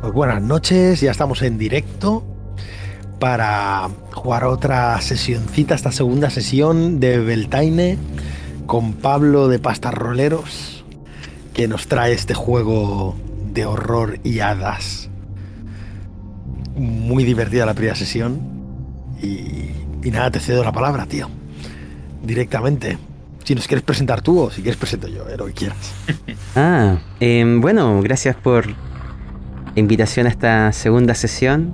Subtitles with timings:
[0.00, 2.22] Pues buenas noches, ya estamos en directo
[3.18, 7.98] para jugar otra sesioncita, esta segunda sesión de Beltaine
[8.66, 10.84] con Pablo de Pastas Roleros,
[11.52, 13.16] que nos trae este juego
[13.52, 15.10] de horror y hadas.
[16.76, 18.38] Muy divertida la primera sesión
[19.20, 21.28] y, nada, te cedo la palabra, tío.
[22.22, 22.98] Directamente.
[23.42, 25.78] Si nos quieres presentar tú o si quieres presento yo, eh, lo que quieras.
[26.56, 28.66] Ah, em, bueno, gracias por
[29.78, 31.72] invitación a esta segunda sesión.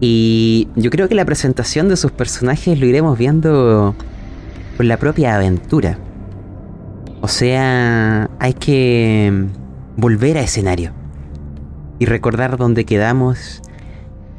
[0.00, 3.94] Y yo creo que la presentación de sus personajes lo iremos viendo
[4.76, 5.98] por la propia aventura.
[7.22, 9.46] O sea, hay que
[9.96, 10.92] volver a escenario
[11.98, 13.62] y recordar dónde quedamos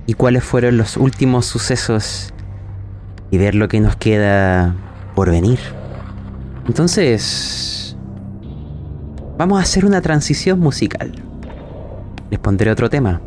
[0.06, 2.34] y cuáles fueron los últimos sucesos
[3.32, 4.76] y ver lo que nos queda
[5.16, 5.60] por venir.
[6.68, 7.98] Entonces,
[9.38, 11.27] vamos a hacer una transición musical.
[12.30, 13.22] Les pondré otro tema.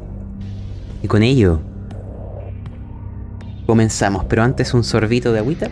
[1.03, 1.61] Y con ello,
[3.67, 4.25] comenzamos.
[4.25, 5.69] Pero antes un sorbito de agüita.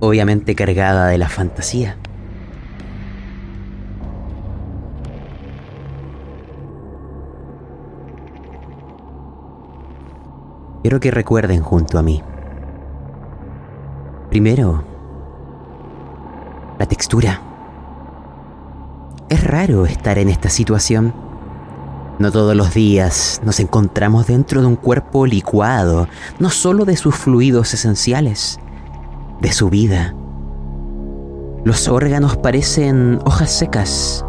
[0.00, 1.96] Obviamente cargada de la fantasía.
[10.82, 12.22] Quiero que recuerden junto a mí.
[14.28, 14.84] Primero,
[16.78, 17.53] la textura.
[19.34, 21.12] Es raro estar en esta situación.
[22.20, 26.06] No todos los días nos encontramos dentro de un cuerpo licuado,
[26.38, 28.60] no solo de sus fluidos esenciales,
[29.40, 30.14] de su vida.
[31.64, 34.24] Los órganos parecen hojas secas,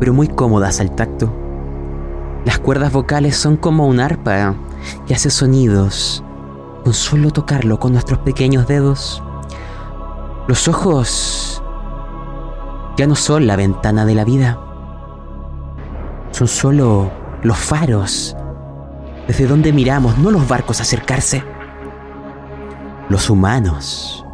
[0.00, 1.32] pero muy cómodas al tacto.
[2.44, 4.54] Las cuerdas vocales son como un arpa
[5.06, 6.22] que hace sonidos
[6.84, 9.22] con solo tocarlo con nuestros pequeños dedos.
[10.46, 11.63] Los ojos
[12.96, 14.58] ya no son la ventana de la vida.
[16.30, 17.10] Son solo
[17.42, 18.36] los faros
[19.26, 21.42] desde donde miramos, no los barcos acercarse.
[23.08, 24.24] Los humanos,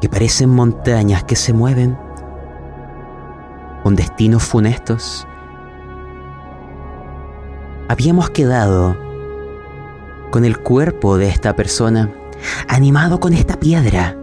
[0.00, 1.98] que parecen montañas que se mueven
[3.82, 5.26] con destinos funestos.
[7.88, 8.96] Habíamos quedado
[10.30, 12.10] con el cuerpo de esta persona,
[12.68, 14.16] animado con esta piedra,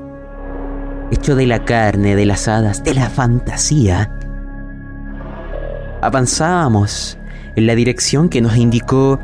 [1.11, 4.11] hecho de la carne, de las hadas, de la fantasía.
[6.01, 7.17] Avanzábamos
[7.55, 9.19] en la dirección que nos indicó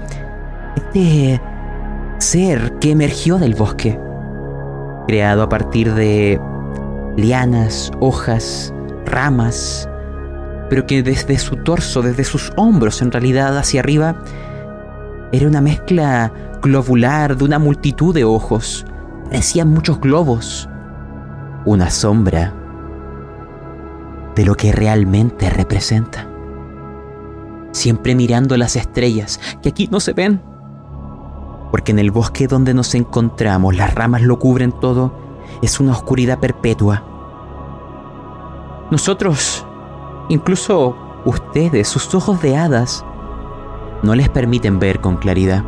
[0.76, 1.42] este
[2.18, 4.00] ser que emergió del bosque,
[5.08, 6.40] creado a partir de
[7.16, 8.74] lianas, hojas,
[9.06, 9.88] ramas,
[10.70, 14.24] pero que desde su torso, desde sus hombros en realidad hacia arriba,
[15.32, 18.86] era una mezcla globular de una multitud de ojos.
[19.26, 20.70] Parecían muchos globos.
[21.66, 22.54] Una sombra
[24.36, 26.28] de lo que realmente representa.
[27.72, 30.42] Siempre mirando las estrellas, que aquí no se ven.
[31.72, 35.14] Porque en el bosque donde nos encontramos las ramas lo cubren todo,
[35.62, 37.04] es una oscuridad perpetua.
[38.92, 39.66] Nosotros,
[40.30, 43.06] incluso ustedes, sus ojos de hadas,
[44.04, 45.64] no les permiten ver con claridad.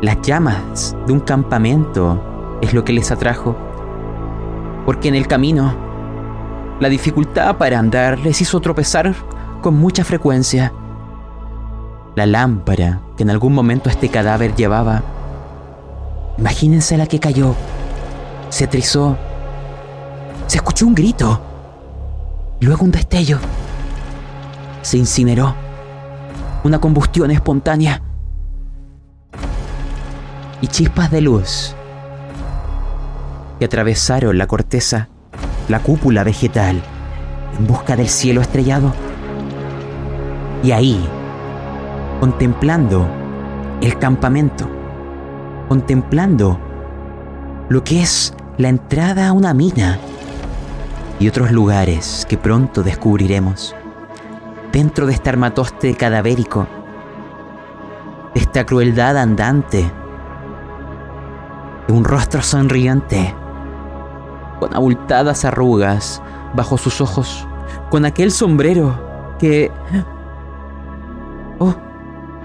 [0.00, 2.27] Las llamas de un campamento
[2.60, 3.56] es lo que les atrajo,
[4.84, 5.74] porque en el camino
[6.80, 9.14] la dificultad para andar les hizo tropezar
[9.62, 10.72] con mucha frecuencia.
[12.14, 15.02] La lámpara que en algún momento este cadáver llevaba,
[16.36, 17.54] imagínense la que cayó,
[18.48, 19.16] se trizó,
[20.46, 21.40] se escuchó un grito,
[22.60, 23.38] luego un destello,
[24.82, 25.54] se incineró,
[26.64, 28.02] una combustión espontánea
[30.60, 31.74] y chispas de luz
[33.58, 35.08] que atravesaron la corteza,
[35.68, 36.82] la cúpula vegetal,
[37.58, 38.92] en busca del cielo estrellado.
[40.62, 41.08] Y ahí,
[42.20, 43.08] contemplando
[43.80, 44.68] el campamento,
[45.68, 46.58] contemplando
[47.68, 49.98] lo que es la entrada a una mina
[51.20, 53.74] y otros lugares que pronto descubriremos,
[54.72, 56.66] dentro de este armatoste cadavérico,
[58.34, 59.90] de esta crueldad andante,
[61.88, 63.34] un rostro sonriente,
[64.58, 66.22] con abultadas arrugas
[66.54, 67.46] bajo sus ojos,
[67.90, 69.70] con aquel sombrero que...
[71.58, 71.74] Oh,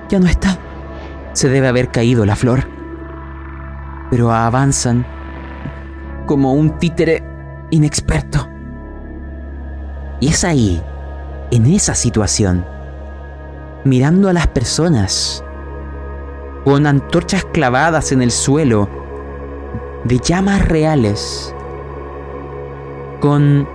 [0.09, 0.57] ya no está.
[1.33, 2.67] Se debe haber caído la flor.
[4.09, 5.05] Pero avanzan
[6.25, 7.23] como un títere
[7.71, 8.47] inexperto.
[10.19, 10.81] Y es ahí,
[11.51, 12.65] en esa situación,
[13.83, 15.43] mirando a las personas,
[16.63, 18.87] con antorchas clavadas en el suelo,
[20.05, 21.52] de llamas reales,
[23.23, 23.65] con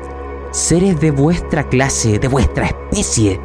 [0.51, 3.41] seres de vuestra clase, de vuestra especie,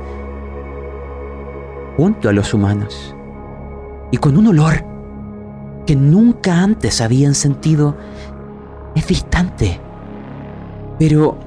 [1.95, 3.15] junto a los humanos,
[4.11, 4.83] y con un olor
[5.87, 7.95] que nunca antes habían sentido,
[8.95, 9.79] es distante,
[10.99, 11.37] pero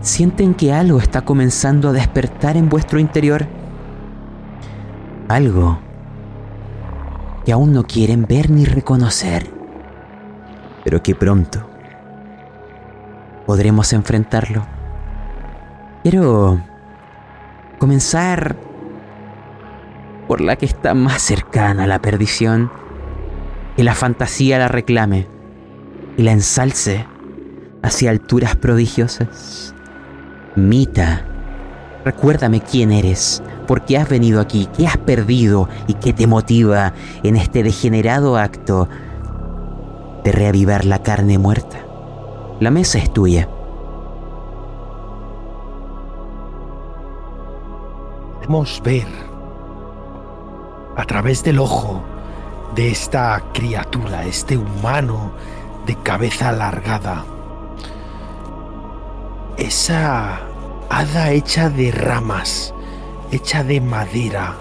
[0.00, 3.46] sienten que algo está comenzando a despertar en vuestro interior.
[5.28, 5.80] Algo
[7.44, 9.50] que aún no quieren ver ni reconocer,
[10.82, 11.67] pero que pronto
[13.48, 14.66] podremos enfrentarlo.
[16.02, 16.60] Quiero
[17.78, 18.56] comenzar
[20.26, 22.70] por la que está más cercana a la perdición,
[23.74, 25.28] que la fantasía la reclame
[26.18, 27.06] y la ensalce
[27.82, 29.74] hacia alturas prodigiosas.
[30.54, 31.24] Mita,
[32.04, 36.92] recuérdame quién eres, por qué has venido aquí, qué has perdido y qué te motiva
[37.22, 38.90] en este degenerado acto
[40.22, 41.87] de reavivar la carne muerta.
[42.60, 43.48] La mesa es tuya.
[48.34, 49.06] Podemos ver
[50.96, 52.02] a través del ojo
[52.74, 55.30] de esta criatura, este humano
[55.86, 57.24] de cabeza alargada,
[59.56, 60.40] esa
[60.90, 62.74] hada hecha de ramas,
[63.30, 64.56] hecha de madera.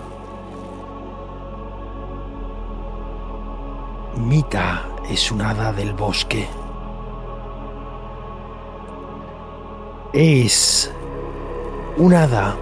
[4.18, 6.48] Mita es un hada del bosque.
[10.14, 10.92] Es
[11.98, 12.56] un hada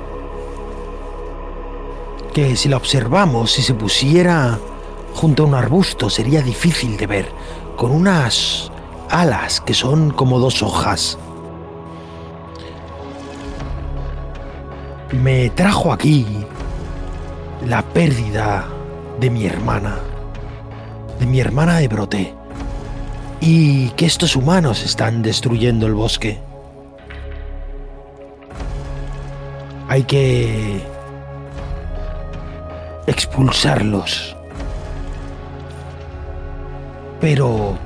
[2.33, 4.59] que si la observamos, si se pusiera
[5.13, 7.31] junto a un arbusto, sería difícil de ver,
[7.77, 8.71] con unas
[9.09, 11.17] alas que son como dos hojas.
[15.11, 16.25] me trajo aquí
[17.65, 18.67] la pérdida
[19.19, 19.97] de mi hermana,
[21.19, 22.33] de mi hermana de brote,
[23.39, 26.39] y que estos humanos están destruyendo el bosque.
[29.87, 30.81] Hay que
[33.07, 34.35] expulsarlos.
[37.21, 37.77] Pero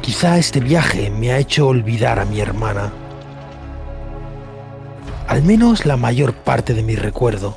[0.00, 2.92] quizá este viaje me ha hecho olvidar a mi hermana
[5.28, 7.56] al menos la mayor parte de mi recuerdo,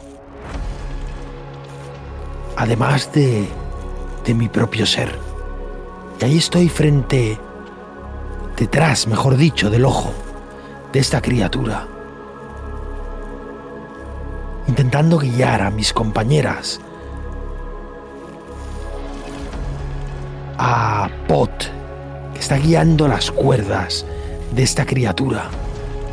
[2.55, 3.47] además de,
[4.25, 5.09] de mi propio ser.
[6.19, 7.37] Y ahí estoy frente,
[8.57, 10.11] detrás, mejor dicho, del ojo
[10.91, 11.87] de esta criatura,
[14.69, 16.79] intentando guiar a mis compañeras
[20.59, 21.71] a Pot,
[22.33, 24.05] que está guiando las cuerdas
[24.51, 25.45] de esta criatura,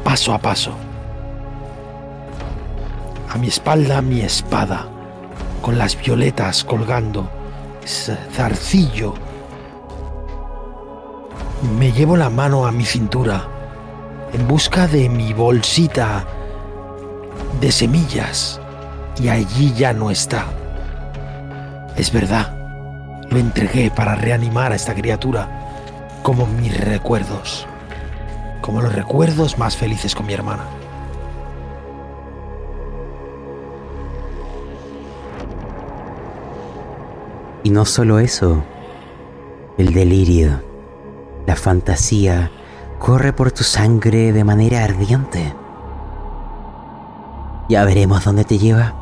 [0.03, 0.73] paso a paso.
[3.29, 4.87] A mi espalda mi espada,
[5.61, 7.29] con las violetas colgando,
[8.33, 9.13] zarcillo.
[11.79, 13.49] Me llevo la mano a mi cintura,
[14.33, 16.36] en busca de mi bolsita
[17.61, 18.61] de semillas,
[19.19, 20.47] y allí ya no está.
[21.97, 22.57] Es verdad,
[23.31, 25.49] lo entregué para reanimar a esta criatura,
[26.23, 27.67] como mis recuerdos,
[28.61, 30.65] como los recuerdos más felices con mi hermana.
[37.63, 38.63] Y no solo eso,
[39.77, 40.63] el delirio,
[41.47, 42.51] la fantasía
[42.99, 45.53] corre por tu sangre de manera ardiente.
[47.69, 48.95] Ya veremos dónde te lleva.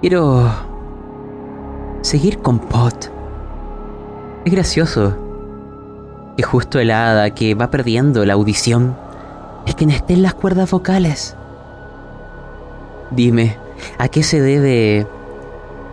[0.00, 0.50] Quiero
[2.02, 3.10] seguir con Pot.
[4.44, 5.16] Es gracioso
[6.36, 8.96] que justo el hada que va perdiendo la audición
[9.66, 11.36] es quien esté en las cuerdas vocales.
[13.10, 13.56] Dime,
[13.98, 15.06] ¿a qué se debe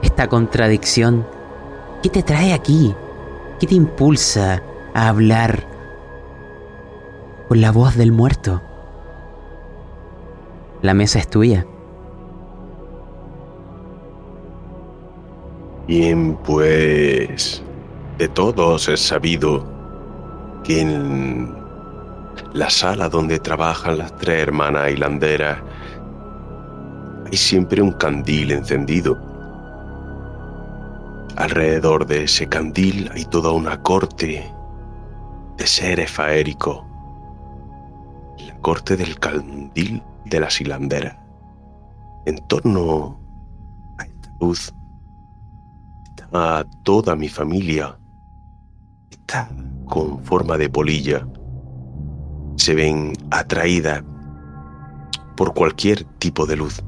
[0.01, 1.25] esta contradicción
[2.03, 2.93] ¿Qué te trae aquí?
[3.61, 4.61] ¿Qué te impulsa
[4.93, 5.65] a hablar
[7.47, 8.61] con la voz del muerto?
[10.83, 11.65] La mesa es tuya.
[15.87, 17.63] Bien, pues
[18.19, 19.65] de todos es sabido
[20.63, 21.55] que en
[22.53, 25.57] la sala donde trabajan las tres hermanas hilanderas
[27.25, 29.33] hay siempre un candil encendido
[31.35, 34.53] Alrededor de ese candil hay toda una corte
[35.57, 36.83] de seres faéricos.
[38.37, 41.15] La corte del candil de las hilanderas.
[42.25, 43.19] En torno
[43.99, 44.73] a esta luz
[46.81, 47.95] toda mi familia.
[49.11, 49.47] Está
[49.85, 51.27] con forma de polilla.
[52.57, 54.03] Se ven atraídas
[55.37, 56.81] por cualquier tipo de luz.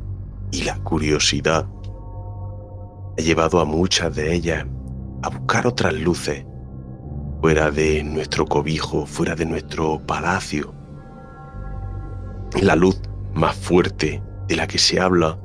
[0.51, 1.67] Y la curiosidad
[3.17, 4.65] ha llevado a muchas de ellas
[5.21, 6.43] a buscar otras luces
[7.41, 10.73] fuera de nuestro cobijo, fuera de nuestro palacio.
[12.59, 12.99] La luz
[13.35, 15.37] más fuerte de la que se habla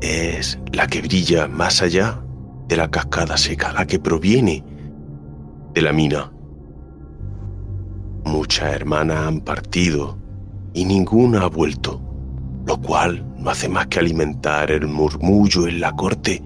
[0.00, 2.22] es la que brilla más allá
[2.68, 4.64] de la cascada seca, la que proviene
[5.74, 6.30] de la mina.
[8.24, 10.18] Muchas hermanas han partido
[10.72, 12.00] y ninguna ha vuelto,
[12.66, 16.42] lo cual no hace más que alimentar el murmullo en la corte.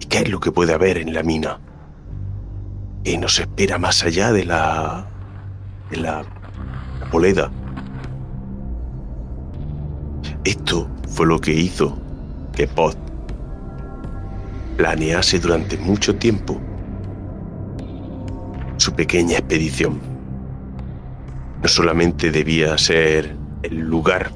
[0.00, 1.60] ¿Y qué es lo que puede haber en la mina?
[3.04, 5.06] ¿Qué nos espera más allá de la...
[5.90, 6.24] de la,
[7.10, 7.50] poleda?
[10.46, 11.98] Esto fue lo que hizo
[12.54, 13.00] que Post
[14.76, 16.60] planease durante mucho tiempo
[18.76, 19.98] su pequeña expedición.
[21.60, 23.34] No solamente debía ser
[23.64, 24.30] el lugar,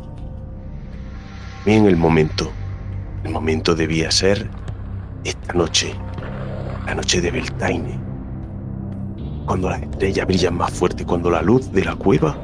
[1.64, 2.50] en el momento.
[3.22, 4.50] El momento debía ser
[5.22, 5.94] esta noche,
[6.86, 8.00] la noche de Beltaine,
[9.46, 12.36] cuando las estrellas brillan más fuerte, cuando la luz de la cueva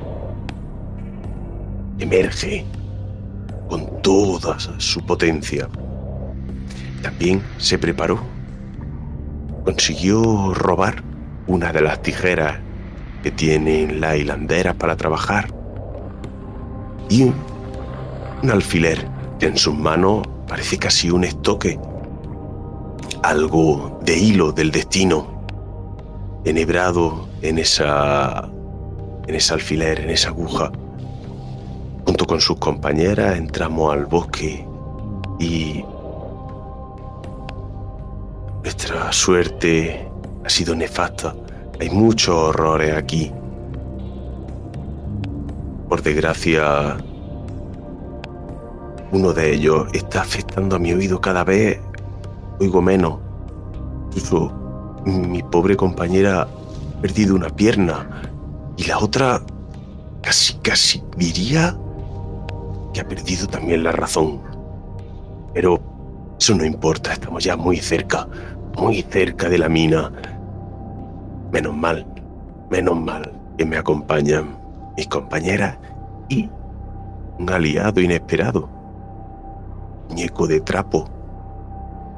[1.98, 2.64] emerge
[3.68, 5.68] con toda su potencia.
[7.02, 8.18] También se preparó,
[9.64, 11.02] consiguió robar
[11.46, 12.58] una de las tijeras
[13.22, 15.48] que tienen la hilandera para trabajar
[17.08, 19.08] y un alfiler
[19.38, 21.78] que en sus manos parece casi un estoque,
[23.22, 25.36] algo de hilo del destino
[26.44, 28.48] enhebrado en esa
[29.26, 30.70] en ese alfiler, en esa aguja.
[32.06, 34.66] Junto con sus compañeras entramos al bosque
[35.40, 35.84] y
[38.62, 40.08] nuestra suerte
[40.44, 41.34] ha sido nefasta.
[41.80, 43.32] Hay muchos horrores aquí.
[45.88, 46.96] Por desgracia,
[49.12, 51.80] uno de ellos está afectando a mi oído cada vez.
[52.60, 53.18] Oigo menos.
[54.06, 54.52] Incluso
[55.04, 58.22] mi pobre compañera ha perdido una pierna.
[58.76, 59.42] Y la otra
[60.22, 61.76] casi, casi diría
[62.96, 64.40] que ha perdido también la razón.
[65.52, 65.78] Pero
[66.40, 68.26] eso no importa, estamos ya muy cerca,
[68.74, 70.10] muy cerca de la mina.
[71.52, 72.06] Menos mal,
[72.70, 74.58] menos mal que me acompañan
[74.96, 75.76] mis compañeras
[76.30, 76.48] y
[77.38, 78.70] un aliado inesperado
[80.08, 81.04] muñeco de trapo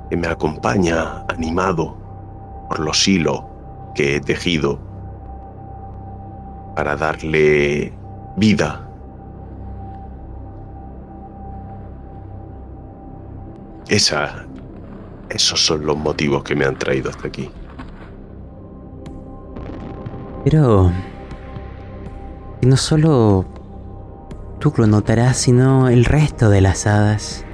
[0.09, 1.97] que me acompaña animado
[2.69, 3.43] por los hilos
[3.97, 4.79] que he tejido
[6.77, 7.93] para darle
[8.37, 8.88] vida.
[13.89, 14.47] Esa,
[15.31, 17.51] esos son los motivos que me han traído hasta aquí.
[20.45, 20.93] Pero...
[22.63, 23.47] no solo
[24.59, 27.45] tú lo notarás, sino el resto de las hadas.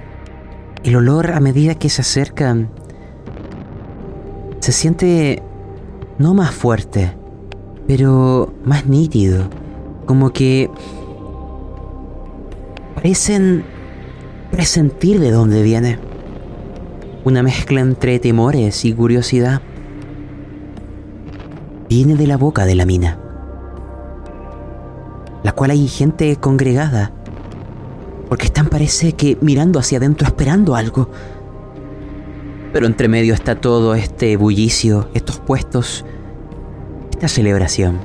[0.83, 2.71] El olor a medida que se acercan
[4.61, 5.43] se siente
[6.19, 7.15] no más fuerte,
[7.87, 9.49] pero más nítido,
[10.07, 10.71] como que
[12.95, 13.65] parecen
[14.51, 15.99] presentir de dónde viene.
[17.25, 19.63] Una mezcla entre temores y curiosidad.
[21.89, 23.19] Viene de la boca de la mina,
[25.43, 27.13] la cual hay gente congregada
[28.29, 31.09] porque están parece que mirando hacia adentro esperando algo.
[32.73, 36.05] Pero entre medio está todo este bullicio, estos puestos,
[37.13, 38.01] esta celebración.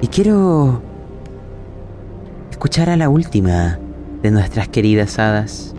[0.00, 0.80] Y quiero
[2.50, 3.78] escuchar a la última
[4.22, 5.74] de nuestras queridas hadas.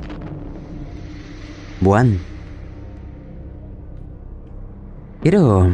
[1.82, 2.20] Buan.
[5.22, 5.74] Quiero...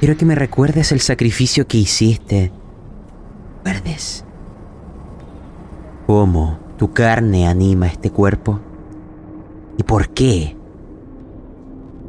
[0.00, 2.50] Quiero que me recuerdes el sacrificio que hiciste.
[3.64, 4.24] ¿Recuerdes?
[6.12, 8.60] cómo tu carne anima este cuerpo
[9.78, 10.56] y por qué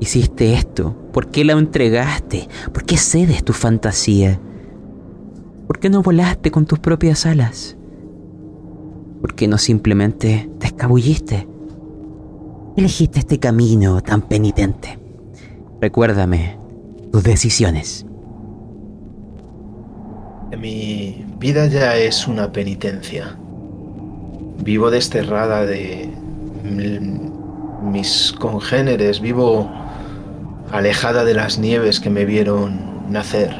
[0.02, 4.42] hiciste esto, por qué la entregaste, por qué cedes tu fantasía,
[5.68, 7.78] por qué no volaste con tus propias alas,
[9.22, 11.48] por qué no simplemente te escabulliste,
[12.76, 15.00] elegiste este camino tan penitente.
[15.80, 16.58] Recuérdame
[17.12, 18.06] tus decisiones.
[20.58, 23.38] Mi vida ya es una penitencia.
[24.64, 26.10] Vivo desterrada de
[27.84, 29.70] mis congéneres, vivo
[30.72, 33.54] alejada de las nieves que me vieron nacer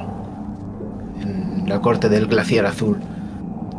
[1.22, 3.00] en la corte del glaciar azul,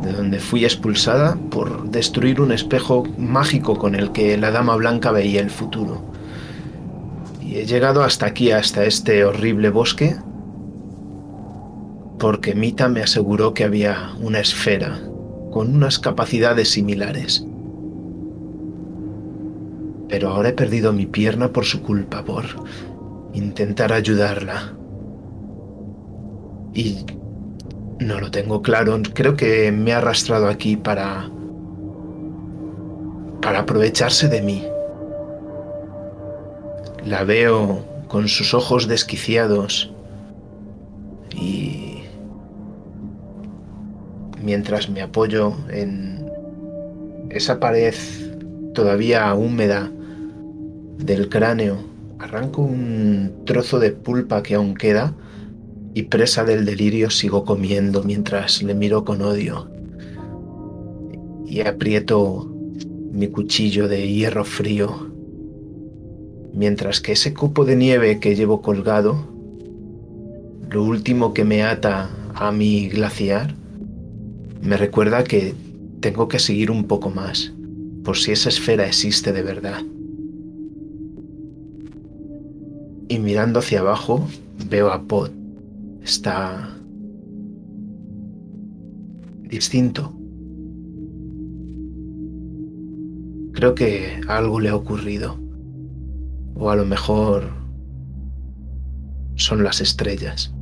[0.01, 5.11] de donde fui expulsada por destruir un espejo mágico con el que la dama blanca
[5.11, 6.01] veía el futuro.
[7.41, 10.15] Y he llegado hasta aquí, hasta este horrible bosque,
[12.19, 14.99] porque Mita me aseguró que había una esfera
[15.51, 17.45] con unas capacidades similares.
[20.09, 22.45] Pero ahora he perdido mi pierna por su culpa, por
[23.33, 24.73] intentar ayudarla.
[26.73, 27.05] Y
[27.99, 29.01] No lo tengo claro.
[29.13, 31.29] Creo que me ha arrastrado aquí para...
[33.41, 34.65] para aprovecharse de mí.
[37.05, 39.91] La veo con sus ojos desquiciados
[41.35, 42.03] y
[44.41, 46.25] mientras me apoyo en
[47.29, 47.93] esa pared
[48.73, 49.91] todavía húmeda
[50.97, 51.77] del cráneo,
[52.19, 55.13] arranco un trozo de pulpa que aún queda
[55.95, 59.69] y presa del delirio sigo comiendo mientras le miro con odio
[61.47, 62.51] y aprieto
[63.11, 65.15] mi cuchillo de hierro frío
[66.53, 69.27] mientras que ese cupo de nieve que llevo colgado,
[70.69, 73.55] lo último que me ata a mi glaciar,
[74.61, 75.53] me recuerda que
[75.99, 77.53] tengo que seguir un poco más,
[78.03, 79.81] por si esa esfera existe de verdad.
[83.07, 84.27] Y mirando hacia abajo,
[84.69, 85.44] veo a Pot
[86.05, 86.69] está
[89.41, 90.13] distinto.
[93.53, 95.39] Creo que algo le ha ocurrido.
[96.53, 97.43] O a lo mejor
[99.35, 100.53] son las estrellas.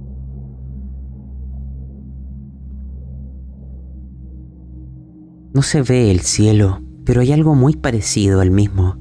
[5.53, 8.97] No se ve el cielo, pero hay algo muy parecido al mismo.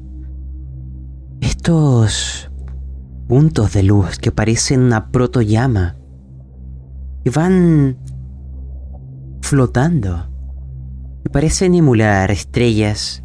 [1.41, 2.51] Estos
[3.29, 6.02] puntos de luz que parecen una protollama
[7.25, 7.99] que van
[9.41, 10.29] flotando
[11.25, 13.23] y parecen emular estrellas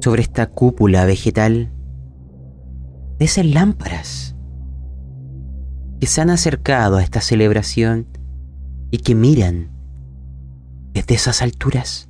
[0.00, 1.72] sobre esta cúpula vegetal
[3.18, 4.36] de esas lámparas
[6.00, 8.06] que se han acercado a esta celebración
[8.90, 9.70] y que miran
[10.92, 12.08] desde esas alturas.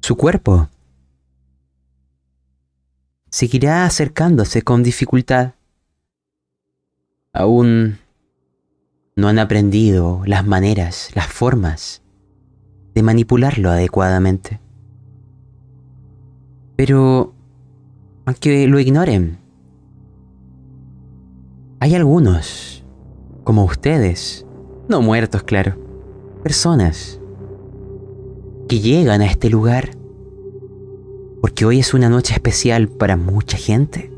[0.00, 0.68] Su cuerpo
[3.30, 5.52] seguirá acercándose con dificultad.
[7.32, 7.98] Aún
[9.16, 12.02] no han aprendido las maneras, las formas
[12.94, 14.60] de manipularlo adecuadamente.
[16.76, 17.34] Pero,
[18.26, 19.38] aunque lo ignoren,
[21.80, 22.84] hay algunos,
[23.42, 24.46] como ustedes,
[24.88, 25.78] no muertos, claro,
[26.42, 27.18] personas
[28.68, 29.90] que llegan a este lugar
[31.40, 34.10] porque hoy es una noche especial para mucha gente.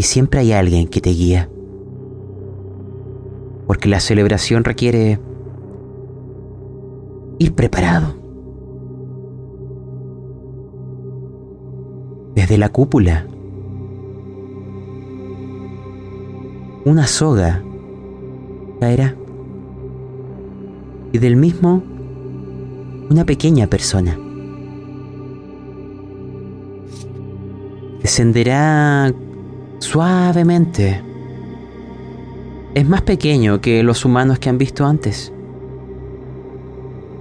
[0.00, 1.50] Y siempre hay alguien que te guía.
[3.66, 5.20] Porque la celebración requiere
[7.38, 8.14] ir preparado.
[12.34, 13.26] Desde la cúpula,
[16.86, 17.62] una soga
[18.80, 19.14] caerá.
[21.12, 21.82] Y del mismo,
[23.10, 24.18] una pequeña persona.
[28.00, 29.12] Descenderá
[29.80, 31.02] suavemente.
[32.74, 35.32] Es más pequeño que los humanos que han visto antes.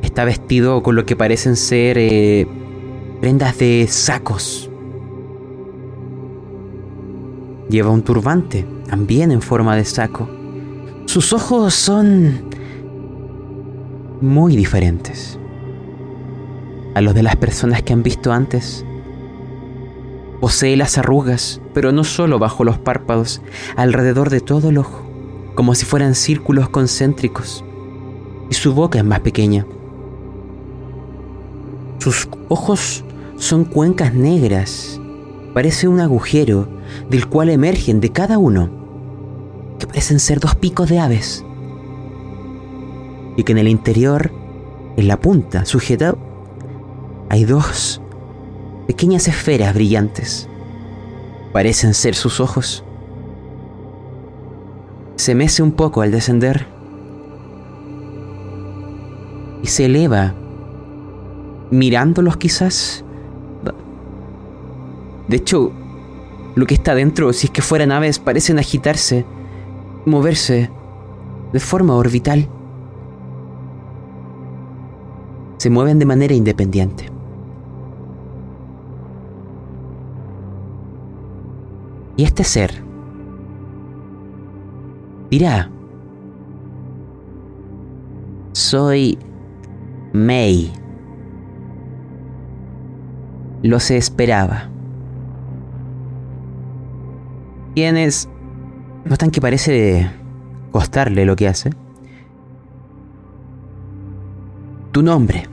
[0.03, 2.47] Está vestido con lo que parecen ser eh,
[3.19, 4.69] prendas de sacos.
[7.69, 10.29] Lleva un turbante, también en forma de saco.
[11.05, 12.49] Sus ojos son
[14.21, 15.39] muy diferentes
[16.95, 18.85] a los de las personas que han visto antes.
[20.39, 23.41] Posee las arrugas, pero no solo bajo los párpados,
[23.75, 25.05] alrededor de todo el ojo,
[25.55, 27.63] como si fueran círculos concéntricos.
[28.49, 29.65] Y su boca es más pequeña.
[31.99, 33.03] Sus ojos
[33.35, 35.01] son cuencas negras.
[35.53, 36.69] Parece un agujero
[37.09, 38.69] del cual emergen de cada uno,
[39.77, 41.43] que parecen ser dos picos de aves.
[43.35, 44.31] Y que en el interior,
[44.95, 46.17] en la punta, sujetado,
[47.29, 48.01] hay dos
[48.89, 50.49] pequeñas esferas brillantes.
[51.53, 52.83] Parecen ser sus ojos.
[55.15, 56.65] Se mece un poco al descender
[59.61, 60.33] y se eleva,
[61.69, 63.05] mirándolos quizás.
[65.27, 65.71] De hecho,
[66.55, 69.23] lo que está dentro, si es que fueran aves, parecen agitarse,
[70.07, 70.71] moverse
[71.53, 72.49] de forma orbital.
[75.57, 77.18] Se mueven de manera independiente.
[82.19, 82.83] Y este ser
[85.29, 85.71] dirá,
[88.51, 89.17] soy
[90.11, 90.69] May.
[93.63, 94.69] Lo se esperaba.
[97.73, 98.27] Quienes
[99.05, 100.11] notan que parece
[100.73, 101.69] costarle lo que hace.
[104.91, 105.47] Tu nombre.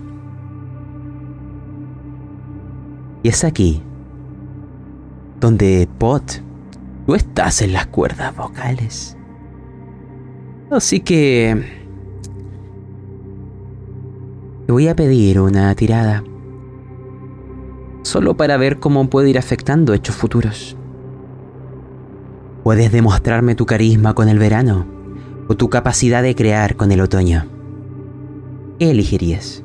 [3.23, 3.81] Y es aquí
[5.39, 6.45] donde Pot
[7.07, 9.17] Tú estás en las cuerdas vocales.
[10.71, 11.65] Así que...
[14.67, 16.25] Te voy a pedir una tirada.
[18.03, 20.77] Solo para ver cómo puede ir afectando hechos futuros.
[22.65, 24.87] Puedes demostrarme tu carisma con el verano
[25.47, 27.47] o tu capacidad de crear con el otoño.
[28.81, 29.63] ¿Qué elegirías?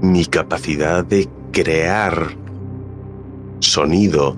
[0.00, 2.40] Mi capacidad de crear
[3.62, 4.36] sonido,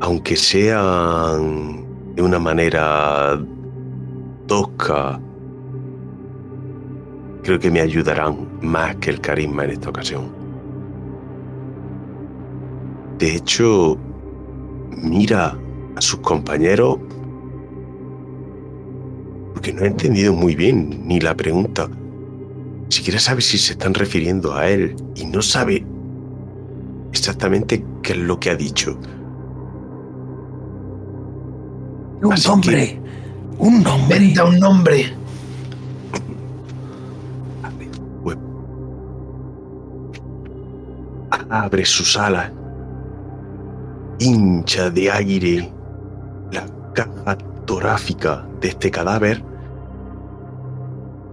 [0.00, 3.40] aunque sean de una manera
[4.46, 5.20] tosca,
[7.42, 10.30] creo que me ayudarán más que el carisma en esta ocasión.
[13.18, 13.98] De hecho,
[14.90, 15.58] mira
[15.96, 16.98] a sus compañeros
[19.52, 21.88] porque no ha entendido muy bien ni la pregunta.
[22.88, 25.84] Siquiera sabe si se están refiriendo a él y no sabe
[27.28, 28.98] exactamente qué es lo que ha dicho.
[32.22, 33.00] Un Así nombre.
[33.58, 34.18] Un nombre.
[34.18, 35.12] Venta un nombre.
[38.22, 38.38] Pues,
[41.50, 42.50] abre sus alas,
[44.20, 45.72] hincha de aire
[46.50, 47.36] la caja
[47.66, 49.44] torácica de este cadáver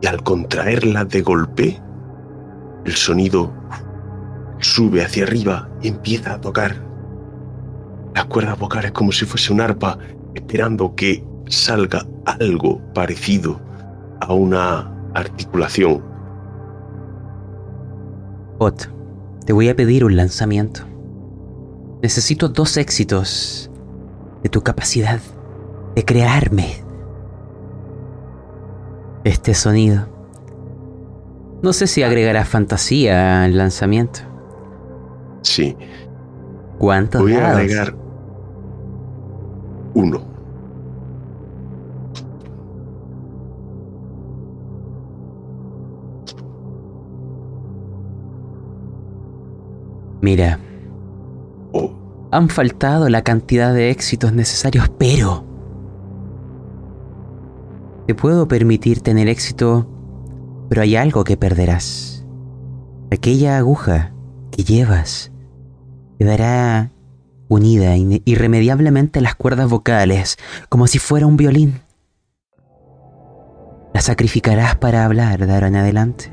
[0.01, 1.81] y al contraerla de golpe,
[2.83, 3.53] el sonido
[4.65, 6.75] sube hacia arriba y empieza a tocar
[8.15, 9.97] las cuerdas vocales como si fuese un arpa,
[10.33, 13.59] esperando que salga algo parecido
[14.21, 16.03] a una articulación.
[18.57, 18.89] Ot,
[19.45, 20.81] te voy a pedir un lanzamiento.
[22.01, 23.69] Necesito dos éxitos
[24.43, 25.19] de tu capacidad
[25.95, 26.83] de crearme
[29.23, 30.07] este sonido.
[31.61, 34.34] No sé si agregarás fantasía al lanzamiento.
[35.45, 35.77] Sí,
[36.79, 37.95] ¿Cuántos voy a agregar
[39.93, 40.19] uno.
[50.21, 50.59] Mira,
[51.71, 51.91] Oh,
[52.31, 55.45] han faltado la cantidad de éxitos necesarios, pero
[58.07, 59.87] te puedo permitir tener éxito,
[60.69, 62.25] pero hay algo que perderás.
[63.11, 64.13] Aquella aguja
[64.51, 65.31] que llevas
[66.19, 66.91] quedará
[67.47, 70.37] unida irremediablemente a las cuerdas vocales,
[70.69, 71.81] como si fuera un violín.
[73.93, 76.31] La sacrificarás para hablar de ahora en adelante.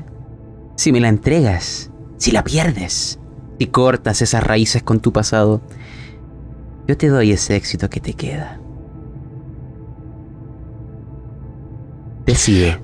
[0.75, 3.19] Si me la entregas, si la pierdes,
[3.59, 5.61] si cortas esas raíces con tu pasado,
[6.87, 8.59] yo te doy ese éxito que te queda.
[12.25, 12.79] Decide.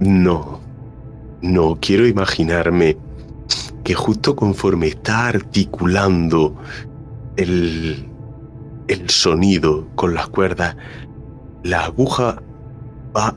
[0.00, 0.60] no,
[1.42, 2.96] no quiero imaginarme
[3.84, 6.56] que justo conforme está articulando
[7.36, 8.08] el,
[8.88, 10.76] el sonido con las cuerdas,
[11.62, 12.42] la aguja
[13.16, 13.36] va a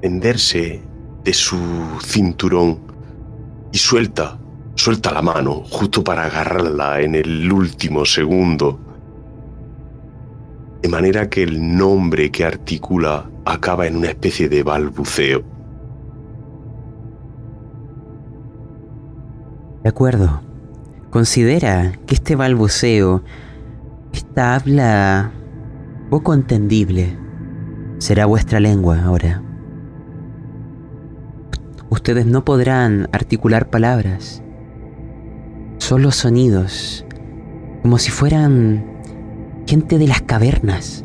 [0.00, 0.82] tenderse
[1.24, 1.58] de su
[2.04, 2.80] cinturón
[3.72, 4.38] y suelta,
[4.74, 8.78] suelta la mano justo para agarrarla en el último segundo.
[10.82, 15.51] De manera que el nombre que articula acaba en una especie de balbuceo.
[19.82, 20.42] De acuerdo.
[21.10, 23.22] Considera que este balbuceo,
[24.12, 25.32] esta habla
[26.08, 27.18] poco entendible,
[27.98, 29.42] será vuestra lengua ahora.
[31.90, 34.42] Ustedes no podrán articular palabras,
[35.78, 37.04] solo sonidos,
[37.82, 38.84] como si fueran
[39.66, 41.04] gente de las cavernas,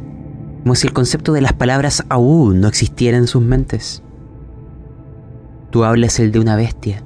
[0.63, 4.03] como si el concepto de las palabras aún no existiera en sus mentes.
[5.71, 7.03] Tu habla es el de una bestia,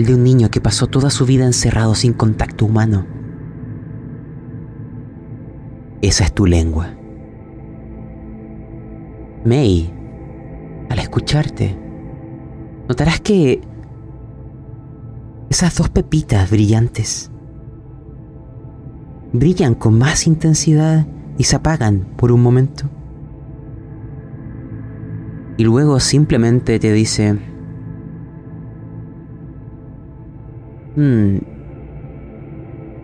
[0.00, 3.04] el de un niño que pasó toda su vida encerrado sin contacto humano.
[6.00, 6.94] Esa es tu lengua.
[9.44, 9.92] May,
[10.88, 11.78] al escucharte,
[12.88, 13.60] notarás que
[15.50, 17.30] esas dos pepitas brillantes
[19.34, 22.84] brillan con más intensidad y se apagan por un momento.
[25.58, 27.38] Y luego simplemente te dice,
[30.96, 31.38] "Hmm,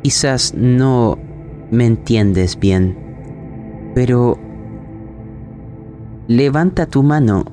[0.03, 1.19] quizás no
[1.71, 2.97] me entiendes bien,
[3.95, 4.39] pero
[6.29, 7.45] levanta tu mano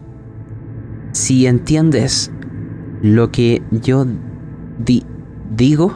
[1.12, 2.32] si entiendes
[3.02, 4.06] lo que yo
[4.84, 5.06] di-
[5.56, 5.92] digo.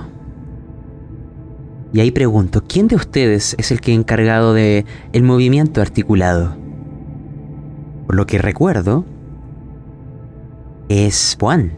[1.94, 6.56] Y ahí pregunto, ¿quién de ustedes es el que encargado de el movimiento articulado?
[8.06, 9.06] Por lo que recuerdo,
[10.90, 11.72] es Juan.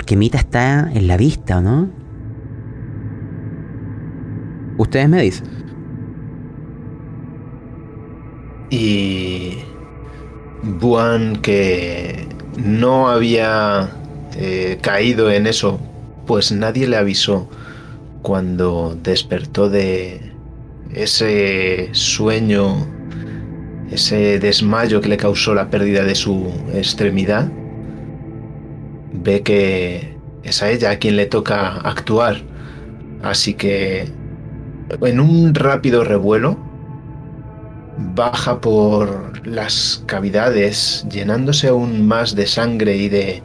[0.00, 1.90] Porque Mita está en la vista, ¿o no?
[4.78, 5.46] Ustedes me dicen.
[8.70, 9.58] Y
[10.62, 13.90] Buan, que no había
[14.36, 15.78] eh, caído en eso,
[16.26, 17.50] pues nadie le avisó
[18.22, 20.32] cuando despertó de
[20.94, 22.86] ese sueño,
[23.90, 27.52] ese desmayo que le causó la pérdida de su extremidad,
[29.22, 32.42] ve que es a ella a quien le toca actuar.
[33.22, 34.08] Así que
[35.02, 36.58] en un rápido revuelo
[38.14, 43.42] baja por las cavidades, llenándose aún más de sangre y de,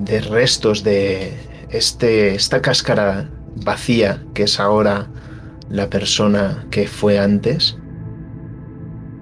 [0.00, 1.32] de restos de
[1.70, 3.30] este, esta cáscara
[3.64, 5.08] vacía que es ahora
[5.68, 7.78] la persona que fue antes,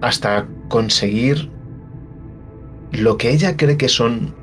[0.00, 1.50] hasta conseguir
[2.92, 4.34] lo que ella cree que son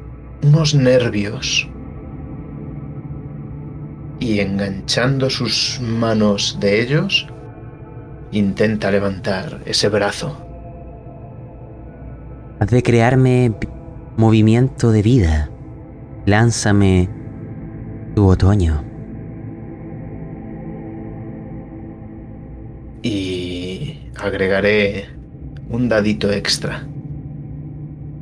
[0.46, 1.68] unos nervios.
[4.20, 7.28] Y enganchando sus manos de ellos,
[8.32, 10.38] intenta levantar ese brazo.
[12.60, 13.54] Haz de crearme
[14.18, 15.50] movimiento de vida.
[16.26, 17.10] Lánzame
[18.16, 18.84] tu otoño.
[23.04, 25.10] Y agregaré
[25.70, 26.88] un dadito extra.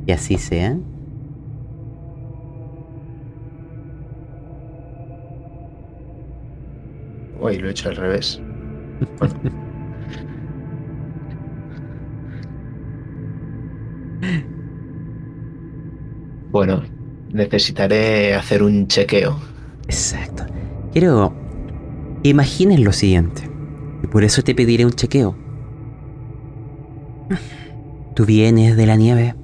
[0.06, 0.76] Y así sea.
[7.44, 8.40] Uy, lo he hecho al revés.
[16.50, 16.82] Bueno.
[17.30, 19.36] Necesitaré hacer un chequeo.
[19.88, 20.44] Exacto.
[20.92, 21.34] Quiero
[22.22, 23.50] imagines lo siguiente.
[24.02, 25.36] Y por eso te pediré un chequeo.
[28.14, 29.34] Tú vienes de la nieve.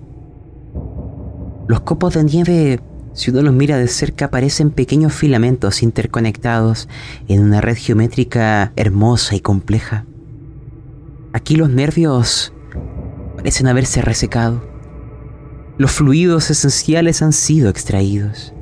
[1.69, 2.81] Los copos de nieve,
[3.13, 6.89] si uno los mira de cerca, parecen pequeños filamentos interconectados
[7.29, 10.07] en una red geométrica hermosa y compleja.
[11.33, 12.53] Aquí los nervios
[13.37, 14.63] parecen haberse resecado.
[15.77, 18.53] Los fluidos esenciales han sido extraídos.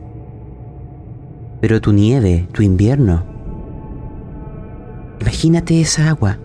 [1.60, 3.26] Pero tu nieve, tu invierno,
[5.20, 6.38] imagínate esa agua,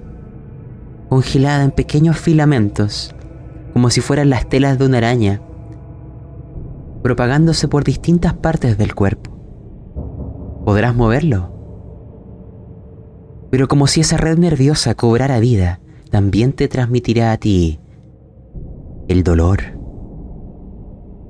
[1.09, 3.13] congelada en pequeños filamentos,
[3.73, 5.41] como si fueran las telas de una araña,
[7.03, 9.29] propagándose por distintas partes del cuerpo.
[10.65, 11.51] Podrás moverlo.
[13.51, 17.79] Pero como si esa red nerviosa cobrara vida, también te transmitirá a ti
[19.09, 19.77] el dolor,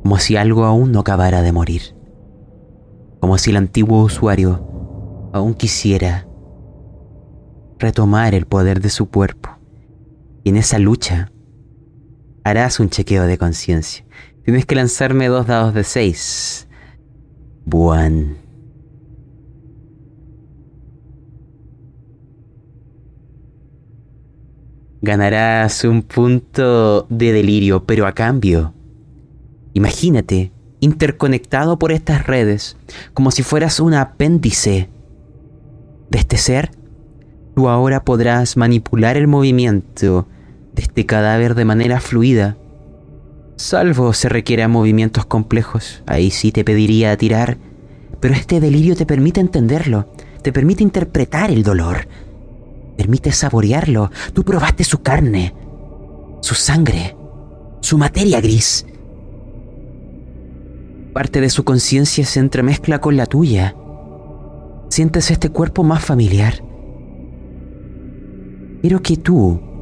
[0.03, 1.81] como si algo aún no acabara de morir,
[3.19, 6.27] como si el antiguo usuario aún quisiera
[7.79, 9.49] retomar el poder de su cuerpo.
[10.43, 11.31] Y en esa lucha
[12.43, 14.05] harás un chequeo de conciencia.
[14.43, 16.67] Tienes que lanzarme dos dados de seis.
[17.65, 18.37] Buan.
[25.01, 28.73] Ganarás un punto de delirio, pero a cambio,
[29.73, 32.77] imagínate, interconectado por estas redes,
[33.13, 34.89] como si fueras un apéndice
[36.09, 36.71] de este ser,
[37.55, 40.27] tú ahora podrás manipular el movimiento
[40.73, 42.57] de este cadáver de manera fluida.
[43.55, 47.57] Salvo se requieran movimientos complejos, ahí sí te pediría tirar,
[48.19, 50.07] pero este delirio te permite entenderlo,
[50.41, 52.07] te permite interpretar el dolor,
[52.97, 54.11] permite saborearlo.
[54.33, 55.53] Tú probaste su carne,
[56.41, 57.15] su sangre,
[57.81, 58.85] su materia gris.
[61.13, 63.75] Parte de su conciencia se entremezcla con la tuya.
[64.89, 66.63] Sientes este cuerpo más familiar.
[68.81, 69.72] Quiero que tú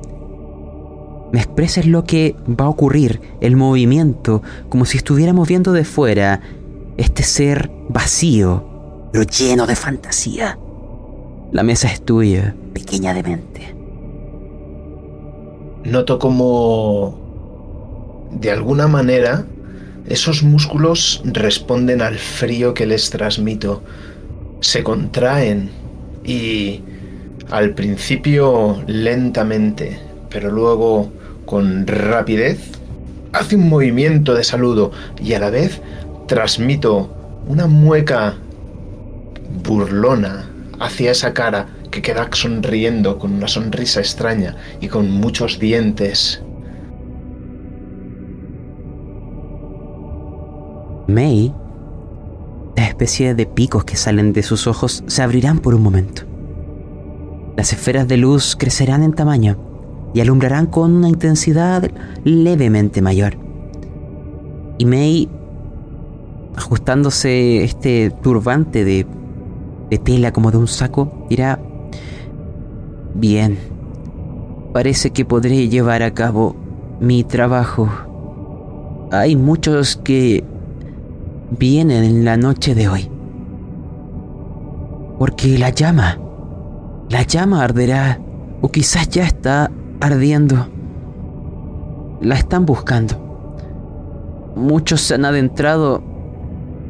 [1.32, 6.42] me expreses lo que va a ocurrir, el movimiento, como si estuviéramos viendo de fuera
[6.98, 10.58] este ser vacío, pero lleno de fantasía.
[11.52, 13.76] La mesa es tuya, pequeña de mente.
[15.84, 17.18] Noto como,
[18.32, 19.46] de alguna manera,
[20.08, 23.82] esos músculos responden al frío que les transmito.
[24.60, 25.72] Se contraen
[26.24, 26.82] y
[27.50, 31.12] al principio lentamente, pero luego
[31.52, 32.60] con rapidez,
[33.34, 35.82] hace un movimiento de saludo y a la vez
[36.26, 37.14] transmito
[37.46, 38.36] una mueca
[39.62, 46.42] burlona hacia esa cara que queda sonriendo con una sonrisa extraña y con muchos dientes.
[51.08, 51.54] May,
[52.78, 56.22] la especie de picos que salen de sus ojos se abrirán por un momento.
[57.58, 59.71] Las esferas de luz crecerán en tamaño
[60.14, 61.90] y alumbrarán con una intensidad
[62.24, 63.38] levemente mayor.
[64.78, 65.30] Y May
[66.56, 69.06] ajustándose este turbante de,
[69.90, 71.60] de tela como de un saco, dirá,
[73.14, 73.58] bien,
[74.74, 76.56] parece que podré llevar a cabo
[77.00, 77.90] mi trabajo.
[79.12, 80.44] Hay muchos que
[81.58, 83.10] vienen en la noche de hoy.
[85.20, 86.18] Porque la llama,
[87.10, 88.20] la llama arderá,
[88.62, 89.72] o quizás ya está
[90.02, 90.68] ardiendo.
[92.20, 93.16] La están buscando.
[94.56, 96.02] Muchos se han adentrado.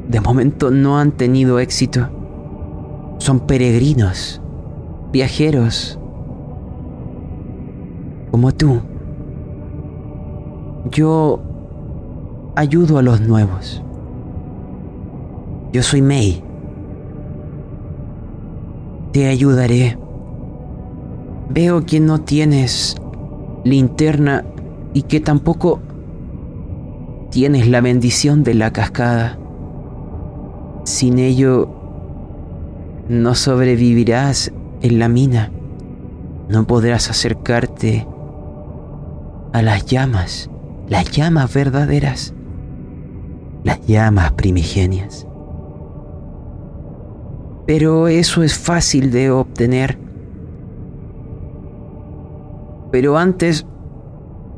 [0.07, 2.09] De momento no han tenido éxito.
[3.19, 4.41] Son peregrinos,
[5.11, 5.99] viajeros,
[8.31, 8.81] como tú.
[10.89, 11.39] Yo
[12.55, 13.83] ayudo a los nuevos.
[15.71, 16.43] Yo soy May.
[19.13, 19.97] Te ayudaré.
[21.49, 23.00] Veo que no tienes
[23.63, 24.43] linterna
[24.93, 25.79] y que tampoco
[27.29, 29.37] tienes la bendición de la cascada.
[30.83, 31.69] Sin ello,
[33.07, 35.51] no sobrevivirás en la mina.
[36.49, 38.05] No podrás acercarte
[39.53, 40.49] a las llamas,
[40.89, 42.33] las llamas verdaderas,
[43.63, 45.27] las llamas primigenias.
[47.65, 49.97] Pero eso es fácil de obtener.
[52.91, 53.65] Pero antes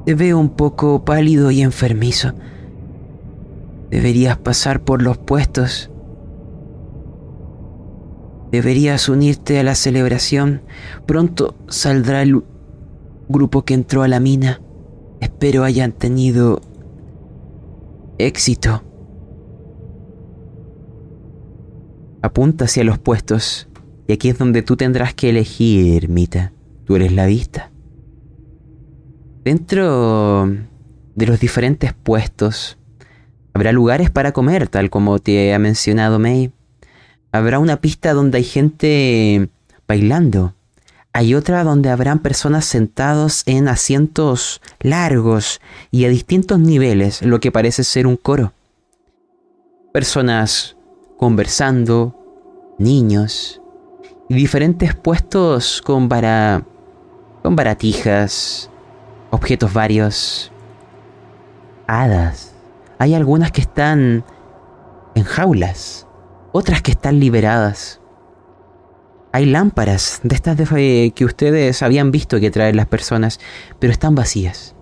[0.06, 2.34] te veo un poco pálido y enfermizo.
[3.90, 5.92] Deberías pasar por los puestos.
[8.52, 10.62] Deberías unirte a la celebración.
[11.06, 12.44] Pronto saldrá el
[13.30, 14.62] grupo que entró a la mina.
[15.22, 16.62] Espero hayan tenido
[18.18, 18.84] éxito.
[22.22, 23.68] Apunta hacia los puestos.
[24.08, 26.54] Y aquí es donde tú tendrás que elegir, Mita.
[26.86, 27.73] Tú eres la vista.
[29.44, 30.48] Dentro
[31.16, 32.78] de los diferentes puestos
[33.54, 36.54] habrá lugares para comer, tal como te ha mencionado May.
[37.34, 39.50] Habrá una pista donde hay gente
[39.86, 40.56] bailando.
[41.12, 45.60] Hay otra donde habrán personas sentados en asientos largos
[45.92, 48.54] y a distintos niveles, lo que parece ser un coro.
[49.92, 50.78] Personas
[51.18, 52.16] conversando,
[52.80, 53.62] niños
[54.30, 58.72] y diferentes puestos con con baratijas,
[59.34, 60.52] objetos varios,
[61.88, 62.54] hadas.
[63.00, 64.24] Hay algunas que están
[65.16, 66.08] en jaulas,
[66.52, 68.00] otras que están liberadas.
[69.32, 73.40] Hay lámparas de estas de, que ustedes habían visto que traen las personas,
[73.80, 74.76] pero están vacías.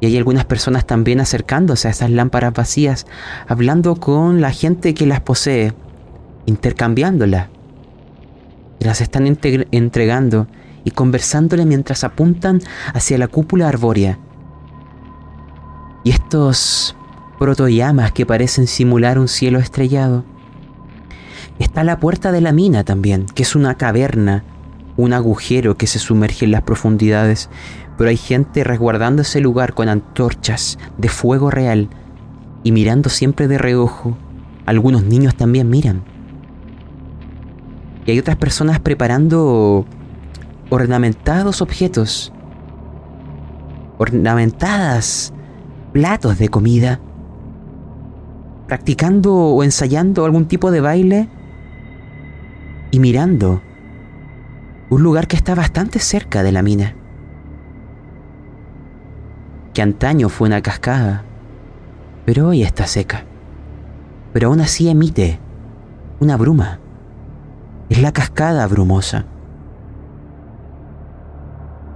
[0.00, 3.06] Y hay algunas personas también acercándose a esas lámparas vacías,
[3.46, 5.74] hablando con la gente que las posee,
[6.46, 7.48] intercambiándolas.
[8.78, 10.46] Las están entregando
[10.84, 12.60] y conversándole mientras apuntan
[12.94, 14.18] hacia la cúpula arbórea.
[16.04, 16.96] Y estos
[17.38, 20.24] protoyamas que parecen simular un cielo estrellado.
[21.58, 24.44] Está la puerta de la mina también, que es una caverna,
[24.96, 27.50] un agujero que se sumerge en las profundidades
[28.00, 31.90] pero hay gente resguardando ese lugar con antorchas de fuego real
[32.62, 34.16] y mirando siempre de reojo.
[34.64, 36.02] Algunos niños también miran.
[38.06, 39.84] Y hay otras personas preparando
[40.70, 42.32] ornamentados objetos,
[43.98, 45.34] ornamentadas
[45.92, 47.00] platos de comida,
[48.66, 51.28] practicando o ensayando algún tipo de baile
[52.90, 53.62] y mirando
[54.88, 56.94] un lugar que está bastante cerca de la mina
[59.72, 61.24] que antaño fue una cascada,
[62.24, 63.24] pero hoy está seca.
[64.32, 65.38] Pero aún así emite
[66.20, 66.80] una bruma.
[67.88, 69.26] Es la cascada brumosa.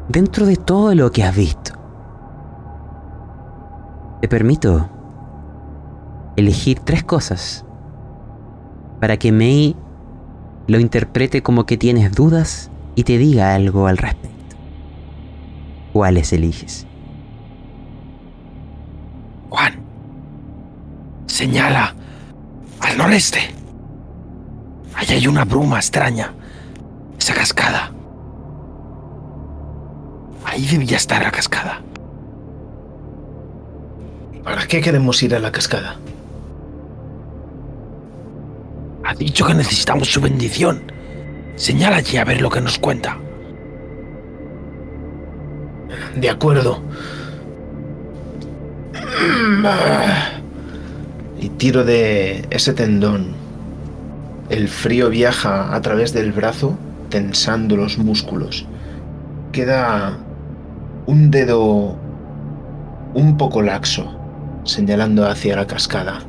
[0.09, 1.73] Dentro de todo lo que has visto,
[4.21, 4.91] te permito
[6.37, 7.65] elegir tres cosas
[9.01, 9.75] para que Mei
[10.67, 14.57] lo interprete como que tienes dudas y te diga algo al respecto.
[15.95, 16.87] ¿Cuáles eliges?
[19.49, 19.75] Juan,
[21.27, 21.95] señala
[22.81, 23.41] al noreste.
[24.95, 26.35] Allá hay una bruma extraña.
[27.19, 27.91] Esa cascada.
[30.45, 31.81] Ahí debía estar la cascada.
[34.45, 35.97] ¿Para qué queremos ir a la cascada?
[39.05, 40.83] Ha dicho que necesitamos su bendición.
[41.57, 43.17] Señala allí a ver lo que nos cuenta.
[46.17, 46.83] De acuerdo.
[51.41, 53.35] Y tiro de ese tendón.
[54.51, 56.77] El frío viaja a través del brazo,
[57.09, 58.67] tensando los músculos.
[59.53, 60.19] Queda
[61.07, 61.97] un dedo
[63.15, 64.07] un poco laxo,
[64.65, 66.21] señalando hacia la cascada.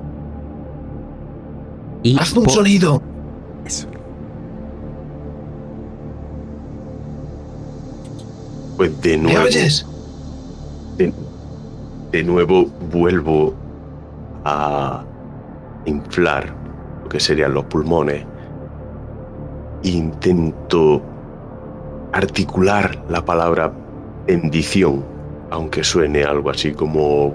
[2.04, 3.02] Y ¡Haz un sonido!
[3.66, 3.88] Eso.
[8.78, 9.46] Pues de ¿Me nuevo.
[9.46, 9.86] oyes?
[10.98, 11.14] De,
[12.12, 13.54] de nuevo vuelvo
[14.44, 15.04] a
[15.86, 16.54] inflar
[17.04, 18.26] lo que serían los pulmones.
[19.84, 21.02] Intento
[22.12, 23.72] articular la palabra
[24.26, 25.04] bendición,
[25.50, 27.34] aunque suene algo así como.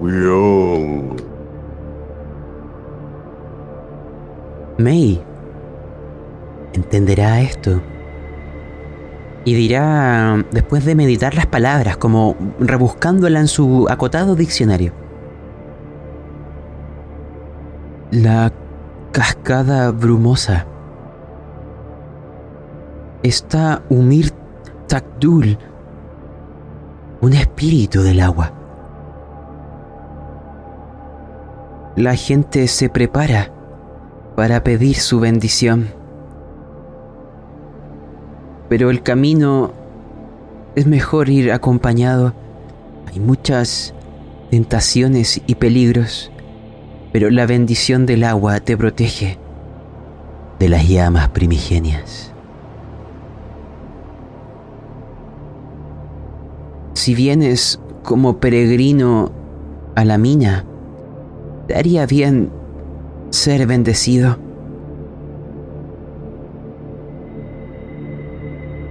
[4.78, 5.22] May
[6.72, 7.82] entenderá esto
[9.44, 14.92] y dirá, después de meditar las palabras, como rebuscándola en su acotado diccionario.
[18.10, 18.52] La
[19.12, 20.66] cascada brumosa.
[23.22, 24.30] Está Umir
[24.88, 25.58] Takdul,
[27.20, 28.52] un espíritu del agua.
[31.96, 33.52] La gente se prepara
[34.36, 35.92] para pedir su bendición.
[38.68, 39.72] Pero el camino
[40.76, 42.32] es mejor ir acompañado.
[43.08, 43.92] Hay muchas
[44.50, 46.30] tentaciones y peligros,
[47.12, 49.38] pero la bendición del agua te protege
[50.58, 52.29] de las llamas primigenias.
[57.00, 59.32] Si vienes como peregrino
[59.94, 60.66] a la mina,
[61.66, 62.52] te haría bien
[63.30, 64.36] ser bendecido.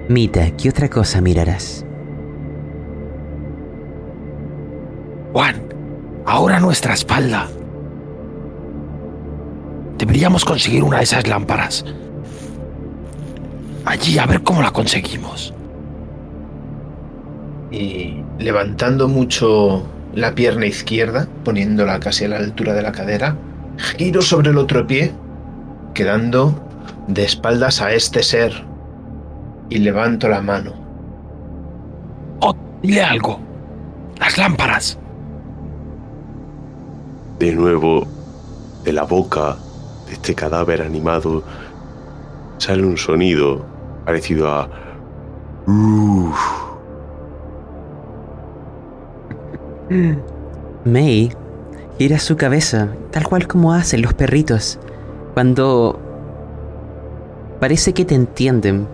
[0.08, 1.86] Mita, ¿qué otra cosa mirarás?
[5.32, 5.62] Juan,
[6.26, 7.48] ahora nuestra espalda.
[10.00, 11.86] Deberíamos conseguir una de esas lámparas.
[13.86, 15.54] Allí a ver cómo la conseguimos.
[17.72, 23.36] Y levantando mucho la pierna izquierda, poniéndola casi a la altura de la cadera,
[23.78, 25.12] giro sobre el otro pie,
[25.94, 26.54] quedando
[27.08, 28.66] de espaldas a este ser.
[29.70, 30.74] Y levanto la mano.
[32.40, 33.40] Oh, dile algo.
[34.20, 34.98] Las lámparas.
[37.38, 38.08] De nuevo,
[38.84, 39.56] de la boca
[40.08, 41.44] de este cadáver animado
[42.58, 43.64] sale un sonido
[44.06, 44.70] parecido a...
[45.68, 46.69] "Uf".
[50.86, 51.32] May
[51.98, 54.80] gira su cabeza, tal cual como hacen los perritos,
[55.34, 56.00] cuando
[57.60, 58.88] parece que te entienden,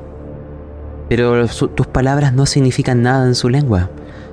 [1.09, 3.89] pero tus palabras no significan nada en su lengua,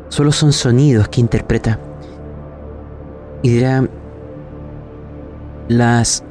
[0.08, 1.78] solo son sonidos que interpreta.
[3.42, 3.84] Y dirá,
[5.68, 6.22] las,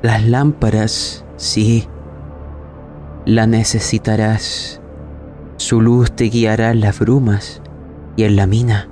[0.00, 1.88] las lámparas, sí,
[3.26, 4.80] la necesitarás.
[5.56, 7.60] Su luz te guiará en las brumas
[8.16, 8.91] y en la mina.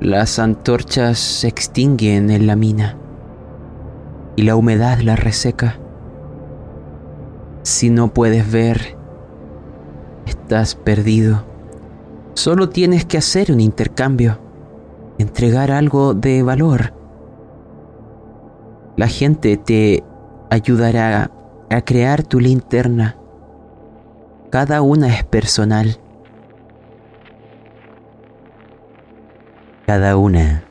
[0.00, 2.98] Las antorchas se extinguen en la mina
[4.34, 5.78] y la humedad la reseca.
[7.62, 8.96] Si no puedes ver,
[10.26, 11.44] estás perdido.
[12.34, 14.40] Solo tienes que hacer un intercambio,
[15.18, 16.92] entregar algo de valor.
[18.96, 20.02] La gente te
[20.50, 21.30] ayudará
[21.70, 23.16] a crear tu linterna.
[24.50, 25.98] Cada una es personal.
[29.86, 30.64] Cada una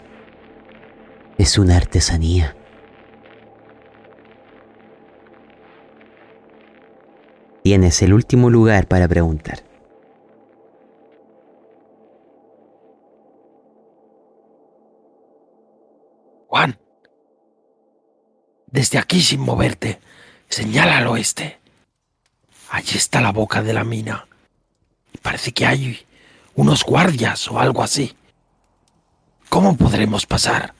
[1.38, 2.55] es una artesanía.
[7.64, 9.64] Tienes el último lugar para preguntar.
[16.47, 16.78] Juan.
[18.68, 19.99] Desde aquí sin moverte.
[20.49, 21.59] Señala al oeste.
[22.72, 24.28] Allí está la boca de la mina.
[25.22, 26.05] Parece que hay
[26.55, 28.16] unos guardias o algo así.
[29.54, 30.74] ¿Cómo podremos pasar?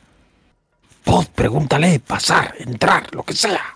[1.04, 3.76] Pod, pregúntale, pasar, entrar, lo que sea.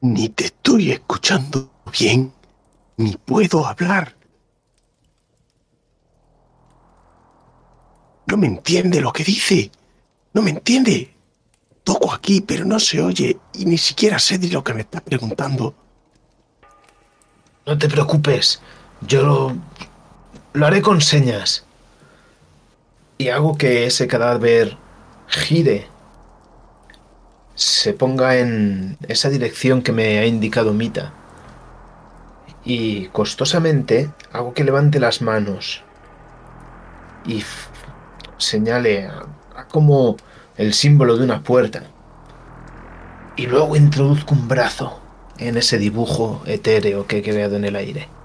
[0.00, 2.32] Ni te estoy escuchando bien,
[2.96, 4.16] ni puedo hablar.
[8.26, 9.70] No me entiende lo que dice.
[10.32, 11.14] No me entiende.
[11.84, 15.02] Toco aquí, pero no se oye y ni siquiera sé de lo que me está
[15.02, 15.74] preguntando.
[17.66, 18.62] No te preocupes,
[19.02, 19.56] yo lo,
[20.56, 21.66] lo haré con señas.
[23.18, 24.76] Y hago que ese cadáver
[25.28, 25.86] gire,
[27.54, 31.12] se ponga en esa dirección que me ha indicado Mita.
[32.64, 35.84] Y costosamente hago que levante las manos
[37.26, 37.44] y
[38.38, 40.16] señale a como
[40.56, 41.82] el símbolo de una puerta.
[43.36, 45.00] Y luego introduzco un brazo
[45.38, 48.15] en ese dibujo etéreo que he creado en el aire.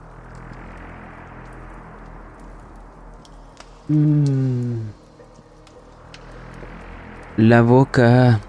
[7.37, 8.39] La boca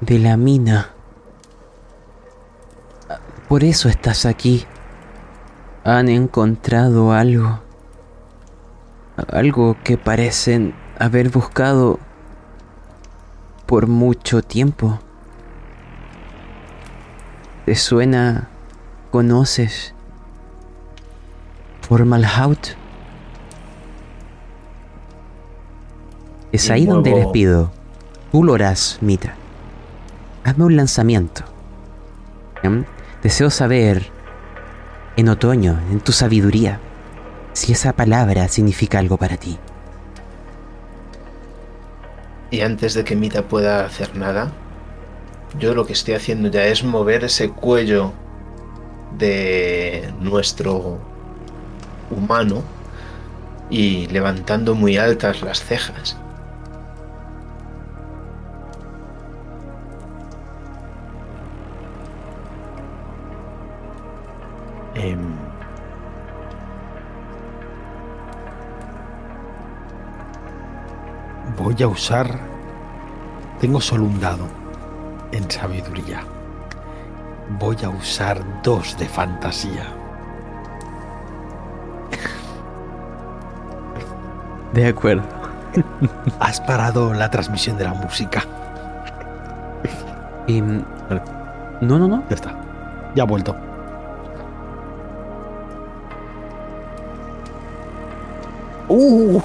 [0.00, 0.90] de la mina.
[3.48, 4.64] Por eso estás aquí.
[5.84, 7.60] Han encontrado algo.
[9.28, 12.00] Algo que parecen haber buscado
[13.66, 14.98] por mucho tiempo.
[17.66, 18.48] ¿Te suena?
[19.10, 19.94] ¿Conoces?
[21.82, 22.83] Formalhaut.
[26.54, 27.72] Es ahí donde les pido.
[28.30, 29.34] Tú lo harás, Mitra.
[30.44, 31.42] Hazme un lanzamiento.
[32.62, 32.84] ¿Em?
[33.24, 34.06] Deseo saber,
[35.16, 36.78] en otoño, en tu sabiduría,
[37.54, 39.58] si esa palabra significa algo para ti.
[42.52, 44.52] Y antes de que Mita pueda hacer nada,
[45.58, 48.12] yo lo que estoy haciendo ya es mover ese cuello
[49.18, 51.00] de nuestro
[52.12, 52.62] humano
[53.70, 56.16] y levantando muy altas las cejas.
[64.94, 65.18] Em,
[71.56, 72.38] voy a usar.
[73.60, 74.46] Tengo solo un dado
[75.32, 76.22] en sabiduría.
[77.58, 79.86] Voy a usar dos de fantasía.
[84.72, 85.22] De acuerdo.
[86.40, 88.44] Has parado la transmisión de la música.
[90.46, 90.82] Em,
[91.80, 92.24] no, no, no.
[92.28, 92.54] Ya está.
[93.14, 93.56] Ya ha vuelto.
[98.94, 99.40] ¡Uh!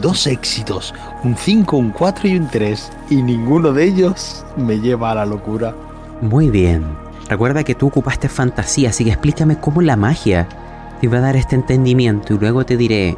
[0.00, 2.92] Dos éxitos, un 5, un 4 y un 3.
[3.10, 5.74] Y ninguno de ellos me lleva a la locura.
[6.20, 6.84] Muy bien.
[7.28, 10.48] Recuerda que tú ocupaste fantasía, así que explícame cómo la magia
[11.00, 13.16] te va a dar este entendimiento y luego te diré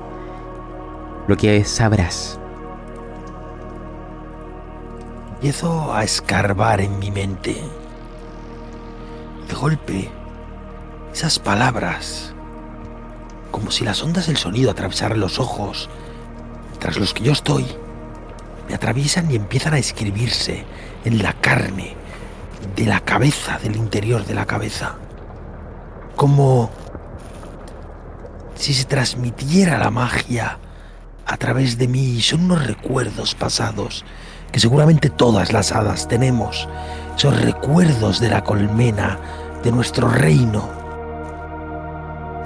[1.26, 2.38] lo que sabrás.
[5.36, 7.56] Empiezo a escarbar en mi mente.
[9.48, 10.10] De golpe,
[11.14, 12.34] esas palabras,
[13.60, 15.90] como si las ondas del sonido atravesaran los ojos,
[16.78, 17.66] tras los que yo estoy,
[18.66, 20.64] me atraviesan y empiezan a escribirse
[21.04, 21.94] en la carne
[22.74, 24.94] de la cabeza, del interior de la cabeza.
[26.16, 26.70] Como
[28.54, 30.58] si se transmitiera la magia
[31.26, 34.06] a través de mí son unos recuerdos pasados
[34.52, 36.66] que seguramente todas las hadas tenemos.
[37.14, 39.18] Esos recuerdos de la colmena,
[39.62, 40.79] de nuestro reino,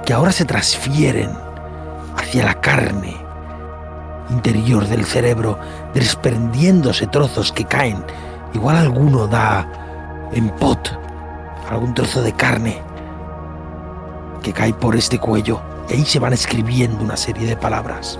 [0.05, 1.31] que ahora se transfieren
[2.15, 3.17] hacia la carne
[4.29, 5.59] interior del cerebro,
[5.93, 8.03] desprendiéndose trozos que caen.
[8.53, 9.67] Igual alguno da
[10.31, 10.91] en pot,
[11.69, 12.81] algún trozo de carne
[14.43, 15.59] que cae por este cuello.
[15.89, 18.19] Y ahí se van escribiendo una serie de palabras.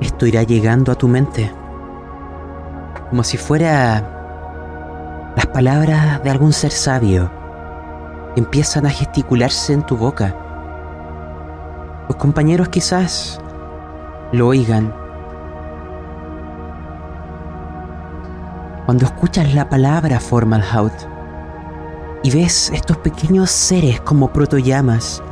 [0.00, 1.52] Esto irá llegando a tu mente.
[3.08, 7.39] Como si fuera las palabras de algún ser sabio
[8.36, 10.34] empiezan a gesticularse en tu boca.
[12.08, 13.40] Los compañeros quizás
[14.32, 14.94] lo oigan.
[18.86, 20.92] Cuando escuchas la palabra Formalhaut
[22.22, 25.22] y ves estos pequeños seres como protollamas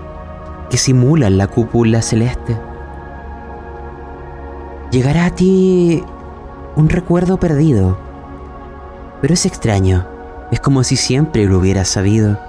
[0.71, 2.57] que simulan la cúpula celeste,
[4.91, 6.05] llegará a ti
[6.77, 7.99] un recuerdo perdido.
[9.21, 10.07] Pero es extraño,
[10.53, 12.48] es como si siempre lo hubieras sabido.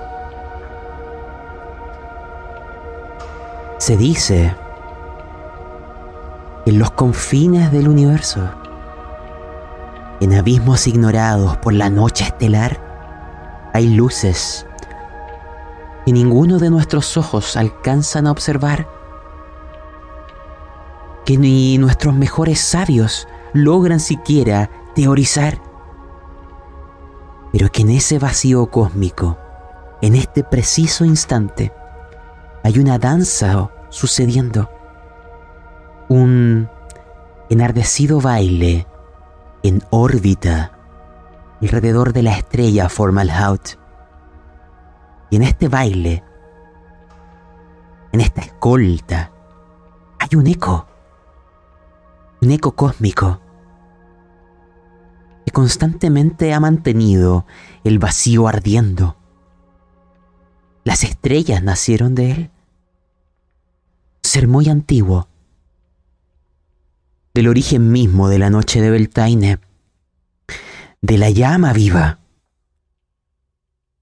[3.89, 4.55] Se dice
[6.63, 8.47] que en los confines del universo,
[10.19, 12.79] en abismos ignorados por la noche estelar,
[13.73, 14.67] hay luces
[16.05, 18.87] que ninguno de nuestros ojos alcanzan a observar,
[21.25, 25.59] que ni nuestros mejores sabios logran siquiera teorizar,
[27.51, 29.39] pero que en ese vacío cósmico,
[30.03, 31.73] en este preciso instante,
[32.63, 34.69] hay una danza sucediendo,
[36.09, 36.69] un
[37.49, 38.87] enardecido baile
[39.63, 40.71] en órbita
[41.61, 43.77] alrededor de la estrella Formalhaut.
[45.29, 46.23] Y en este baile,
[48.11, 49.31] en esta escolta,
[50.19, 50.87] hay un eco,
[52.41, 53.39] un eco cósmico
[55.45, 57.45] que constantemente ha mantenido
[57.83, 59.15] el vacío ardiendo.
[60.83, 62.51] Las estrellas nacieron de él.
[64.29, 65.27] Ser muy antiguo.
[67.33, 69.59] Del origen mismo de la noche de Beltaine.
[71.01, 72.19] De la llama viva.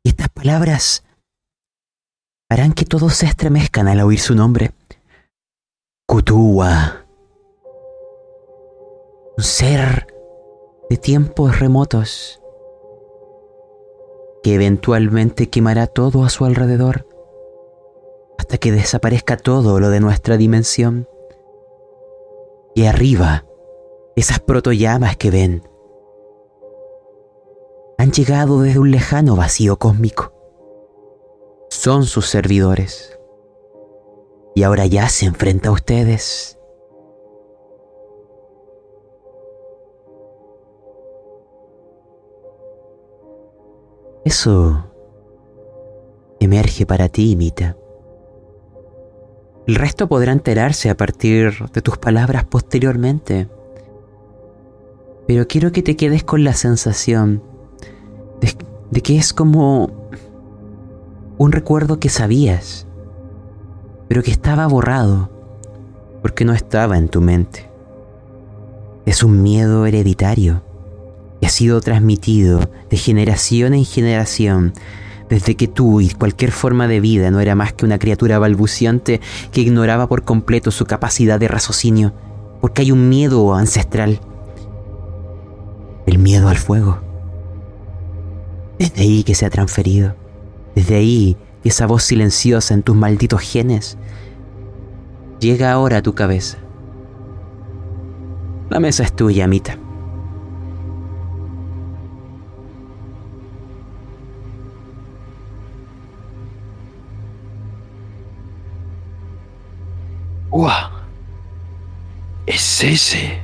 [0.04, 1.06] Y estas palabras
[2.50, 4.74] harán que todos se estremezcan al oír su nombre.
[6.06, 7.06] Kutua.
[9.38, 10.14] Un ser
[10.90, 12.42] de tiempos remotos
[14.44, 17.07] que eventualmente quemará todo a su alrededor
[18.38, 21.08] hasta que desaparezca todo lo de nuestra dimensión.
[22.76, 23.46] Y arriba,
[24.16, 25.64] esas protollamas que ven
[27.98, 30.32] han llegado desde un lejano vacío cósmico.
[31.70, 33.18] Son sus servidores.
[34.56, 36.58] Y ahora ya se enfrenta a ustedes.
[44.24, 44.84] Eso
[46.40, 47.78] emerge para ti, Mita.
[49.68, 53.50] El resto podrá enterarse a partir de tus palabras posteriormente.
[55.28, 57.44] Pero quiero que te quedes con la sensación
[58.40, 60.10] de, que es como
[61.38, 62.88] un recuerdo que sabías,
[64.08, 65.30] pero que estaba borrado
[66.22, 67.70] porque no estaba en tu mente.
[69.06, 70.64] Es un miedo hereditario
[71.42, 74.74] que ha sido transmitido de generación en generación
[75.30, 79.22] desde que tú y cualquier forma de vida no era más que una criatura balbuciante
[79.52, 82.14] que ignoraba por completo su capacidad de raciocinio,
[82.62, 84.20] porque hay un miedo ancestral,
[86.06, 87.00] el miedo al fuego.
[88.80, 90.16] Desde ahí que se ha transferido,
[90.76, 93.98] desde ahí que esa voz silenciosa en tus malditos genes
[95.40, 96.58] llega ahora a tu cabeza.
[98.70, 99.48] La mesa es tuya,
[112.48, 113.40] Es ese.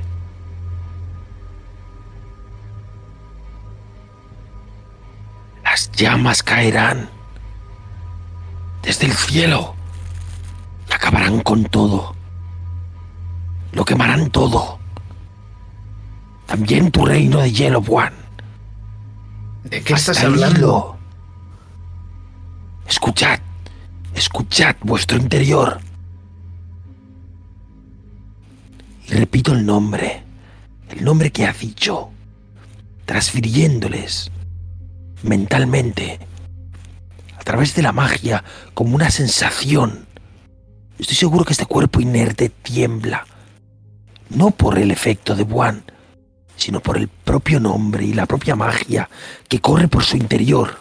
[5.62, 7.08] Las llamas caerán
[8.82, 9.74] desde el cielo
[10.88, 12.16] y acabarán con todo.
[13.72, 14.78] Lo quemarán todo.
[16.46, 18.12] También tu reino de hielo, Juan.
[19.64, 20.96] ¿De qué estás hablando?
[22.88, 23.38] Escuchad,
[24.14, 25.80] escuchad vuestro interior.
[29.06, 30.22] Y repito el nombre,
[30.90, 32.10] el nombre que ha dicho,
[33.04, 34.30] transfiriéndoles
[35.22, 36.18] mentalmente,
[37.38, 40.06] a través de la magia, como una sensación.
[40.98, 43.26] Estoy seguro que este cuerpo inerte tiembla,
[44.30, 45.84] no por el efecto de Buan,
[46.56, 49.10] sino por el propio nombre y la propia magia
[49.48, 50.78] que corre por su interior.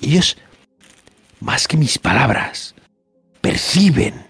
[0.00, 0.36] Ellos,
[1.40, 2.74] más que mis palabras,
[3.40, 4.25] perciben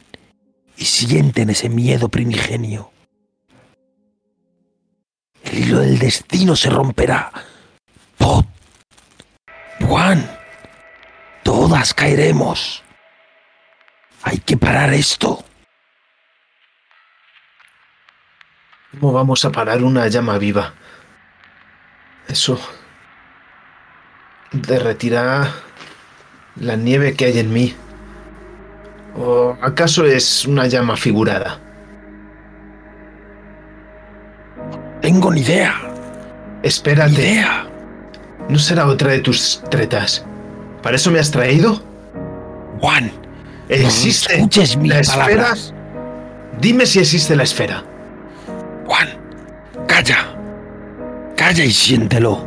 [0.76, 2.90] y sienten ese miedo primigenio.
[5.44, 7.32] El hilo del destino se romperá.
[8.18, 8.46] Pot,
[9.86, 10.28] Juan,
[11.42, 12.82] todas caeremos.
[14.22, 15.44] Hay que parar esto.
[18.90, 20.74] ¿Cómo vamos a parar una llama viva?
[22.28, 22.58] Eso
[24.52, 25.52] derretirá
[26.56, 27.76] la nieve que hay en mí.
[29.18, 31.58] ¿O acaso es una llama figurada?
[35.00, 35.74] Tengo ni idea.
[36.62, 37.12] Espérate.
[37.12, 37.66] Ni idea.
[38.48, 40.24] ¿No será otra de tus tretas?
[40.82, 41.82] ¿Para eso me has traído?
[42.80, 43.10] Juan,
[43.68, 45.24] ¿existe escuches mis la esfera?
[45.24, 45.74] palabras.
[46.60, 47.84] Dime si existe la esfera.
[48.86, 49.08] Juan,
[49.86, 50.18] calla.
[51.36, 52.44] Calla y siéntelo.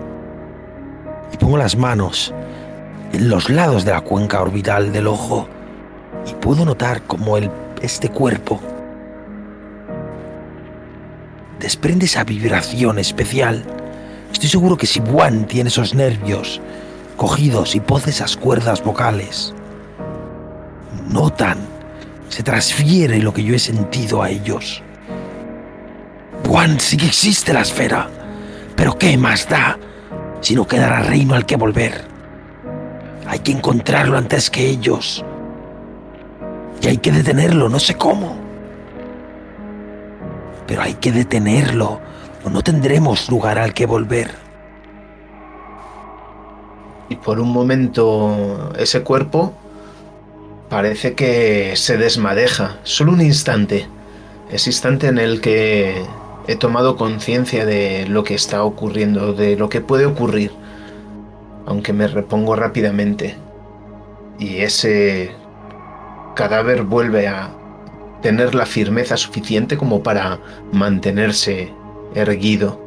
[1.34, 2.34] Y pongo las manos
[3.12, 5.48] en los lados de la cuenca orbital del ojo
[6.26, 7.50] y puedo notar como el,
[7.82, 8.60] este cuerpo
[11.60, 13.64] desprende esa vibración especial.
[14.32, 16.62] Estoy seguro que si Juan tiene esos nervios
[17.18, 19.54] cogidos y posa esas cuerdas vocales,
[21.10, 21.58] notan,
[22.30, 24.82] se transfiere lo que yo he sentido a ellos.
[26.48, 28.10] Juan, sí que existe la esfera,
[28.76, 29.78] pero ¿qué más da
[30.40, 32.06] si no quedará reino al que volver?
[33.28, 35.24] Hay que encontrarlo antes que ellos.
[36.82, 38.38] Y hay que detenerlo, no sé cómo.
[40.68, 42.00] Pero hay que detenerlo
[42.44, 44.32] o no tendremos lugar al que volver.
[47.10, 49.54] Y por un momento ese cuerpo
[50.70, 52.78] parece que se desmadeja.
[52.84, 53.88] Solo un instante.
[54.52, 56.04] Ese instante en el que
[56.48, 60.52] he tomado conciencia de lo que está ocurriendo, de lo que puede ocurrir.
[61.66, 63.36] Aunque me repongo rápidamente.
[64.38, 65.32] Y ese
[66.40, 67.50] cadáver vuelve a
[68.22, 70.40] tener la firmeza suficiente como para
[70.72, 71.74] mantenerse
[72.16, 72.80] erguido.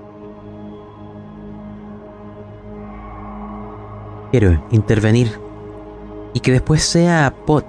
[4.30, 5.38] Quiero intervenir
[6.32, 7.66] y que después sea Pot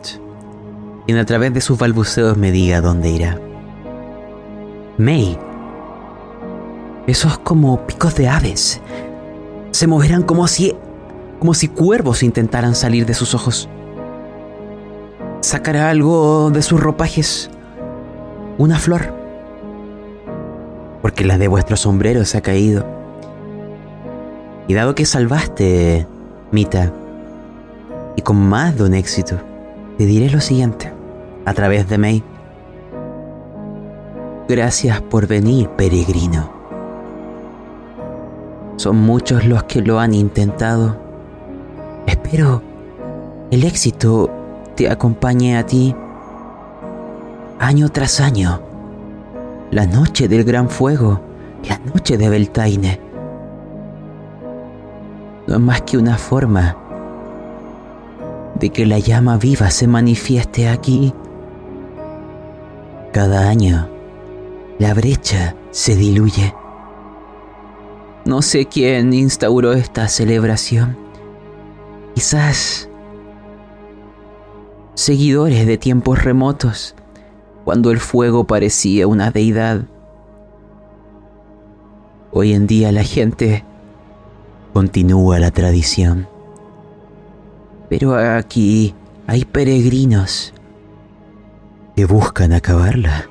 [1.05, 3.37] quien a través de sus balbuceos me diga dónde irá.
[4.97, 5.37] May,
[7.07, 8.79] Esos como picos de aves.
[9.71, 10.73] Se moverán como si
[11.39, 13.67] como si cuervos intentaran salir de sus ojos.
[15.53, 17.51] Sacará algo de sus ropajes.
[18.57, 19.13] Una flor.
[21.03, 22.83] Porque la de vuestro sombrero se ha caído.
[24.67, 26.07] Y dado que salvaste,
[26.51, 26.91] Mita,
[28.15, 29.35] y con más de un éxito,
[29.99, 30.91] te diré lo siguiente,
[31.45, 32.23] a través de May.
[34.49, 36.49] Gracias por venir, peregrino.
[38.77, 40.97] Son muchos los que lo han intentado.
[42.07, 42.63] Espero
[43.51, 44.31] el éxito
[44.75, 45.95] te acompañe a ti
[47.63, 48.61] año tras año.
[49.71, 51.21] La noche del gran fuego,
[51.67, 52.99] la noche de Beltaine.
[55.47, 56.75] No es más que una forma
[58.59, 61.13] de que la llama viva se manifieste aquí.
[63.11, 63.87] Cada año,
[64.79, 66.53] la brecha se diluye.
[68.25, 70.97] No sé quién instauró esta celebración.
[72.15, 72.89] Quizás
[74.95, 76.95] seguidores de tiempos remotos,
[77.63, 79.85] cuando el fuego parecía una deidad.
[82.31, 83.63] Hoy en día la gente
[84.73, 86.27] continúa la tradición.
[87.89, 88.95] Pero aquí
[89.27, 90.53] hay peregrinos
[91.95, 93.29] que buscan acabarla.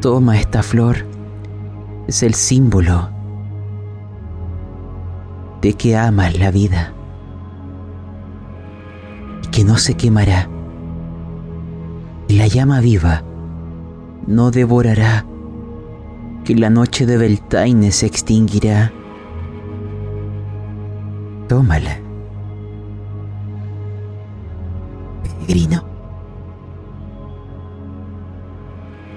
[0.00, 1.06] Toma esta flor.
[2.06, 3.10] Es el símbolo
[5.60, 6.94] de que amas la vida
[9.58, 10.48] que no se quemará.
[12.28, 13.24] La llama viva
[14.24, 15.26] no devorará,
[16.44, 18.92] que la noche de Beltaine se extinguirá.
[21.48, 21.98] Tómala.
[25.24, 25.84] Peregrino.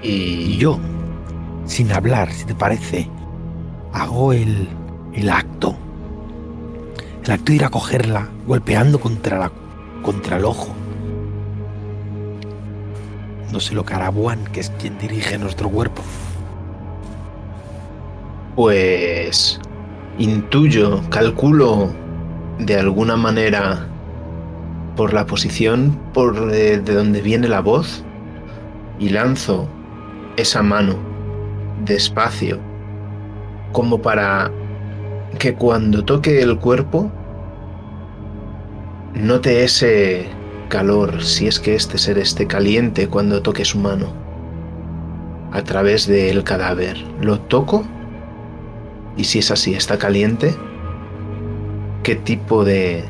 [0.02, 0.80] Y yo,
[1.66, 3.08] sin hablar, si te parece,
[3.92, 4.68] hago el,
[5.12, 5.76] el acto.
[7.24, 9.52] El acto de ir a cogerla, golpeando contra, la,
[10.02, 10.74] contra el ojo.
[13.52, 13.94] No sé lo que
[14.52, 16.02] que es quien dirige nuestro cuerpo.
[18.56, 19.60] Pues
[20.18, 21.90] intuyo, calculo
[22.58, 23.86] de alguna manera
[24.96, 28.04] por la posición por de, de donde viene la voz
[28.98, 29.66] y lanzo
[30.36, 30.96] esa mano
[31.84, 32.58] despacio
[33.72, 34.50] como para
[35.38, 37.10] que cuando toque el cuerpo
[39.14, 40.28] note ese
[40.68, 44.12] calor si es que este ser esté caliente cuando toque su mano
[45.52, 46.96] a través del cadáver.
[47.20, 47.84] Lo toco
[49.16, 50.54] y si es así, está caliente,
[52.02, 53.04] ¿qué tipo de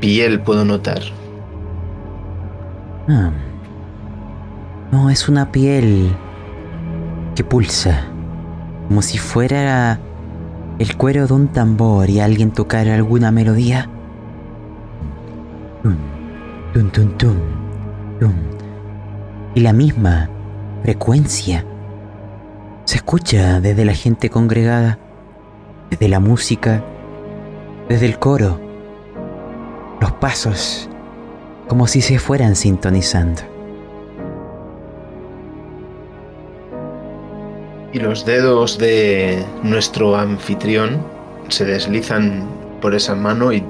[0.00, 1.00] piel puedo notar?
[3.08, 3.30] Ah.
[4.90, 6.14] No, es una piel
[7.34, 8.06] que pulsa,
[8.88, 10.00] como si fuera
[10.78, 13.88] el cuero de un tambor y alguien tocara alguna melodía.
[16.74, 17.36] Tum, tum, tum,
[18.18, 18.34] tum.
[19.54, 20.28] Y la misma
[20.82, 21.64] frecuencia
[22.84, 24.98] se escucha desde la gente congregada,
[25.88, 26.82] desde la música,
[27.88, 28.60] desde el coro,
[30.00, 30.90] los pasos,
[31.68, 33.42] como si se fueran sintonizando.
[37.92, 41.00] Y los dedos de nuestro anfitrión
[41.50, 42.48] se deslizan
[42.80, 43.62] por esa mano y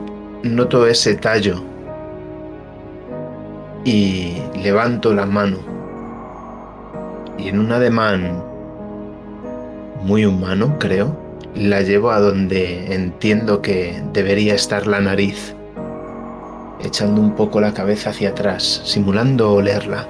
[0.42, 1.73] noto ese tallo.
[3.84, 5.58] Y levanto la mano.
[7.36, 8.42] Y en un ademán
[10.02, 11.14] muy humano, creo,
[11.54, 15.54] la llevo a donde entiendo que debería estar la nariz,
[16.82, 20.08] echando un poco la cabeza hacia atrás, simulando olerla.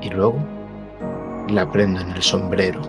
[0.00, 0.38] Y luego
[1.48, 2.80] la prendo en el sombrero.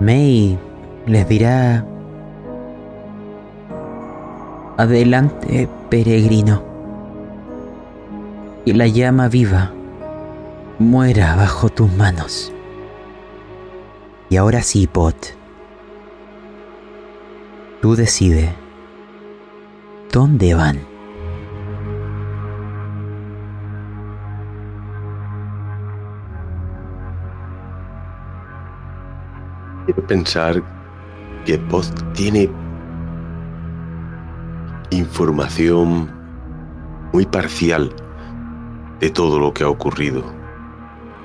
[0.00, 0.58] May
[1.06, 1.84] les dirá...
[4.76, 6.62] Adelante, peregrino.
[8.66, 9.72] Y la llama viva
[10.78, 12.52] muera bajo tus manos.
[14.28, 15.16] Y ahora sí, Pot.
[17.80, 18.54] Tú decide.
[20.12, 20.80] ¿Dónde van?
[29.86, 30.75] Quiero pensar
[31.46, 32.50] que Poz tiene
[34.90, 36.10] información
[37.12, 37.94] muy parcial
[38.98, 40.24] de todo lo que ha ocurrido,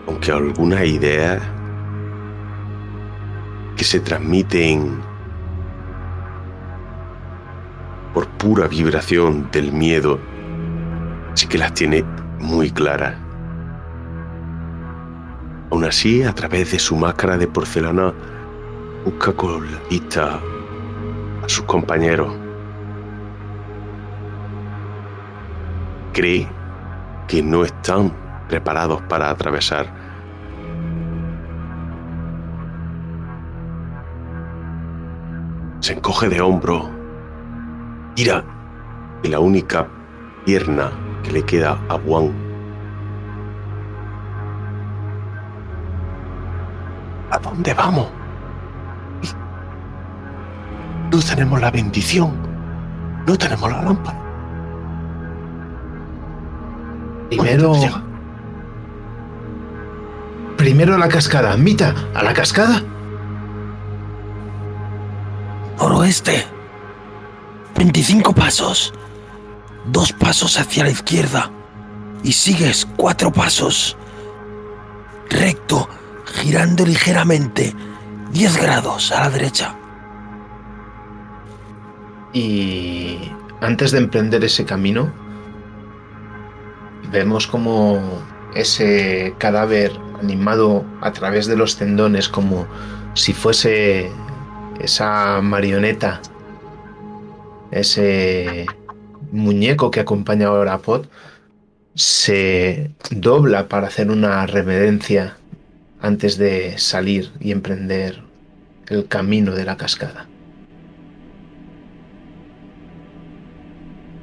[0.08, 1.40] aunque alguna idea
[3.76, 5.02] que se transmiten
[8.14, 10.20] por pura vibración del miedo
[11.34, 12.06] sí que las tiene
[12.40, 13.16] muy claras.
[15.72, 18.14] Aún así, a través de su máscara de porcelana,
[19.04, 20.40] busca con la vista
[21.44, 22.32] a sus compañeros.
[26.14, 26.48] Cree
[27.28, 28.12] que no están
[28.48, 29.88] preparados para atravesar.
[35.80, 36.90] Se encoge de hombro,
[38.14, 38.44] tira
[39.24, 39.88] y la única
[40.46, 40.92] pierna
[41.24, 42.32] que le queda a Juan.
[47.32, 48.21] ¿A dónde vamos?
[51.12, 52.32] No tenemos la bendición.
[53.28, 54.18] No tenemos la lámpara.
[57.30, 57.74] Primero.
[60.58, 61.58] Primero la cascada.
[61.58, 62.82] Mita, a la cascada.
[65.78, 66.46] Noroeste.
[67.76, 68.94] 25 pasos.
[69.88, 71.52] Dos pasos hacia la izquierda.
[72.24, 73.98] Y sigues cuatro pasos.
[75.30, 75.90] Recto,
[76.26, 77.76] girando ligeramente.
[78.32, 79.76] 10 grados a la derecha.
[82.34, 83.18] Y
[83.60, 85.12] antes de emprender ese camino,
[87.12, 88.00] vemos como
[88.56, 92.68] ese cadáver animado a través de los tendones, como
[93.14, 94.12] si fuese
[94.80, 96.22] esa marioneta,
[97.72, 98.66] ese
[99.32, 101.06] muñeco que acompaña ahora a Pod,
[101.96, 105.38] se dobla para hacer una reverencia
[106.02, 108.24] antes de salir y emprender
[108.88, 110.28] el camino de la cascada.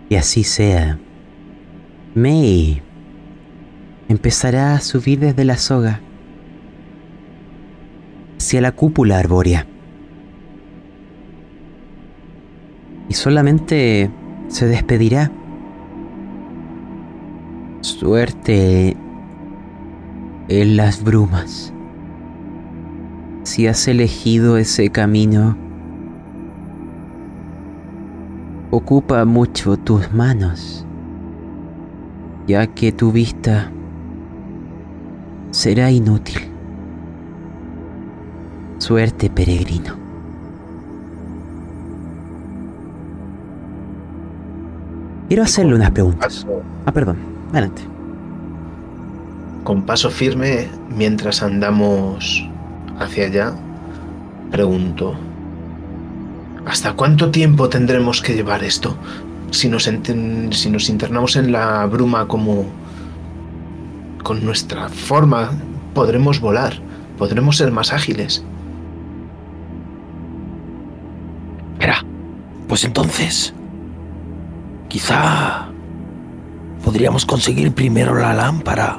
[0.09, 0.99] Y así sea.
[2.15, 2.83] May
[4.09, 6.01] empezará a subir desde la soga
[8.39, 9.67] hacia la cúpula arbórea.
[13.09, 14.11] Y solamente
[14.49, 15.31] se despedirá.
[17.83, 18.97] Suerte
[20.49, 21.75] en las brumas.
[23.43, 25.57] Si has elegido ese camino,
[28.71, 30.85] ocupa mucho tus manos,
[32.47, 33.71] ya que tu vista
[35.51, 36.41] será inútil.
[38.79, 39.95] Suerte, peregrino.
[45.29, 46.47] Quiero hacerle unas preguntas.
[46.87, 47.19] Ah, perdón.
[47.51, 47.83] Adelante.
[49.65, 52.49] Con paso firme, mientras andamos
[52.99, 53.55] hacia allá,
[54.51, 55.15] pregunto,
[56.67, 58.97] ¿hasta cuánto tiempo tendremos que llevar esto?
[59.51, 62.67] Si nos, enten- si nos internamos en la bruma como
[64.23, 65.51] con nuestra forma,
[65.95, 66.75] podremos volar,
[67.17, 68.45] podremos ser más ágiles.
[71.75, 72.05] Espera,
[72.69, 73.55] pues entonces,
[74.89, 75.69] quizá
[76.85, 78.99] podríamos conseguir primero la lámpara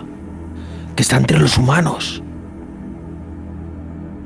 [0.96, 2.24] que está entre los humanos.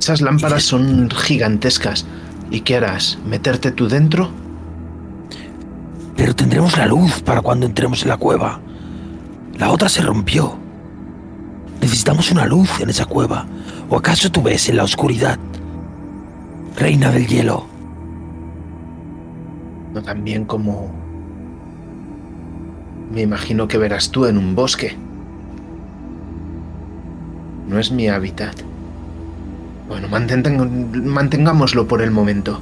[0.00, 2.06] Esas lámparas son gigantescas.
[2.54, 3.18] ¿Y qué harás?
[3.26, 4.28] ¿Meterte tú dentro?
[6.16, 8.60] Pero tendremos la luz para cuando entremos en la cueva.
[9.58, 10.56] La otra se rompió.
[11.80, 13.44] Necesitamos una luz en esa cueva.
[13.88, 15.36] ¿O acaso tú ves en la oscuridad?
[16.76, 17.66] Reina del hielo.
[19.92, 20.92] No tan bien como...
[23.10, 24.96] Me imagino que verás tú en un bosque.
[27.66, 28.54] No es mi hábitat.
[29.88, 32.60] Bueno, mantengámoslo por el momento.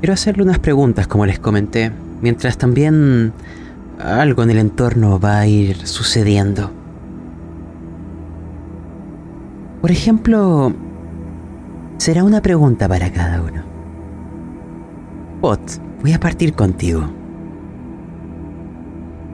[0.00, 3.32] Quiero hacerle unas preguntas, como les comenté, mientras también
[4.00, 6.72] algo en el entorno va a ir sucediendo.
[9.80, 10.72] Por ejemplo,
[11.98, 13.62] será una pregunta para cada uno.
[15.40, 15.60] Pot,
[16.00, 17.21] voy a partir contigo.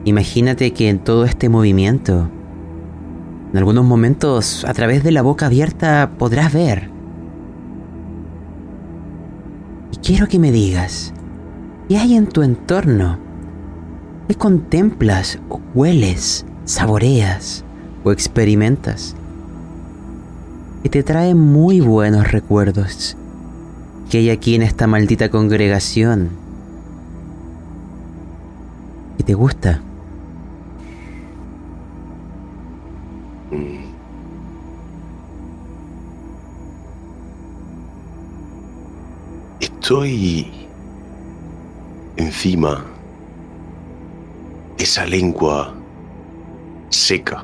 [0.05, 2.29] Imagínate que en todo este movimiento,
[3.51, 6.99] en algunos momentos, a través de la boca abierta, podrás ver
[9.91, 11.13] y quiero que me digas,
[11.87, 13.17] ¿qué hay en tu entorno?
[14.27, 17.63] ¿Qué contemplas, o hueles, saboreas
[18.03, 19.15] o experimentas?
[20.83, 23.17] Que te trae muy buenos recuerdos.
[24.09, 26.29] Que hay aquí en esta maldita congregación.
[29.17, 29.81] Que te gusta.
[39.59, 40.47] Estoy
[42.17, 42.85] encima
[44.77, 45.73] esa lengua
[46.89, 47.43] seca,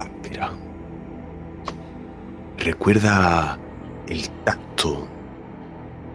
[0.00, 0.52] áspera.
[2.58, 3.58] Recuerda
[4.06, 5.06] el tacto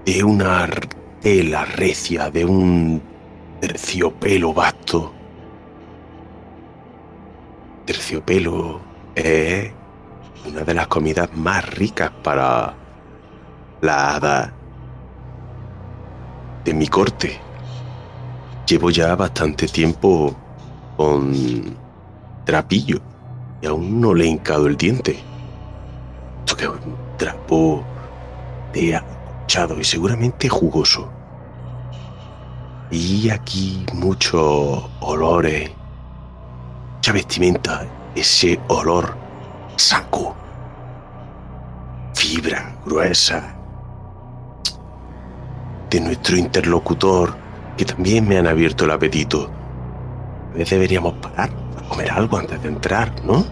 [0.05, 0.70] de una
[1.22, 3.01] tela recia, de un
[3.61, 5.18] terciopelo vasto.
[7.90, 8.80] Terciopelo
[9.16, 9.72] es
[10.46, 12.76] una de las comidas más ricas para
[13.82, 14.54] la hada
[16.64, 17.40] de mi corte.
[18.68, 20.36] Llevo ya bastante tiempo
[20.98, 21.34] con
[22.46, 23.00] trapillo
[23.60, 25.18] y aún no le he hincado el diente.
[26.46, 27.84] Esto que es un trapo
[28.72, 31.10] de acolchado y seguramente jugoso.
[32.92, 35.72] Y aquí muchos olores,
[37.00, 39.16] mucha vestimenta, ese olor
[39.78, 40.36] saco,
[42.14, 43.56] fibra gruesa
[45.89, 47.38] de nuestro interlocutor
[47.78, 49.50] que también me han abierto el apetito.
[50.50, 53.45] A veces deberíamos parar a comer algo antes de entrar, ¿no?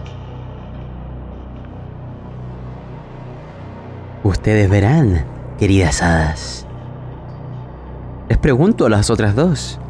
[4.24, 5.24] Ustedes verán,
[5.58, 6.66] queridas hadas.
[8.28, 9.80] Les pregunto a las otras dos.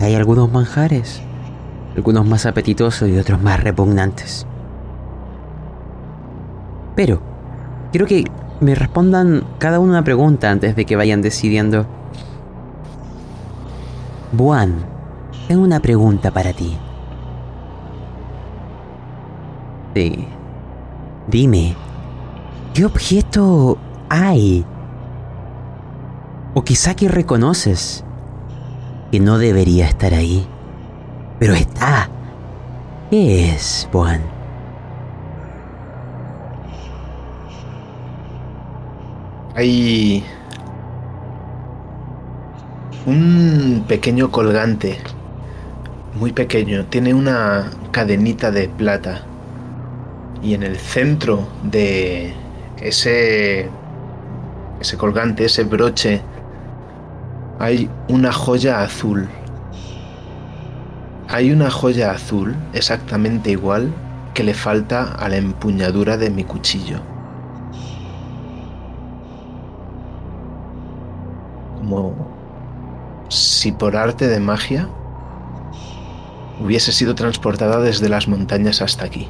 [0.00, 1.22] Hay algunos manjares,
[1.96, 4.46] algunos más apetitosos y otros más repugnantes.
[6.94, 7.20] Pero,
[7.90, 8.24] quiero que
[8.60, 11.86] me respondan cada uno una pregunta antes de que vayan decidiendo.
[14.32, 14.76] Buan,
[15.48, 16.76] tengo una pregunta para ti.
[19.94, 20.26] Sí.
[21.28, 21.74] Dime,
[22.72, 23.78] ¿qué objeto
[24.08, 24.64] hay?
[26.54, 28.04] O quizá que reconoces
[29.10, 30.46] que no debería estar ahí,
[31.38, 32.08] pero está.
[33.10, 34.20] ¿Qué es, Buan?
[39.54, 40.24] Hay
[43.06, 44.98] un pequeño colgante,
[46.14, 49.22] muy pequeño, tiene una cadenita de plata
[50.42, 52.34] y en el centro de
[52.82, 53.70] ese
[54.80, 56.20] ese colgante, ese broche,
[57.58, 59.28] hay una joya azul.
[61.28, 63.92] Hay una joya azul exactamente igual
[64.32, 67.00] que le falta a la empuñadura de mi cuchillo.
[71.78, 72.14] Como
[73.28, 74.88] si por arte de magia
[76.62, 79.28] hubiese sido transportada desde las montañas hasta aquí.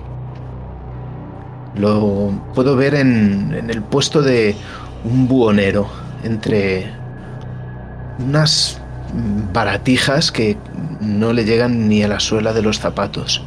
[1.75, 4.55] Lo puedo ver en, en el puesto de
[5.05, 5.89] un buhonero
[6.25, 6.91] entre
[8.19, 8.81] unas
[9.53, 10.57] baratijas que
[11.01, 13.43] no le llegan ni a la suela de los zapatos.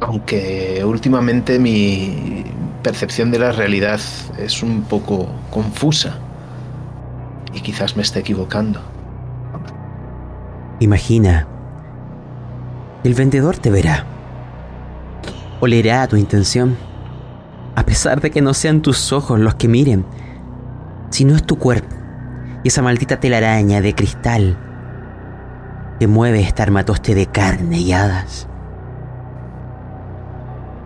[0.00, 2.44] Aunque últimamente mi
[2.82, 4.00] percepción de la realidad
[4.38, 6.18] es un poco confusa.
[7.52, 8.80] Y quizás me esté equivocando.
[10.78, 11.46] Imagina,
[13.04, 14.06] el vendedor te verá,
[15.60, 16.78] olerá tu intención,
[17.74, 20.06] a pesar de que no sean tus ojos los que miren,
[21.10, 21.99] sino es tu cuerpo
[22.62, 24.58] y esa maldita telaraña de cristal
[25.98, 28.48] que mueve este armatoste de carne y hadas.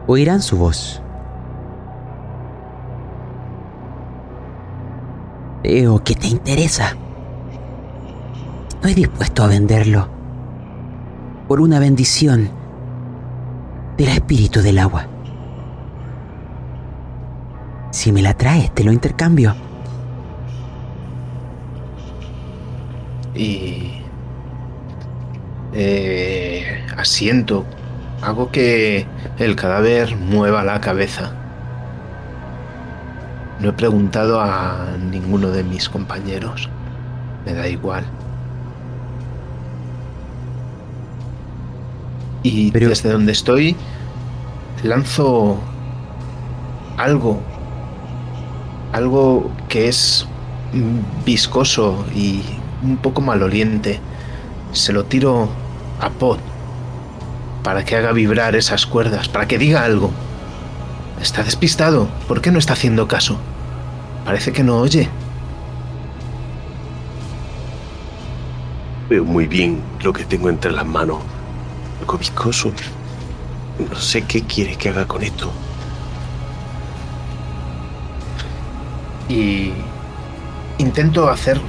[0.06, 1.00] Oirán su voz.
[5.62, 6.96] Veo que te interesa.
[8.68, 10.08] Estoy dispuesto a venderlo
[11.48, 12.50] por una bendición
[13.96, 15.06] del espíritu del agua.
[17.90, 19.54] Si me la traes, te lo intercambio.
[23.34, 24.00] Y
[25.72, 27.64] eh, asiento.
[28.22, 29.06] Hago que
[29.38, 31.32] el cadáver mueva la cabeza.
[33.60, 36.68] No he preguntado a ninguno de mis compañeros.
[37.44, 38.04] Me da igual.
[42.42, 43.76] Y Pero- desde donde estoy
[44.82, 45.58] lanzo
[46.96, 47.40] algo.
[48.92, 50.26] Algo que es
[51.24, 52.42] viscoso y
[52.84, 54.00] un poco maloliente.
[54.72, 55.48] Se lo tiro
[56.00, 56.38] a Pod
[57.62, 60.10] para que haga vibrar esas cuerdas, para que diga algo.
[61.20, 62.08] Está despistado.
[62.28, 63.38] ¿Por qué no está haciendo caso?
[64.24, 65.08] Parece que no oye.
[69.08, 71.18] Veo muy bien lo que tengo entre las manos.
[72.00, 72.70] Algo viscoso.
[73.90, 75.50] No sé qué quieres que haga con esto.
[79.28, 79.72] Y
[80.78, 81.60] intento hacer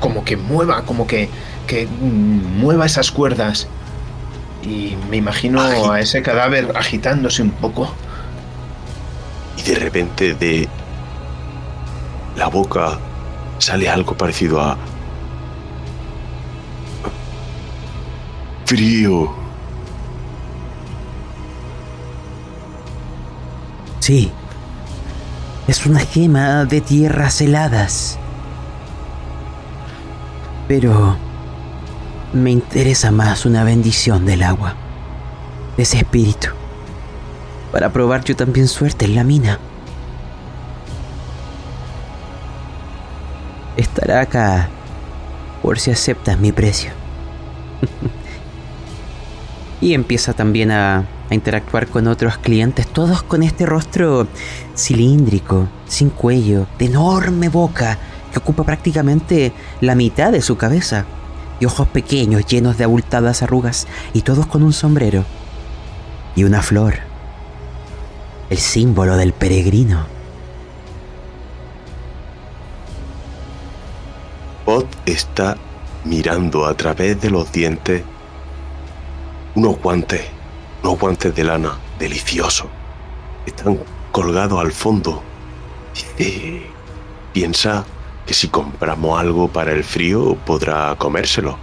[0.00, 1.28] como que mueva, como que,
[1.66, 3.68] que mueva esas cuerdas.
[4.62, 7.94] Y me imagino a ese cadáver agitándose un poco.
[9.56, 10.68] Y de repente de
[12.36, 12.98] la boca
[13.58, 14.76] sale algo parecido a
[18.64, 19.30] frío.
[24.00, 24.30] Sí.
[25.66, 28.19] Es una gema de tierras heladas.
[30.70, 31.16] Pero
[32.32, 34.76] me interesa más una bendición del agua,
[35.76, 36.46] de ese espíritu,
[37.72, 39.58] para probar yo también suerte en la mina.
[43.76, 44.68] Estará acá
[45.60, 46.92] por si aceptas mi precio.
[49.80, 54.28] y empieza también a, a interactuar con otros clientes, todos con este rostro
[54.76, 57.98] cilíndrico, sin cuello, de enorme boca,
[58.32, 61.06] que ocupa prácticamente la mitad de su cabeza,
[61.58, 65.24] y ojos pequeños llenos de abultadas arrugas, y todos con un sombrero
[66.34, 66.94] y una flor,
[68.48, 70.06] el símbolo del peregrino.
[74.64, 75.56] Bot está
[76.04, 78.02] mirando a través de los dientes
[79.54, 80.22] unos guantes,
[80.82, 82.68] unos guantes de lana deliciosos.
[83.44, 83.78] Están
[84.12, 85.22] colgados al fondo.
[87.32, 87.84] Piensa
[88.30, 91.58] que si compramos algo para el frío podrá comérselo.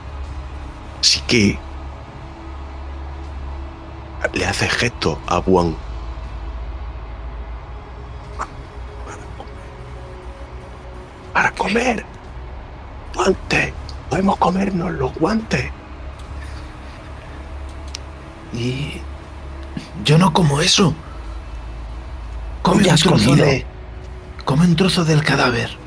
[0.99, 1.57] Así que
[4.33, 5.77] le hace gesto a Juan.
[11.31, 12.05] Para comer.
[13.15, 13.73] Guantes.
[14.09, 15.71] Podemos comernos los guantes.
[18.51, 18.99] Y
[20.03, 20.93] yo no como eso.
[22.61, 23.45] Come Ya un trozo comido.
[23.45, 23.65] de.
[24.43, 25.86] Come un trozo del cadáver.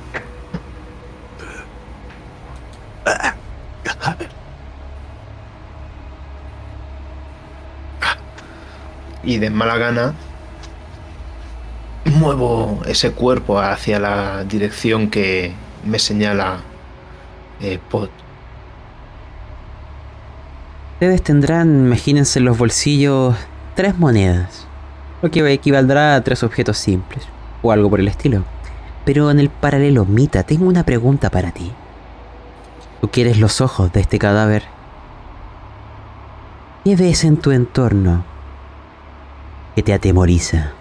[9.31, 10.15] Y de mala gana
[12.07, 15.53] muevo ese cuerpo hacia la dirección que
[15.85, 16.63] me señala
[17.61, 18.11] eh, Pot.
[20.95, 23.37] Ustedes tendrán, imagínense en los bolsillos,
[23.77, 24.67] tres monedas,
[25.23, 27.23] lo que equivaldrá a tres objetos simples,
[27.63, 28.43] o algo por el estilo.
[29.05, 31.71] Pero en el paralelo, Mita, tengo una pregunta para ti.
[33.01, 34.65] Tú quieres los ojos de este cadáver.
[36.83, 38.25] ¿Qué ves en tu entorno
[39.75, 40.73] que te atemoriza?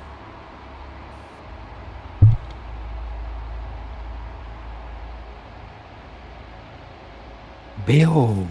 [7.86, 8.46] Veo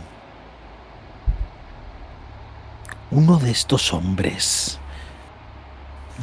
[3.11, 4.79] uno de estos hombres.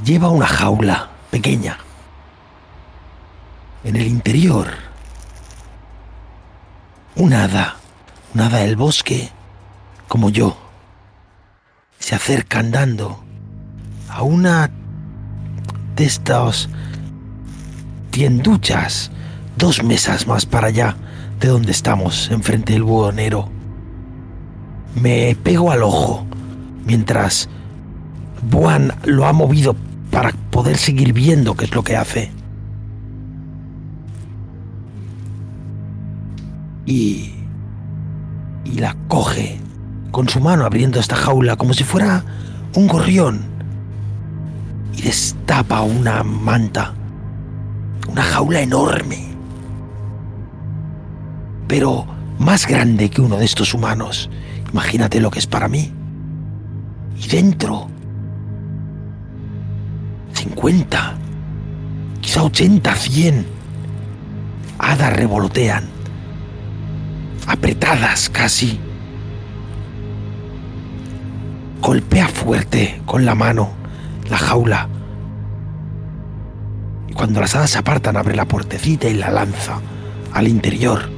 [0.04, 1.78] Lleva una jaula pequeña.
[3.84, 4.68] En el interior,
[7.16, 7.76] un hada,
[8.34, 9.30] un hada del bosque,
[10.08, 10.58] como yo,
[12.00, 13.25] se acerca andando
[14.16, 14.72] a una
[15.98, 16.70] de estas
[18.12, 19.12] tienduchas,
[19.58, 20.96] dos mesas más para allá
[21.42, 23.50] de donde estamos, enfrente del buhonero.
[24.96, 26.26] Me pego al ojo
[26.86, 27.50] mientras
[28.50, 29.76] Buan lo ha movido
[30.12, 32.32] para poder seguir viendo qué es lo que hace.
[36.86, 37.34] Y.
[38.64, 39.60] y la coge
[40.12, 42.24] con su mano abriendo esta jaula como si fuera
[42.76, 43.55] un gorrión.
[44.96, 46.94] Y destapa una manta.
[48.08, 49.26] Una jaula enorme.
[51.68, 52.06] Pero
[52.40, 54.30] más grande que uno de estos humanos.
[54.72, 55.92] Imagínate lo que es para mí.
[57.18, 57.88] Y dentro.
[60.34, 61.16] 50.
[62.22, 63.46] Quizá 80, 100.
[64.80, 65.86] Hadas revolotean.
[67.48, 68.80] Apretadas casi.
[71.82, 73.85] Golpea fuerte con la mano
[74.30, 74.90] la jaula.
[77.08, 79.80] Y cuando las hadas se apartan, abre la puertecita y la lanza
[80.34, 81.10] al interior.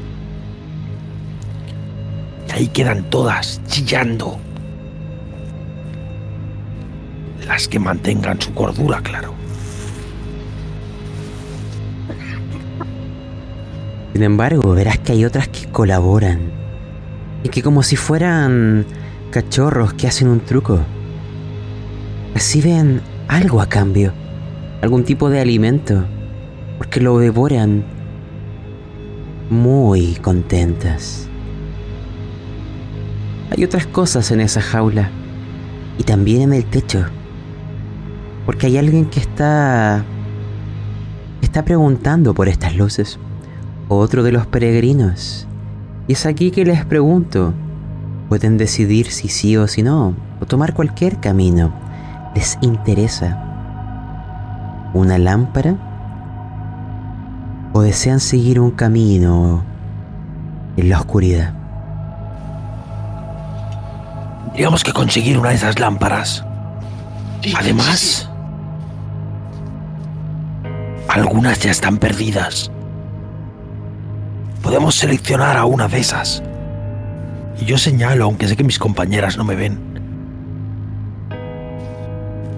[2.47, 4.39] Y ahí quedan todas chillando.
[7.47, 9.33] Las que mantengan su cordura, claro.
[14.13, 16.51] Sin embargo, verás que hay otras que colaboran.
[17.43, 18.85] Y que como si fueran
[19.31, 20.79] cachorros que hacen un truco,
[22.37, 24.13] reciben algo a cambio.
[24.83, 26.05] Algún tipo de alimento.
[26.77, 27.83] Porque lo devoran
[29.49, 31.27] muy contentas.
[33.49, 35.09] Hay otras cosas en esa jaula.
[35.97, 37.05] Y también en el techo.
[38.45, 40.05] Porque hay alguien que está...
[41.41, 43.17] está preguntando por estas luces
[43.87, 45.47] otro de los peregrinos.
[46.07, 47.55] Y es aquí que les pregunto,
[48.29, 51.86] pueden decidir si sí o si no, o tomar cualquier camino.
[52.35, 53.37] ¿Les interesa
[54.93, 55.75] una lámpara?
[57.73, 59.63] ¿O desean seguir un camino
[60.77, 61.53] en la oscuridad?
[64.45, 66.43] Tendríamos que conseguir una de esas lámparas.
[67.55, 68.27] Además,
[71.17, 72.69] Algunas ya están perdidas.
[74.61, 76.43] Podemos seleccionar a una de esas.
[77.59, 79.96] Y yo señalo, aunque sé que mis compañeras no me ven.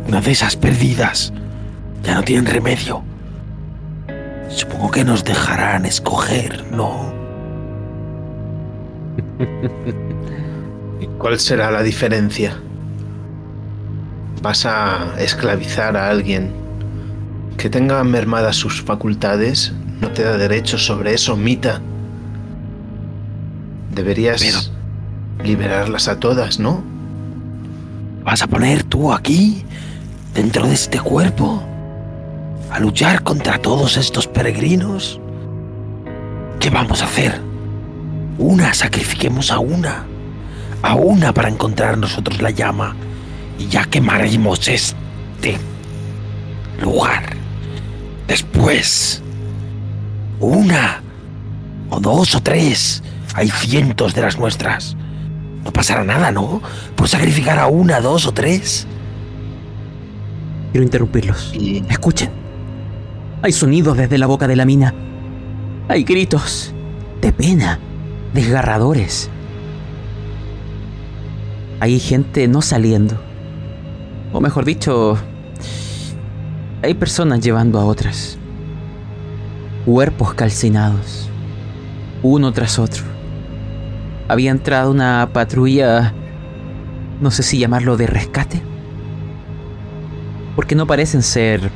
[0.09, 1.31] Una de esas perdidas
[2.01, 3.03] ya no tienen remedio.
[4.49, 7.13] Supongo que nos dejarán escoger, ¿no?
[10.99, 12.57] ¿Y cuál será la diferencia?
[14.41, 16.53] ¿Vas a esclavizar a alguien
[17.55, 19.73] que tenga mermadas sus facultades?
[20.01, 21.81] No te da derecho sobre eso, Mita.
[23.93, 26.81] Deberías Pero- liberarlas a todas, ¿no?
[28.23, 29.63] ¿Vas a poner tú aquí,
[30.39, 31.61] dentro de este cuerpo,
[32.71, 35.19] a luchar contra todos estos peregrinos?
[36.61, 37.41] ¿Qué vamos a hacer?
[38.37, 40.05] Una, sacrifiquemos a una.
[40.81, 42.95] A una para encontrar nosotros la llama.
[43.57, 45.57] Y ya quemaremos este
[46.81, 47.35] lugar.
[48.25, 49.21] Después,
[50.39, 51.01] una,
[51.89, 53.03] o dos o tres.
[53.33, 54.95] Hay cientos de las nuestras.
[55.65, 56.61] No pasará nada, ¿no?
[56.95, 58.87] Por sacrificar a una, dos o tres.
[60.71, 61.53] Quiero interrumpirlos.
[61.53, 62.29] Y Escuchen.
[63.41, 64.93] Hay sonidos desde la boca de la mina.
[65.87, 66.73] Hay gritos
[67.21, 67.79] de pena,
[68.33, 69.29] desgarradores.
[71.79, 73.17] Hay gente no saliendo.
[74.33, 75.17] O mejor dicho,
[76.83, 78.37] hay personas llevando a otras.
[79.85, 81.29] Cuerpos calcinados,
[82.21, 83.03] uno tras otro.
[84.27, 86.13] Había entrado una patrulla,
[87.21, 88.61] no sé si llamarlo de rescate,
[90.55, 91.71] porque no parecen ser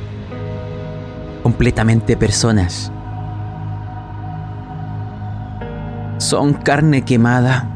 [1.42, 2.90] completamente personas.
[6.18, 7.68] Son carne quemada,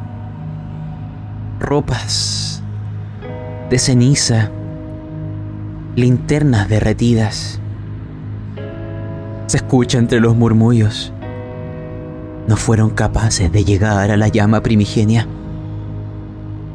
[1.60, 2.62] ropas
[3.68, 4.50] de ceniza,
[5.96, 7.60] linternas derretidas.
[9.46, 11.12] Se escucha entre los murmullos.
[12.46, 15.26] No fueron capaces de llegar a la llama primigenia.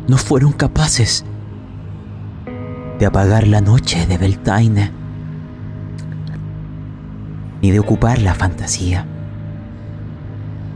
[0.08, 1.26] No fueron capaces
[3.00, 4.92] de apagar la noche de Beltaine
[7.62, 9.06] ni de ocupar la fantasía.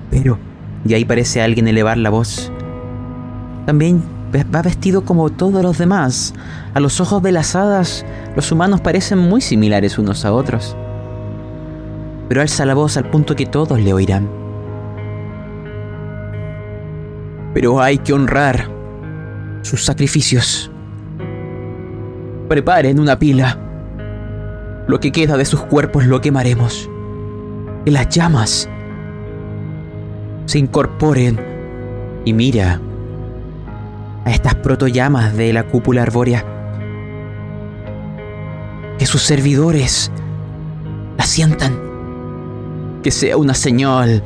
[0.10, 0.40] Pero,
[0.86, 2.50] y ahí parece alguien elevar la voz,
[3.66, 4.02] también
[4.34, 6.34] va vestido como todos los demás.
[6.74, 10.78] A los ojos de las hadas, los humanos parecen muy similares unos a otros.
[12.30, 14.30] Pero alza la voz al punto que todos le oirán.
[17.54, 18.70] Pero hay que honrar
[19.62, 20.72] sus sacrificios.
[22.48, 23.58] Preparen una pila.
[24.88, 26.90] Lo que queda de sus cuerpos lo quemaremos.
[27.84, 28.70] Que las llamas
[30.46, 31.40] se incorporen.
[32.24, 32.80] Y mira
[34.24, 36.46] a estas protollamas de la cúpula arbórea.
[38.98, 40.10] Que sus servidores
[41.18, 41.78] la sientan.
[43.04, 44.24] Que sea una señal.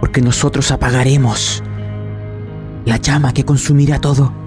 [0.00, 1.62] Porque nosotros apagaremos
[2.84, 4.45] la llama que consumirá todo.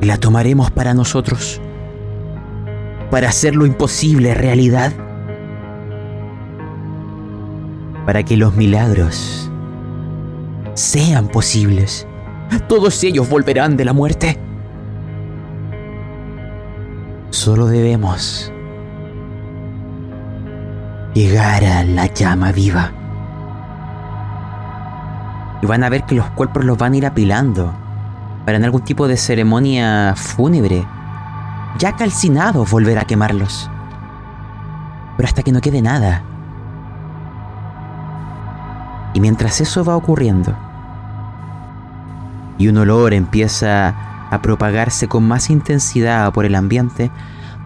[0.00, 1.60] La tomaremos para nosotros
[3.10, 4.92] para hacer lo imposible realidad,
[8.04, 9.50] para que los milagros
[10.74, 12.06] sean posibles.
[12.68, 14.38] Todos ellos volverán de la muerte.
[17.30, 18.52] Solo debemos
[21.14, 22.92] llegar a la llama viva.
[25.60, 27.74] Y van a ver que los cuerpos los van a ir apilando
[28.48, 30.86] para en algún tipo de ceremonia fúnebre
[31.78, 33.68] ya calcinados volver a quemarlos.
[35.18, 36.22] Pero hasta que no quede nada.
[39.12, 40.56] Y mientras eso va ocurriendo,
[42.56, 43.88] y un olor empieza
[44.30, 47.10] a propagarse con más intensidad por el ambiente,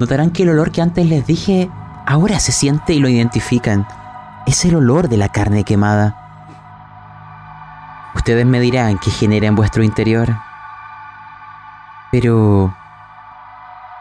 [0.01, 1.71] notarán que el olor que antes les dije
[2.09, 3.87] ahora se siente y lo identifican.
[4.49, 6.17] Es el olor de la carne quemada.
[8.17, 10.35] Ustedes me dirán qué genera en vuestro interior.
[12.13, 12.77] Pero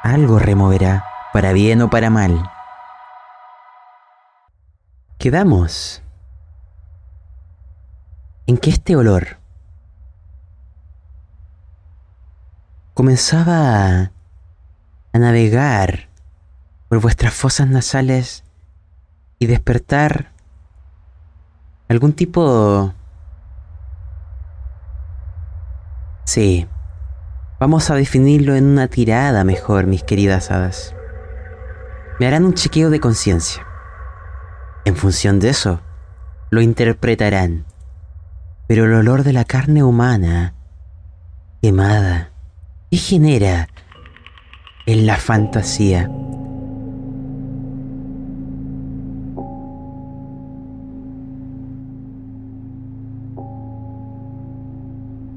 [0.03, 2.51] algo removerá, para bien o para mal.
[5.17, 6.03] Quedamos
[8.47, 9.37] en que este olor
[12.93, 14.11] comenzaba
[15.13, 16.09] a, navegar
[16.89, 18.43] por vuestras fosas nasales
[19.39, 20.33] y despertar
[21.87, 22.93] algún tipo...
[26.25, 26.67] Sí,
[27.61, 30.95] Vamos a definirlo en una tirada mejor, mis queridas hadas.
[32.19, 33.67] Me harán un chequeo de conciencia.
[34.83, 35.79] En función de eso,
[36.49, 37.65] lo interpretarán.
[38.65, 40.55] Pero el olor de la carne humana,
[41.61, 42.31] quemada,
[42.89, 43.67] ¿qué genera
[44.87, 46.09] en la fantasía?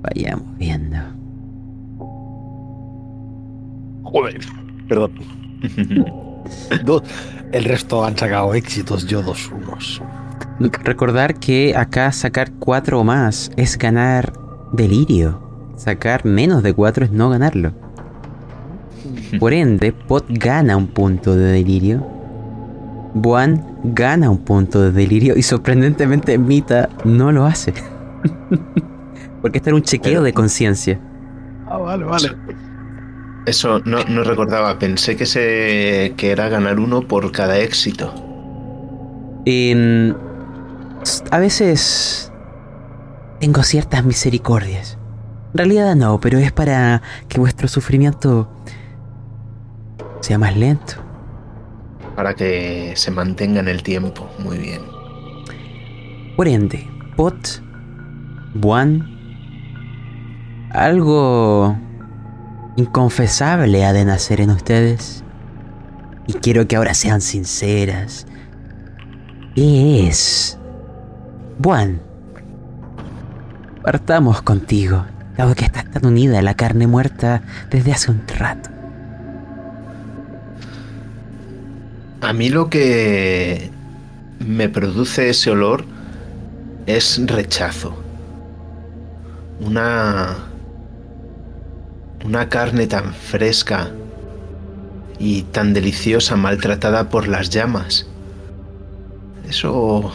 [0.01, 1.14] Vayamos viendo.
[4.15, 4.39] Joder,
[4.89, 5.11] perdón.
[6.85, 7.03] Dos.
[7.51, 10.01] El resto han sacado éxitos, yo dos unos.
[10.85, 14.33] Recordar que acá sacar cuatro o más es ganar
[14.73, 15.41] delirio.
[15.77, 17.73] Sacar menos de cuatro es no ganarlo.
[19.41, 22.07] Por ende, Pot gana un punto de delirio.
[23.15, 27.75] Buan gana un punto de delirio y sorprendentemente Mita no lo hace.
[29.43, 31.01] Porque está en un chequeo de conciencia.
[31.67, 32.29] Ah, vale, vale.
[33.47, 34.79] Eso no, no recordaba.
[34.79, 38.13] Pensé que, se, que era ganar uno por cada éxito.
[39.47, 40.17] En-
[41.31, 42.33] a veces
[43.41, 44.99] tengo ciertas misericordias.
[45.53, 48.49] En realidad no, pero es para que vuestro sufrimiento
[50.21, 50.95] sea más lento.
[52.17, 54.29] Para que se mantenga en el tiempo.
[54.39, 54.81] Muy bien.
[56.37, 57.63] Por ende, Pot,
[58.55, 59.11] Buan,
[60.71, 61.77] algo
[62.77, 65.23] inconfesable ha de nacer en ustedes.
[66.27, 68.27] Y quiero que ahora sean sinceras.
[69.55, 70.59] ¿Qué es?
[71.59, 72.01] Buan,
[73.83, 75.05] partamos contigo,
[75.37, 78.71] dado que estás tan unida la carne muerta desde hace un rato.
[82.21, 83.71] A mí lo que
[84.39, 85.85] me produce ese olor
[86.87, 87.95] es rechazo.
[89.61, 90.54] Una.
[92.25, 93.91] Una carne tan fresca
[95.19, 98.07] y tan deliciosa maltratada por las llamas.
[99.47, 100.11] Eso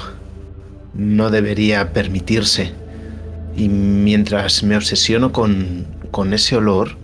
[0.95, 2.73] no debería permitirse.
[3.55, 6.97] Y mientras me obsesiono con, con ese olor,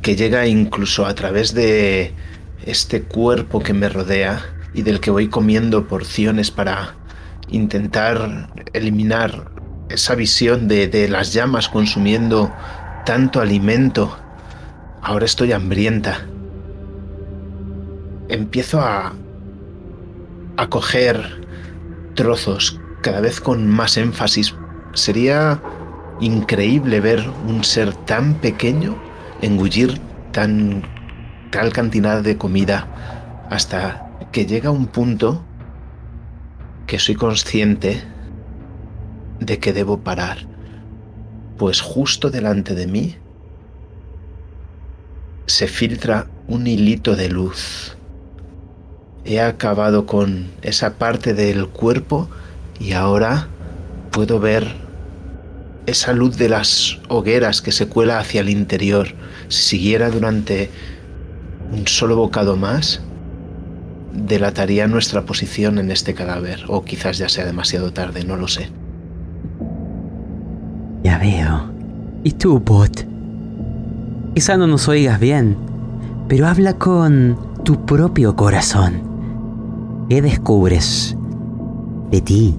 [0.00, 2.14] que llega incluso a través de
[2.64, 4.42] este cuerpo que me rodea
[4.72, 6.94] y del que voy comiendo porciones para
[7.50, 9.50] intentar eliminar
[9.90, 12.50] esa visión de, de las llamas consumiendo
[13.04, 14.16] tanto alimento.
[15.02, 16.26] Ahora estoy hambrienta.
[18.28, 19.12] Empiezo a,
[20.56, 21.46] a coger
[22.14, 24.54] trozos cada vez con más énfasis.
[24.94, 25.60] Sería
[26.20, 28.96] increíble ver un ser tan pequeño
[29.42, 30.00] engullir
[30.32, 30.82] tan
[31.50, 32.88] tal cantidad de comida
[33.50, 35.44] hasta que llega un punto
[36.86, 38.02] que soy consciente
[39.40, 40.38] de que debo parar,
[41.58, 43.16] pues justo delante de mí
[45.46, 47.96] se filtra un hilito de luz.
[49.24, 52.28] He acabado con esa parte del cuerpo
[52.78, 53.48] y ahora
[54.10, 54.74] puedo ver
[55.86, 59.08] esa luz de las hogueras que se cuela hacia el interior.
[59.48, 60.70] Si siguiera durante
[61.72, 63.00] un solo bocado más,
[64.12, 68.70] delataría nuestra posición en este cadáver, o quizás ya sea demasiado tarde, no lo sé.
[71.04, 71.70] Ya veo.
[72.24, 73.06] ¿Y tú, Bot?
[74.34, 75.54] Quizá no nos oigas bien,
[76.28, 79.02] pero habla con tu propio corazón.
[80.08, 81.14] ¿Qué descubres
[82.10, 82.56] de ti?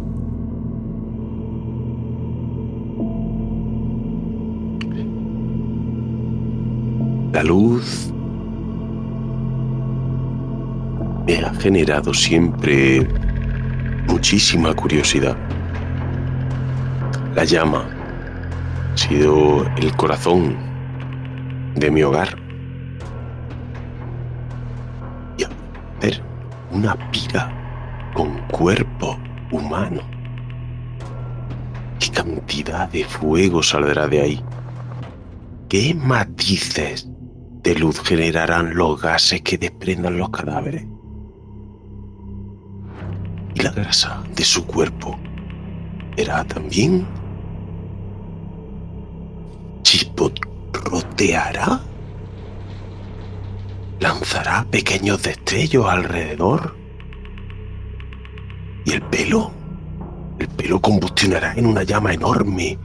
[7.33, 8.13] La luz
[11.25, 13.07] me ha generado siempre
[14.07, 15.35] muchísima curiosidad.
[17.33, 17.94] La llama
[18.95, 20.55] ha sido el corazón
[21.75, 22.29] de mi hogar.
[25.37, 25.49] Y a
[26.01, 26.23] ver
[26.71, 27.51] una pira
[28.13, 29.19] con cuerpo
[29.51, 30.01] humano.
[31.99, 34.43] ¿Qué cantidad de fuego saldrá de ahí?
[35.67, 37.09] ¿Qué matices
[37.63, 40.85] de luz generarán los gases que desprendan los cadáveres?
[43.55, 45.19] ¿Y la grasa de su cuerpo
[46.15, 47.24] será también?
[53.99, 56.75] ¿Lanzará pequeños destellos alrededor?
[58.85, 59.51] ¿Y el pelo?
[60.37, 62.77] El pelo combustionará en una llama enorme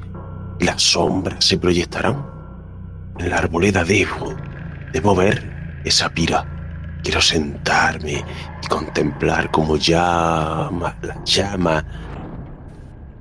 [0.61, 2.27] las sombras se proyectarán.
[3.19, 4.35] En la arboleda debo,
[4.93, 6.47] debo ver esa pira.
[7.03, 8.23] Quiero sentarme
[8.63, 11.85] y contemplar cómo llama, las llamas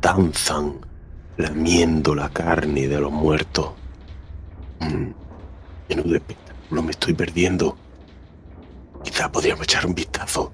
[0.01, 0.73] danzan
[1.37, 3.71] lamiendo la carne de los muertos.
[4.79, 5.11] Mm,
[5.89, 7.77] menudo espectáculo me estoy perdiendo.
[9.03, 10.51] Quizá podríamos echar un vistazo.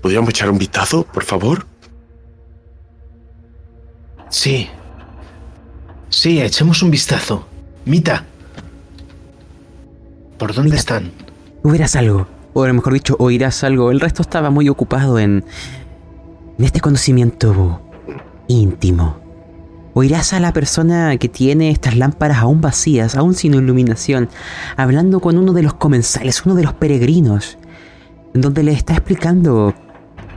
[0.00, 1.66] ¿Podríamos echar un vistazo, por favor?
[4.28, 4.68] Sí.
[6.08, 7.46] Sí, echemos un vistazo.
[7.84, 8.24] Mita.
[10.38, 10.80] ¿Por dónde Mita.
[10.80, 11.12] están?
[11.62, 13.90] Tú verás algo, o mejor dicho, oirás algo.
[13.90, 15.44] El resto estaba muy ocupado en,
[16.58, 17.80] en este conocimiento
[18.48, 19.21] íntimo.
[19.94, 24.30] Oirás a la persona que tiene estas lámparas aún vacías, aún sin iluminación,
[24.76, 27.58] hablando con uno de los comensales, uno de los peregrinos,
[28.32, 29.74] donde le está explicando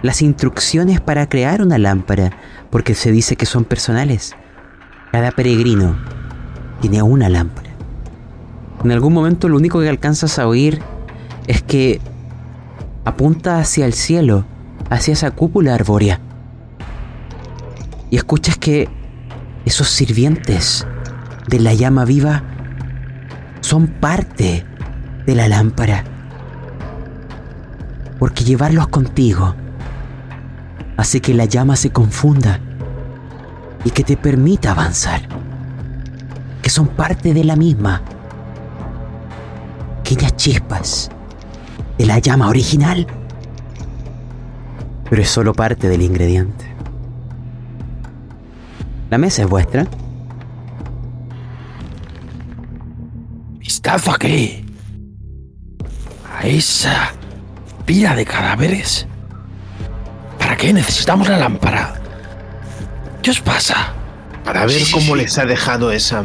[0.02, 2.32] las instrucciones para crear una lámpara,
[2.70, 4.36] porque se dice que son personales.
[5.14, 5.96] Cada peregrino
[6.82, 7.70] tiene una lámpara.
[8.84, 10.82] En algún momento lo único que alcanzas a oír
[11.48, 12.02] es que
[13.06, 14.46] apunta hacia el cielo,
[14.90, 16.20] hacia esa cúpula arbórea.
[18.10, 18.90] Y escuchas que
[19.66, 20.86] esos sirvientes
[21.48, 22.44] de la llama viva
[23.62, 24.64] son parte
[25.26, 26.04] de la lámpara.
[28.20, 29.56] Porque llevarlos contigo
[30.98, 32.60] hace que la llama se confunda
[33.84, 35.22] y que te permita avanzar.
[36.62, 38.04] Que son parte de la misma.
[40.04, 41.10] Pequeñas chispas
[41.98, 43.08] de la llama original.
[45.10, 46.75] Pero es solo parte del ingrediente.
[49.10, 49.86] La mesa es vuestra.
[53.60, 54.64] ¿Vistazo a qué?
[56.40, 57.12] A esa
[57.86, 59.08] pila de cadáveres.
[60.40, 61.96] ¿Para qué necesitamos la lámpara?
[63.22, 63.94] ¿Qué os pasa?
[64.44, 65.22] Para ver Sí, cómo sí.
[65.22, 66.24] les ha dejado esa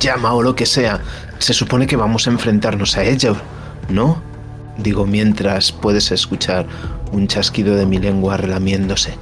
[0.00, 1.00] llama o lo que sea.
[1.38, 3.32] Se supone que vamos a enfrentarnos a ella,
[3.88, 4.20] ¿no?
[4.76, 6.66] Digo, mientras puedes escuchar
[7.12, 9.14] un chasquido de mi lengua relamiéndose.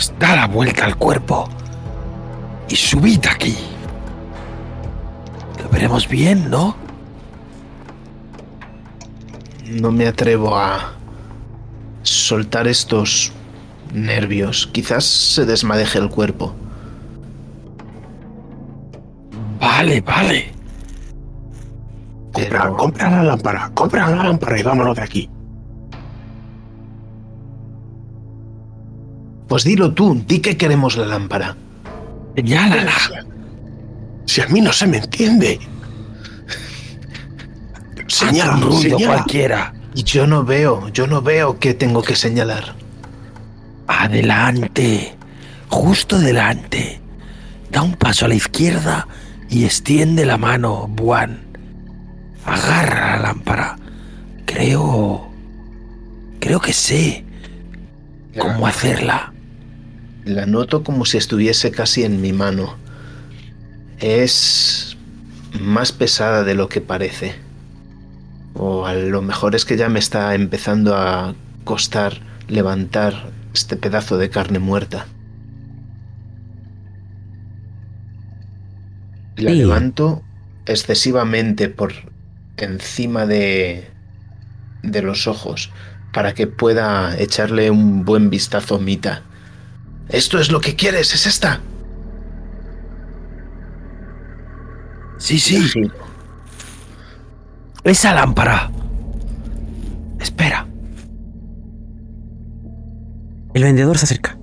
[0.00, 1.46] Pues da la vuelta al cuerpo
[2.70, 3.54] y subid aquí.
[5.62, 6.74] Lo veremos bien, ¿no?
[9.68, 10.94] No me atrevo a
[12.02, 13.30] soltar estos
[13.92, 14.70] nervios.
[14.72, 16.54] Quizás se desmadeje el cuerpo.
[19.60, 20.50] Vale, vale.
[22.32, 25.30] Compra, Pero- compra la lámpara, compra la lámpara y vámonos de aquí.
[29.50, 31.56] Pues dilo tú, di que queremos la lámpara.
[32.36, 32.92] Señálala.
[34.24, 35.58] Si a mí no se me entiende.
[38.06, 39.14] Señala, un ruido señala.
[39.14, 39.74] cualquiera.
[39.92, 42.76] Y yo no veo, yo no veo qué tengo que señalar.
[43.88, 45.16] Adelante.
[45.68, 47.00] Justo delante.
[47.72, 49.08] Da un paso a la izquierda
[49.48, 51.40] y extiende la mano, Buan.
[52.46, 53.76] Agarra la lámpara.
[54.46, 55.28] Creo...
[56.38, 57.24] Creo que sé
[58.38, 59.32] cómo hacerla.
[60.30, 62.76] La noto como si estuviese casi en mi mano.
[63.98, 64.96] Es
[65.60, 67.34] más pesada de lo que parece.
[68.54, 71.34] O a lo mejor es que ya me está empezando a
[71.64, 75.08] costar levantar este pedazo de carne muerta.
[79.36, 80.22] La levanto
[80.66, 81.92] excesivamente por
[82.56, 83.88] encima de,
[84.84, 85.72] de los ojos
[86.12, 89.24] para que pueda echarle un buen vistazo a Mita.
[90.10, 91.14] ¿Esto es lo que quieres?
[91.14, 91.60] ¿Es esta?
[95.18, 95.58] Sí, sí,
[97.84, 98.70] esa lámpara.
[100.18, 100.66] Espera.
[103.54, 104.38] El vendedor se acerca.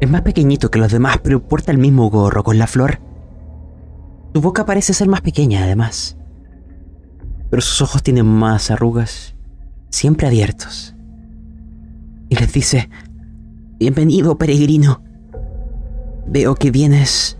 [0.00, 3.00] Es más pequeñito que los demás, pero porta el mismo gorro con la flor.
[4.34, 6.16] Su boca parece ser más pequeña, además.
[7.50, 9.34] Pero sus ojos tienen más arrugas,
[9.90, 10.94] siempre abiertos.
[12.30, 12.88] Y les dice,
[13.82, 15.02] Bienvenido, peregrino.
[16.28, 17.36] Veo que vienes...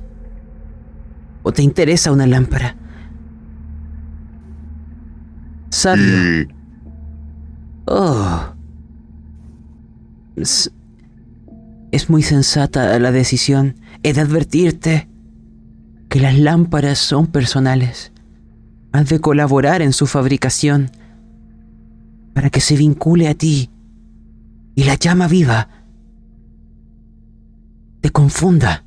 [1.45, 2.77] ¿O te interesa una lámpara?
[5.71, 6.49] Sabio.
[7.85, 8.55] Oh.
[10.35, 10.73] Es,
[11.93, 13.77] es muy sensata la decisión.
[14.03, 15.09] He de advertirte
[16.09, 18.11] que las lámparas son personales.
[18.91, 20.91] Has de colaborar en su fabricación
[22.35, 23.71] para que se vincule a ti
[24.75, 25.82] y la llama viva
[28.03, 28.85] te confunda.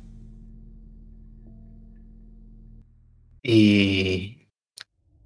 [3.42, 4.48] Y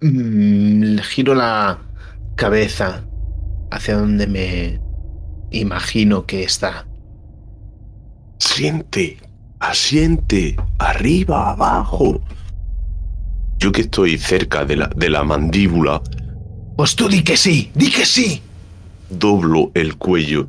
[0.01, 1.79] mm, giro la
[2.37, 3.09] cabeza
[3.71, 4.81] hacia donde me
[5.51, 6.87] imagino que está.
[8.39, 9.19] siente,
[9.61, 12.21] asiente, arriba, abajo.
[13.59, 16.03] Yo que estoy cerca de la, de la mandíbula,
[16.77, 18.43] Pues tú di que sí, di que sí.
[19.11, 20.49] doblo el cuello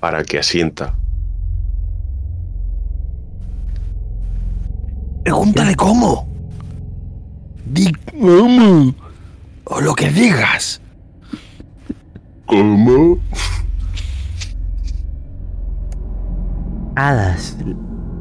[0.00, 0.99] para que asienta.
[5.22, 6.26] Pregúntale cómo.
[7.66, 8.94] Di cómo.
[9.64, 10.80] O lo que digas.
[12.46, 13.18] ¿Cómo?
[16.96, 17.56] Hadas,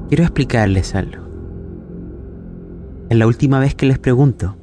[0.07, 1.27] quiero explicarles algo.
[3.09, 4.55] Es la última vez que les pregunto,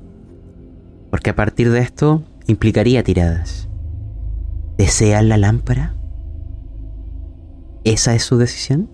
[1.10, 3.68] porque a partir de esto implicaría tiradas.
[4.78, 5.94] ¿Desean la lámpara?
[7.82, 8.88] ¿Esa es su decisión?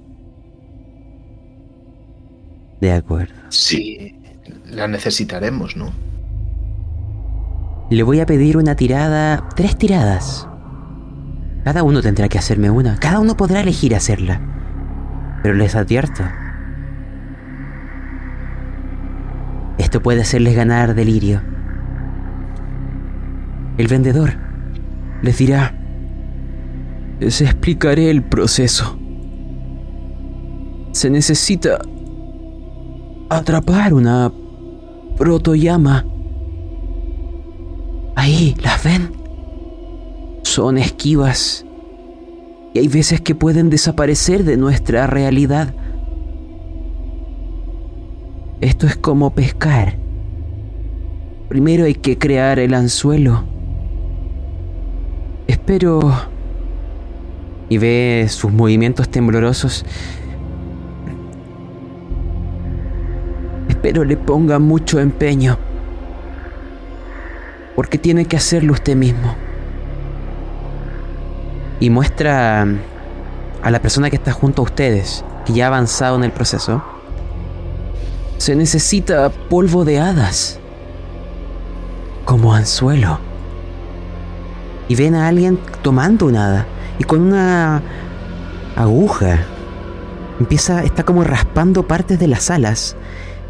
[2.83, 3.33] De acuerdo.
[3.49, 4.17] Sí,
[4.69, 5.93] la necesitaremos, ¿no?
[7.91, 10.49] Le voy a pedir una tirada, tres tiradas.
[11.63, 12.99] Cada uno tendrá que hacerme una.
[12.99, 14.41] Cada uno podrá elegir hacerla.
[15.45, 16.25] Pero les advierto.
[19.79, 21.41] Esto puede hacerles ganar delirio.
[23.79, 24.33] El vendedor
[25.23, 25.73] les dirá,
[27.21, 28.99] les explicaré el proceso.
[30.91, 31.79] Se necesita
[33.37, 34.33] atrapar una
[35.17, 36.05] protoyama.
[38.15, 39.13] Ahí, ¿las ven?
[40.43, 41.65] Son esquivas.
[42.75, 45.75] Y hay veces que pueden desaparecer de nuestra realidad.
[48.61, 49.97] Esto es como pescar.
[51.49, 53.45] Primero hay que crear el anzuelo.
[55.47, 56.01] Espero...
[57.69, 59.85] Y ve sus movimientos temblorosos.
[63.83, 65.59] Espero le ponga mucho empeño.
[67.75, 69.35] Porque tiene que hacerlo usted mismo.
[71.81, 72.65] Y muestra
[73.61, 76.81] a la persona que está junto a ustedes, que ya ha avanzado en el proceso.
[78.39, 80.61] Se necesita polvo de hadas.
[82.25, 83.19] Como anzuelo.
[84.87, 86.67] Y ven a alguien tomando un hada.
[87.01, 87.83] Y con una
[88.77, 89.41] aguja.
[90.39, 92.95] Empieza, está como raspando partes de las alas.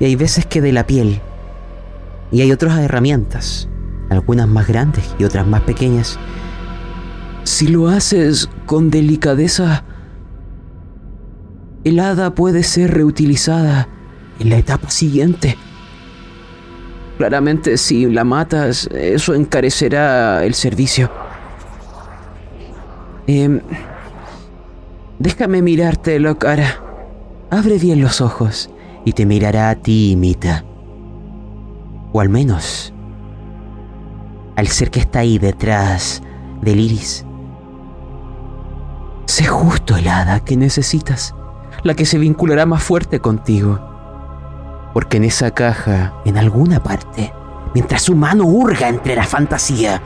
[0.01, 1.21] Y hay veces que de la piel.
[2.31, 3.69] Y hay otras herramientas.
[4.11, 6.19] Algunas más grandes y otras más pequeñas.
[7.45, 9.85] Si lo haces con delicadeza,
[11.85, 13.89] el hada puede ser reutilizada
[14.39, 15.57] en la etapa siguiente.
[17.19, 21.11] Claramente si la matas, eso encarecerá el servicio.
[23.27, 23.61] Em,
[25.19, 26.81] déjame mirarte la cara.
[27.51, 28.72] Abre bien los ojos
[29.05, 30.65] y te mirará a ti, Mita.
[32.13, 32.93] O al menos
[34.57, 36.23] al ser que está ahí detrás
[36.61, 37.25] del iris.
[39.27, 41.35] Sé justo el hada que necesitas,
[41.83, 43.81] la que se vinculará más fuerte contigo.
[44.93, 47.33] Porque en esa caja, en alguna parte,
[47.75, 50.03] mientras su mano hurga entre la fantasía,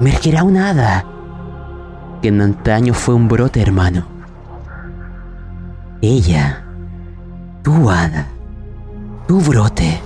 [0.00, 1.04] emergerá una hada
[2.20, 4.06] que en antaño fue un brote hermano.
[6.02, 6.65] Ella,
[7.66, 8.28] tu hada,
[9.26, 10.00] tu brote,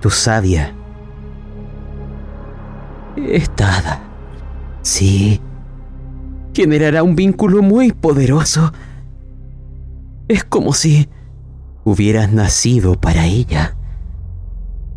[0.00, 0.74] tu sabia,
[3.16, 4.00] esta
[4.82, 5.40] sí,
[6.52, 8.72] generará un vínculo muy poderoso.
[10.26, 11.08] Es como si
[11.84, 13.76] hubieras nacido para ella.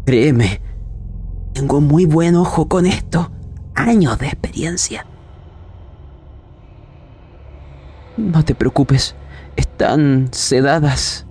[0.04, 0.62] Créeme,
[1.54, 3.32] tengo muy buen ojo con esto.
[3.76, 5.06] Años de experiencia.
[8.18, 9.16] No te preocupes,
[9.56, 11.26] están sedadas.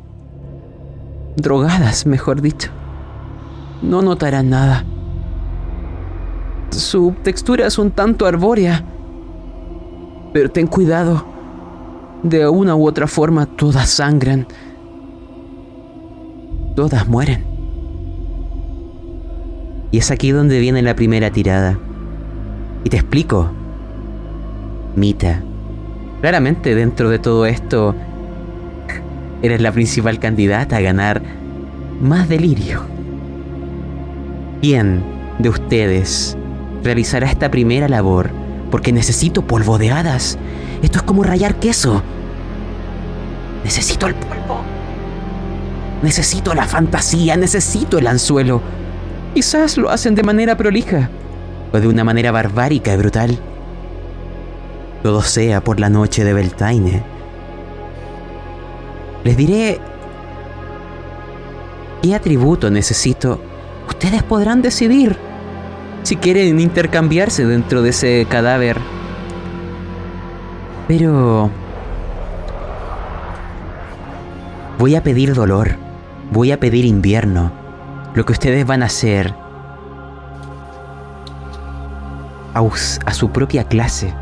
[1.36, 2.70] Drogadas, mejor dicho.
[3.82, 4.84] No notarán nada.
[6.70, 8.84] Su textura es un tanto arbórea.
[10.32, 11.24] Pero ten cuidado.
[12.22, 14.46] De una u otra forma todas sangran.
[16.74, 17.44] Todas mueren.
[19.90, 21.78] Y es aquí donde viene la primera tirada.
[22.82, 23.50] Y te explico.
[24.96, 25.42] Mita.
[26.20, 27.94] Claramente dentro de todo esto,
[29.44, 31.20] eres la principal candidata a ganar
[32.00, 32.82] más delirio.
[34.62, 35.04] ¿Quién
[35.38, 36.34] de ustedes
[36.82, 38.30] realizará esta primera labor?
[38.70, 40.38] Porque necesito polvo de hadas.
[40.82, 42.02] Esto es como rayar queso.
[43.64, 44.62] Necesito el polvo.
[46.02, 48.62] Necesito la fantasía, necesito el anzuelo.
[49.34, 51.10] Quizás lo hacen de manera prolija
[51.70, 53.38] o de una manera barbárica y brutal.
[55.02, 57.13] Todo sea por la noche de Beltaine.
[59.24, 59.80] Les diré
[62.02, 63.40] qué atributo necesito.
[63.88, 65.16] Ustedes podrán decidir
[66.02, 68.78] si quieren intercambiarse dentro de ese cadáver.
[70.86, 71.50] Pero...
[74.78, 75.76] Voy a pedir dolor.
[76.30, 77.52] Voy a pedir invierno.
[78.14, 79.34] Lo que ustedes van a hacer
[82.54, 84.14] a, su propia clase,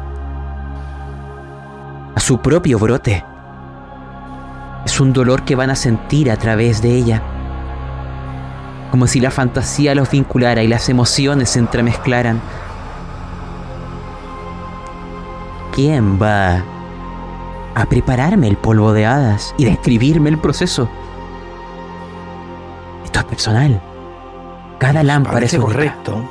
[2.14, 3.24] a su propio brote.
[4.84, 7.22] Es un dolor que van a sentir a través de ella,
[8.90, 12.40] como si la fantasía los vinculara y las emociones se entremezclaran.
[15.72, 16.62] ¿Quién va
[17.74, 20.88] a prepararme el polvo de hadas y describirme el proceso?
[23.04, 23.80] Esto es personal.
[24.78, 25.66] Cada lámpara es única.
[25.66, 26.28] correcto.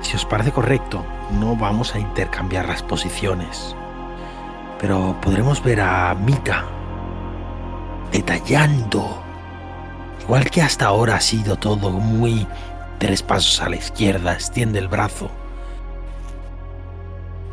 [0.00, 1.04] Si os parece correcto,
[1.38, 3.76] no vamos a intercambiar las posiciones.
[4.80, 6.64] Pero podremos ver a Mika
[8.10, 9.22] detallando,
[10.22, 12.46] igual que hasta ahora ha sido todo muy
[12.98, 15.30] tres pasos a la izquierda, extiende el brazo,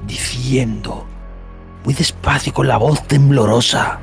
[0.05, 1.05] diciendo,
[1.83, 3.99] muy despacio con la voz temblorosa,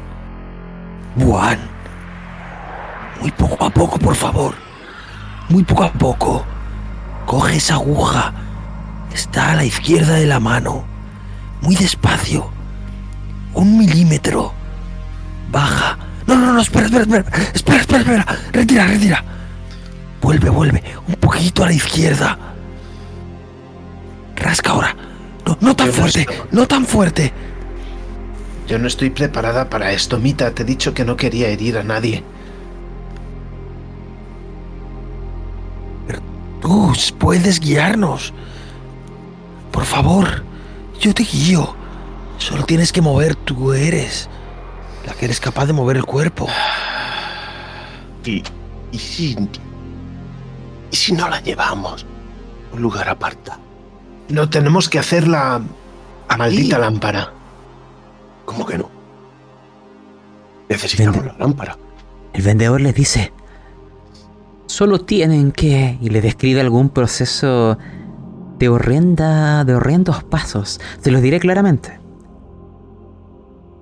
[1.19, 1.59] Juan,
[3.21, 4.55] muy poco a poco, por favor,
[5.49, 6.45] muy poco a poco,
[7.25, 8.35] coge esa aguja,
[9.15, 10.85] está a la izquierda de la mano,
[11.63, 12.53] muy despacio,
[13.55, 14.52] un milímetro,
[15.51, 17.24] baja, no, no, no, espera, espera, espera,
[17.55, 19.24] espera, espera, espera, retira, retira.
[20.20, 22.39] Vuelve, vuelve, un poquito a la izquierda.
[24.36, 24.97] Rasca ahora.
[25.47, 27.32] No, no tan Yo no fuerte, no tan fuerte.
[28.66, 30.55] Yo no estoy preparada para esto, Mita.
[30.55, 32.24] Te he dicho que no quería herir a nadie.
[36.62, 38.32] Tú puedes guiarnos.
[39.70, 40.44] Por favor,
[40.98, 41.76] yo te guío.
[42.45, 44.29] Solo tienes que mover, tú eres
[45.07, 46.47] la que eres capaz de mover el cuerpo.
[48.25, 48.43] Y,
[48.93, 49.37] y si.
[50.91, 52.05] ¿Y si no la llevamos
[52.71, 53.59] a un lugar apartado?
[54.29, 56.39] No tenemos que hacer la Aquí.
[56.39, 57.33] maldita lámpara.
[58.45, 58.91] ¿Cómo que no?
[60.69, 61.79] Necesitamos Vende- la lámpara.
[62.35, 63.33] El vendedor les dice,
[64.66, 65.97] solo tienen que...
[66.01, 67.79] y le describe algún proceso
[68.59, 70.79] de horrenda, de horrendos pasos.
[71.01, 72.01] Se los diré claramente.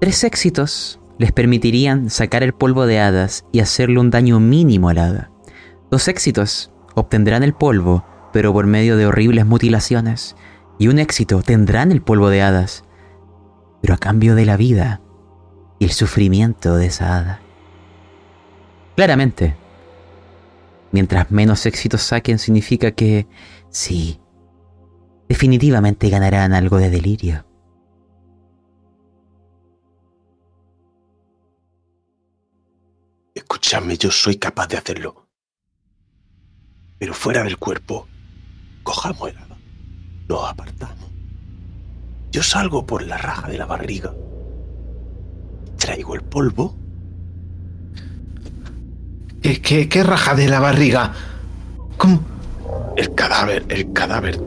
[0.03, 4.99] Tres éxitos les permitirían sacar el polvo de hadas y hacerle un daño mínimo al
[4.99, 5.31] hada.
[5.93, 10.35] Dos éxitos obtendrán el polvo, pero por medio de horribles mutilaciones.
[10.77, 12.83] Y un éxito tendrán el polvo de hadas,
[13.81, 15.01] pero a cambio de la vida
[15.79, 17.41] y el sufrimiento de esa hada.
[18.97, 19.55] Claramente,
[20.91, 23.29] mientras menos éxitos saquen significa que
[23.71, 24.21] sí,
[25.29, 27.52] definitivamente ganarán algo de delirio.
[33.73, 35.29] Escúchame, yo soy capaz de hacerlo.
[36.99, 38.07] Pero fuera del cuerpo,
[38.83, 39.57] cojamos el hada.
[40.29, 41.11] Nos apartamos.
[42.31, 44.13] Yo salgo por la raja de la barriga.
[45.79, 46.77] Traigo el polvo.
[49.41, 51.15] ¿Qué, qué, qué raja de la barriga?
[51.97, 52.21] ¿Cómo?
[52.99, 54.39] El cadáver, el cadáver.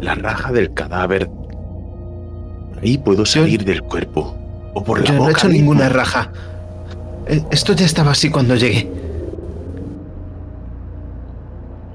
[0.00, 1.28] La raja del cadáver.
[2.80, 4.38] Ahí puedo salir del cuerpo.
[4.74, 6.30] O por la Yo no he hecho ninguna raja.
[7.28, 8.90] Eh, Esto ya estaba así cuando llegué.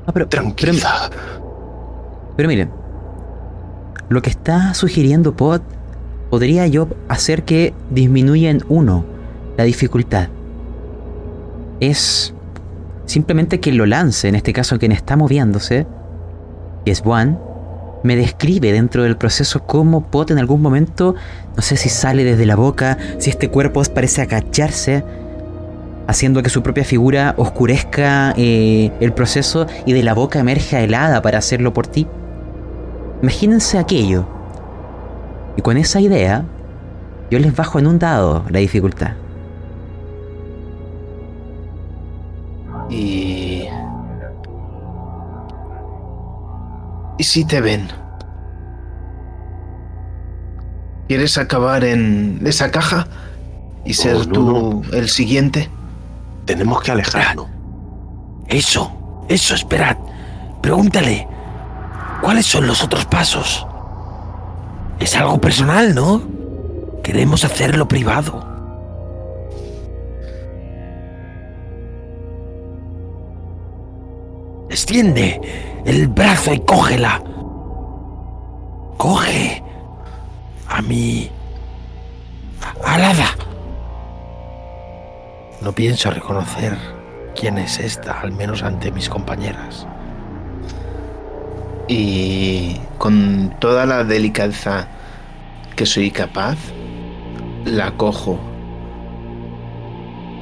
[0.05, 1.09] Ah, pero, pero, Tranquila.
[2.35, 2.69] pero miren,
[4.09, 5.61] lo que está sugiriendo Pod
[6.29, 9.05] podría yo hacer que disminuya en uno
[9.57, 10.27] la dificultad.
[11.79, 12.33] Es
[13.05, 15.87] simplemente que lo lance, en este caso quien está moviéndose,
[16.85, 17.39] que es Juan,
[18.03, 21.15] me describe dentro del proceso cómo Pot en algún momento,
[21.55, 25.03] no sé si sale desde la boca, si este cuerpo parece agacharse,
[26.07, 31.21] haciendo que su propia figura oscurezca eh, el proceso y de la boca emerja helada
[31.21, 32.07] para hacerlo por ti.
[33.21, 34.25] Imagínense aquello.
[35.55, 36.45] Y con esa idea,
[37.29, 39.13] yo les bajo en un dado la dificultad.
[42.89, 43.65] Y...
[47.17, 47.87] ¿Y si te ven?
[51.07, 53.07] ¿Quieres acabar en esa caja
[53.85, 55.69] y ser Oh, no, tú el siguiente?
[56.45, 57.47] Tenemos que alejarnos.
[58.47, 58.91] Eso,
[59.27, 59.97] eso, esperad.
[60.61, 61.27] Pregúntale.
[62.21, 63.65] ¿Cuáles son los otros pasos?
[64.99, 66.21] Es algo personal, ¿no?
[67.03, 68.53] Queremos hacerlo privado.
[74.69, 75.39] Extiende
[75.85, 77.21] el brazo y cógela.
[78.97, 79.63] Coge
[80.67, 81.29] a mi
[82.85, 83.35] alada.
[85.63, 86.77] No pienso reconocer
[87.39, 89.87] quién es esta, al menos ante mis compañeras.
[91.87, 94.89] Y con toda la delicadeza
[95.77, 96.57] que soy capaz,
[97.63, 98.41] la cojo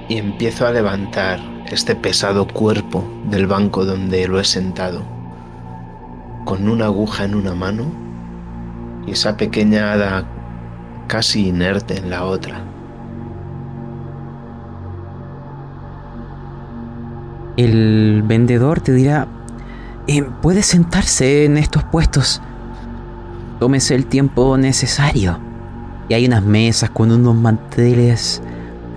[0.09, 5.03] y empiezo a levantar este pesado cuerpo del banco donde lo he sentado,
[6.45, 7.85] con una aguja en una mano
[9.05, 10.25] y esa pequeña hada
[11.07, 12.70] casi inerte en la otra.
[17.57, 19.27] El vendedor te dirá,
[20.07, 22.41] "Eh, puede sentarse en estos puestos.
[23.59, 25.37] Tómese el tiempo necesario.
[26.07, 28.41] Y hay unas mesas con unos manteles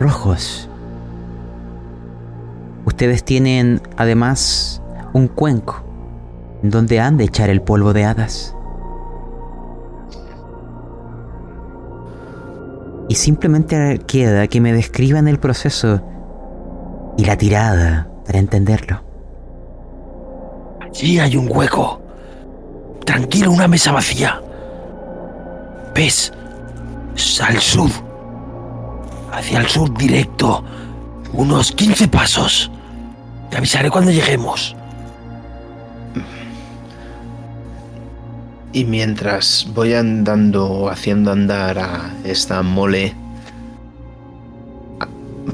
[0.00, 0.68] rojos.
[2.84, 4.82] Ustedes tienen además
[5.12, 5.82] un cuenco
[6.62, 8.54] en donde han de echar el polvo de hadas.
[13.08, 16.00] Y simplemente queda que me describan el proceso
[17.16, 19.02] y la tirada para entenderlo.
[20.80, 22.00] Allí hay un hueco.
[23.04, 24.40] Tranquilo, una mesa vacía.
[25.94, 26.32] ¿Ves?
[27.16, 27.90] Es al sur.
[29.32, 30.64] Hacia el sur directo.
[31.32, 32.70] Unos 15 pasos.
[33.50, 34.74] Te avisaré cuando lleguemos.
[38.72, 43.14] Y mientras voy andando, haciendo andar a esta mole,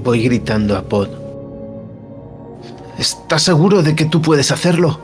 [0.02, 1.19] voy gritando a Pod.
[3.00, 5.00] ¿Estás seguro de que tú puedes hacerlo?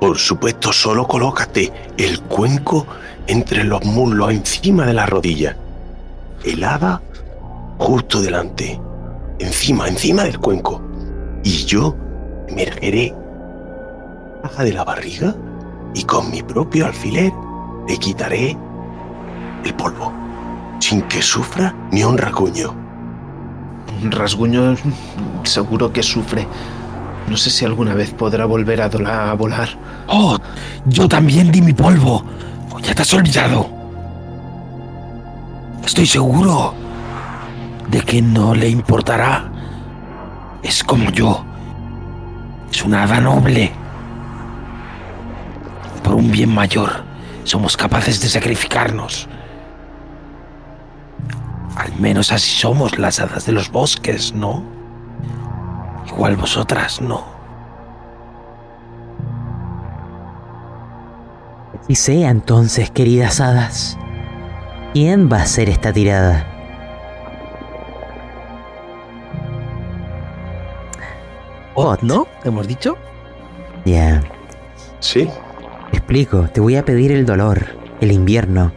[0.00, 2.86] Por supuesto, solo colócate el cuenco
[3.26, 5.58] entre los muslos, encima de la rodilla.
[6.42, 7.02] El hada
[7.76, 8.80] justo delante.
[9.38, 10.80] Encima, encima del cuenco.
[11.44, 11.94] Y yo
[12.48, 13.14] emergeré
[14.42, 15.36] baja de la barriga
[15.92, 17.30] y con mi propio alfiler
[17.86, 18.56] le quitaré
[19.66, 20.14] el polvo,
[20.80, 22.16] sin que sufra ni un.
[24.02, 24.76] Un rasguño
[25.44, 26.46] seguro que sufre.
[27.28, 29.68] No sé si alguna vez podrá volver a, volar.
[30.06, 30.38] Oh,
[30.86, 32.24] yo también di mi polvo.
[32.70, 33.68] ¿O ya te has olvidado?
[35.84, 36.74] Estoy seguro
[37.88, 39.50] de que no le importará.
[40.62, 41.44] Es como yo.
[42.70, 43.72] Es una hada noble.
[46.02, 47.04] Por un bien mayor,
[47.44, 49.28] somos capaces de sacrificarnos.
[51.88, 54.62] Al menos así somos las hadas de los bosques, ¿no?
[56.06, 57.24] Igual vosotras, ¿no?
[61.88, 63.96] Y sea entonces, queridas hadas,
[64.92, 66.46] ¿quién va a hacer esta tirada?
[71.74, 72.26] Ot, ¿No?
[72.44, 72.96] ¿Hemos dicho?
[73.86, 74.22] Ya,
[75.00, 75.30] ¿Sí?
[75.92, 77.64] explico, te voy a pedir el dolor,
[78.00, 78.72] el invierno,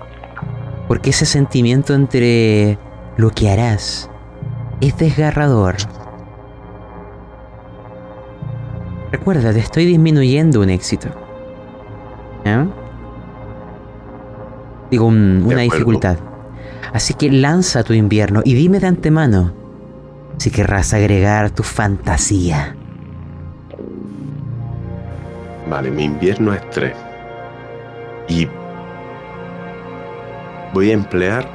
[0.88, 2.78] porque ese sentimiento entre
[3.18, 4.10] lo que harás
[4.82, 5.76] es desgarrador.
[9.12, 11.10] Recuerda, te estoy disminuyendo un éxito.
[12.46, 12.66] ¿Eh?
[14.90, 16.18] Digo, un- una dificultad.
[16.94, 19.54] Así que lanza tu invierno y dime de antemano
[20.38, 22.76] si querrás agregar tu fantasía.
[25.70, 26.94] Vale, mi invierno es 3.
[28.28, 28.48] Y
[30.74, 31.48] voy a emplear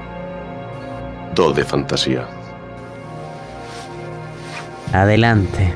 [1.37, 2.27] de fantasía.
[4.91, 5.75] Adelante.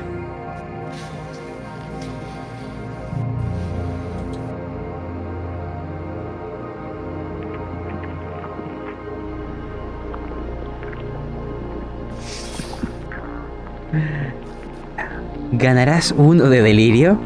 [15.51, 17.19] Ganarás uno de delirio.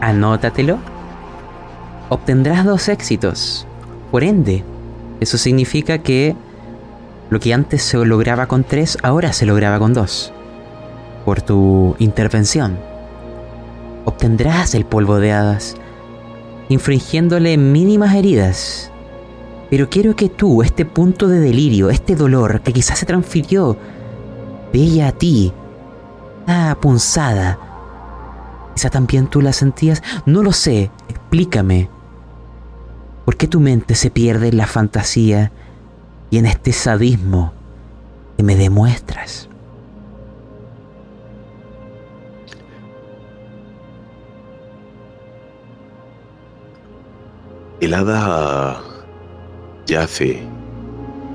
[0.00, 0.78] Anótatelo.
[2.08, 3.66] Obtendrás dos éxitos.
[4.10, 4.64] Por ende,
[5.20, 6.34] eso significa que
[7.30, 10.32] lo que antes se lograba con tres, ahora se lograba con dos.
[11.24, 12.78] Por tu intervención.
[14.04, 15.76] Obtendrás el polvo de hadas,
[16.68, 18.90] infringiéndole mínimas heridas.
[19.70, 23.76] Pero quiero que tú, este punto de delirio, este dolor que quizás se transfirió
[24.72, 25.52] de ella a ti,
[26.48, 27.58] esta punzada,
[28.74, 31.90] quizá también tú la sentías, no lo sé, explícame.
[33.26, 35.52] ¿Por qué tu mente se pierde en la fantasía
[36.30, 37.52] y en este sadismo
[38.36, 39.48] que me demuestras?
[47.80, 48.80] El hada
[49.86, 50.42] yace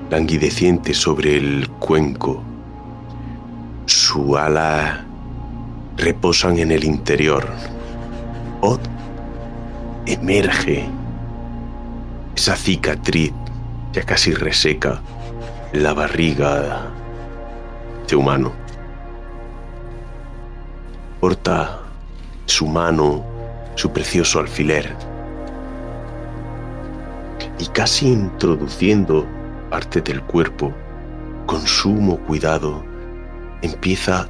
[0.09, 2.43] languideciente sobre el cuenco.
[3.85, 5.05] Su ala
[5.97, 7.47] reposan en el interior.
[8.61, 8.79] Od
[10.05, 10.85] emerge.
[12.35, 13.31] Esa cicatriz
[13.93, 14.99] ya casi reseca
[15.71, 16.91] la barriga
[18.07, 18.51] de humano.
[21.19, 21.79] Porta
[22.45, 23.23] su mano,
[23.75, 24.93] su precioso alfiler
[27.59, 29.25] y casi introduciendo
[29.69, 30.73] parte del cuerpo,
[31.45, 32.83] con sumo cuidado,
[33.61, 34.27] empieza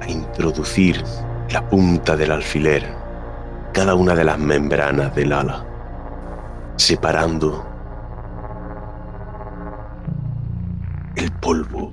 [0.00, 1.02] a introducir
[1.50, 2.94] la punta del alfiler,
[3.72, 5.64] cada una de las membranas del ala,
[6.76, 7.71] separando
[11.16, 11.90] el polvo,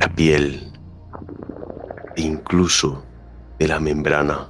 [0.00, 0.72] la piel
[2.16, 3.04] e incluso
[3.58, 4.48] de la membrana,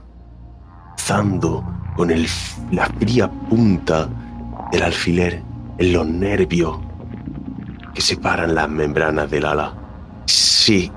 [0.99, 1.65] zando
[1.97, 2.27] con el,
[2.73, 4.09] la fría punta
[4.73, 5.43] del alfiler
[5.79, 6.79] en los nervios
[7.95, 9.75] que separan las membranas del ala.
[10.27, 10.91] Sí.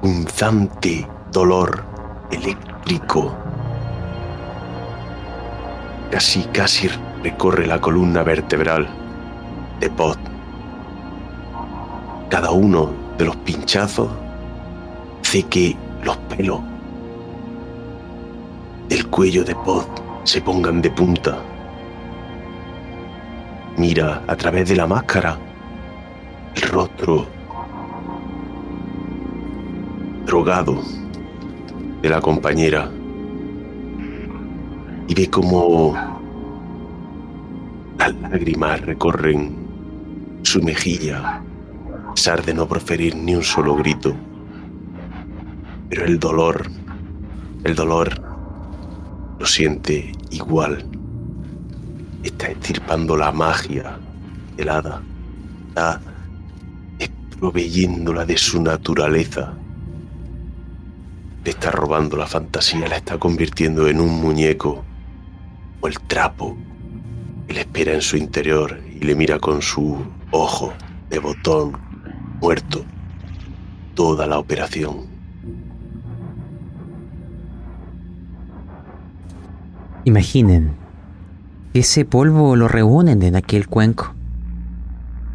[0.00, 1.84] Punzante dolor
[2.30, 3.36] eléctrico.
[6.10, 6.88] Casi, casi
[7.22, 8.88] recorre la columna vertebral
[9.80, 10.31] de pod.
[12.32, 14.08] Cada uno de los pinchazos
[15.20, 16.62] hace que los pelos
[18.88, 19.84] del cuello de pod
[20.24, 21.38] se pongan de punta.
[23.76, 25.36] Mira a través de la máscara
[26.54, 27.26] el rostro
[30.24, 30.80] drogado
[32.00, 32.90] de la compañera
[35.06, 35.94] y ve como
[37.98, 39.54] las lágrimas recorren
[40.44, 41.42] su mejilla,
[42.12, 44.14] a pesar de no proferir ni un solo grito.
[45.88, 46.70] Pero el dolor,
[47.64, 48.20] el dolor
[49.38, 50.86] lo siente igual.
[52.22, 53.98] Está estirpando la magia
[54.58, 55.00] helada.
[55.70, 56.00] Está
[57.40, 59.54] proveyéndola de su naturaleza.
[61.44, 64.84] Le está robando la fantasía, la está convirtiendo en un muñeco
[65.80, 66.58] o el trapo
[67.48, 69.96] que le espera en su interior y le mira con su
[70.30, 70.74] ojo
[71.08, 71.91] de botón
[72.42, 72.84] muerto
[73.94, 75.06] toda la operación.
[80.04, 80.72] Imaginen,
[81.72, 84.12] ese polvo lo reúnen en aquel cuenco.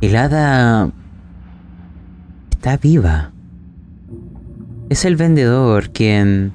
[0.02, 0.92] El hada
[2.52, 3.32] está viva.
[4.90, 6.52] Es el vendedor quien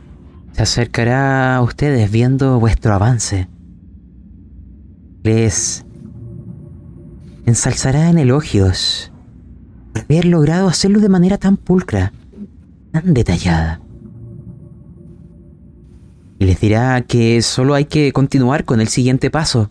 [0.52, 3.48] se acercará a ustedes viendo vuestro avance.
[5.22, 5.86] Les
[7.46, 9.11] ensalzará en elogios
[9.94, 12.12] haber logrado hacerlo de manera tan pulcra,
[12.92, 13.80] tan detallada.
[16.38, 19.70] Y les dirá que solo hay que continuar con el siguiente paso.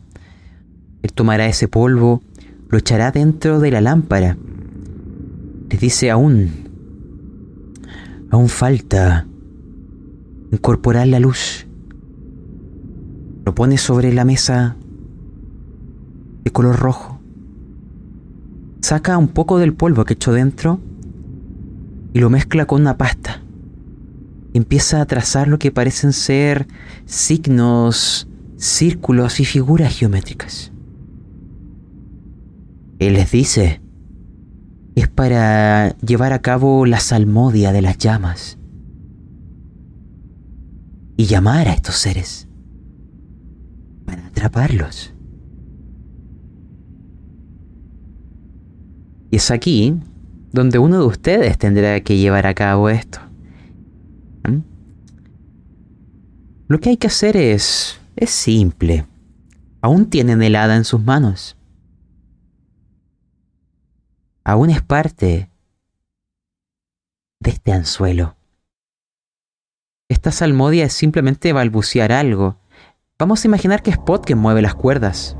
[1.02, 2.22] Él tomará ese polvo,
[2.69, 4.38] lo echará dentro de la lámpara.
[5.69, 6.49] Les dice aún,
[8.30, 9.27] aún falta
[10.52, 11.65] incorporar la luz.
[13.45, 14.76] Lo pone sobre la mesa
[16.43, 17.10] de color rojo.
[18.81, 20.79] Saca un poco del polvo que echó dentro
[22.13, 23.41] y lo mezcla con una pasta.
[24.53, 26.67] Empieza a trazar lo que parecen ser
[27.05, 28.27] signos,
[28.57, 30.71] círculos y figuras geométricas.
[32.99, 33.81] Él les dice,
[34.95, 38.57] es para llevar a cabo la salmodia de las llamas
[41.17, 42.47] y llamar a estos seres
[44.05, 45.10] para atraparlos.
[49.31, 49.97] Y es aquí
[50.51, 53.19] donde uno de ustedes tendrá que llevar a cabo esto.
[54.43, 54.59] ¿Mm?
[56.67, 57.99] Lo que hay que hacer es...
[58.17, 59.07] es simple.
[59.81, 61.57] Aún tienen el hada en sus manos.
[64.43, 65.49] Aún es parte
[67.39, 68.35] de este anzuelo.
[70.09, 72.57] Esta salmodia es simplemente balbucear algo.
[73.17, 75.37] Vamos a imaginar que es quien mueve las cuerdas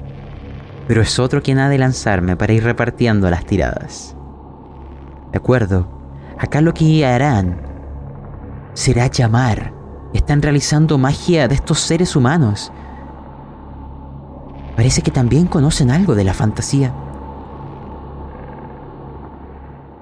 [0.88, 4.16] pero es otro quien ha de lanzarme para ir repartiendo las tiradas.
[5.32, 5.88] De acuerdo,
[6.38, 7.62] acá lo que harán
[8.74, 9.74] será llamar.
[10.14, 12.72] Están realizando magia de estos seres humanos.
[14.76, 16.94] Parece que también conocen algo de la fantasía.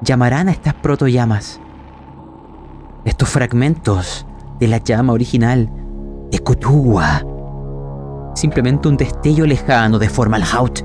[0.01, 1.59] Llamarán a estas protollamas.
[3.05, 4.25] Estos fragmentos
[4.59, 5.69] de la llama original
[6.31, 6.39] de
[8.39, 10.79] simplemente un destello lejano de Formalhaut.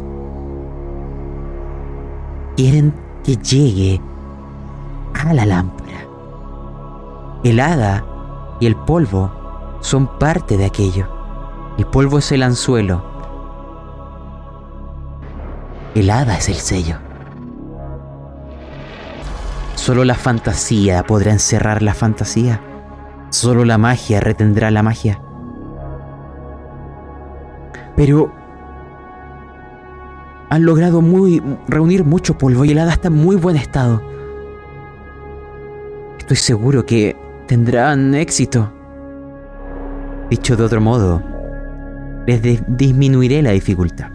[2.56, 4.00] Quieren que llegue
[5.14, 6.06] a la lámpara.
[7.44, 8.04] El hada
[8.60, 9.30] y el polvo
[9.80, 11.06] son parte de aquello.
[11.78, 13.04] El polvo es el anzuelo.
[15.94, 16.96] El hada es el sello.
[19.76, 22.60] Solo la fantasía podrá encerrar la fantasía.
[23.30, 25.23] Solo la magia retendrá la magia.
[27.96, 28.32] Pero
[30.50, 34.02] han logrado muy, reunir mucho polvo y el hada está en muy buen estado.
[36.18, 37.16] Estoy seguro que
[37.46, 38.72] tendrán éxito.
[40.30, 41.22] Dicho de otro modo,
[42.26, 44.10] les disminuiré la dificultad.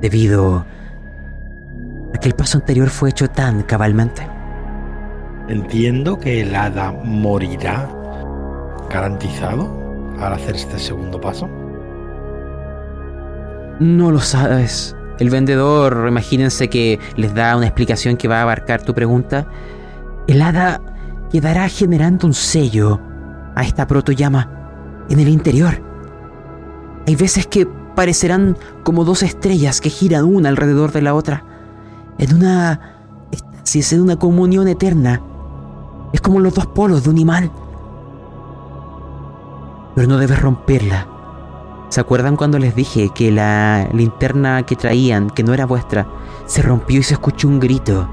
[0.00, 0.64] Debido
[2.14, 4.26] a que el paso anterior fue hecho tan cabalmente.
[5.48, 7.88] Entiendo que el hada morirá
[8.88, 9.68] garantizado
[10.20, 11.48] al hacer este segundo paso.
[13.82, 14.94] No lo sabes.
[15.18, 19.48] El vendedor, imagínense que les da una explicación que va a abarcar tu pregunta.
[20.28, 20.80] El hada
[21.32, 23.00] quedará generando un sello
[23.56, 25.82] a esta protollama en el interior.
[27.08, 31.44] Hay veces que parecerán como dos estrellas que giran una alrededor de la otra,
[32.18, 33.00] en una
[33.64, 35.20] si es en una comunión eterna.
[36.12, 37.50] Es como los dos polos de un imán.
[39.96, 41.11] Pero no debes romperla
[41.92, 46.06] ¿Se acuerdan cuando les dije que la linterna que traían, que no era vuestra,
[46.46, 48.08] se rompió y se escuchó un grito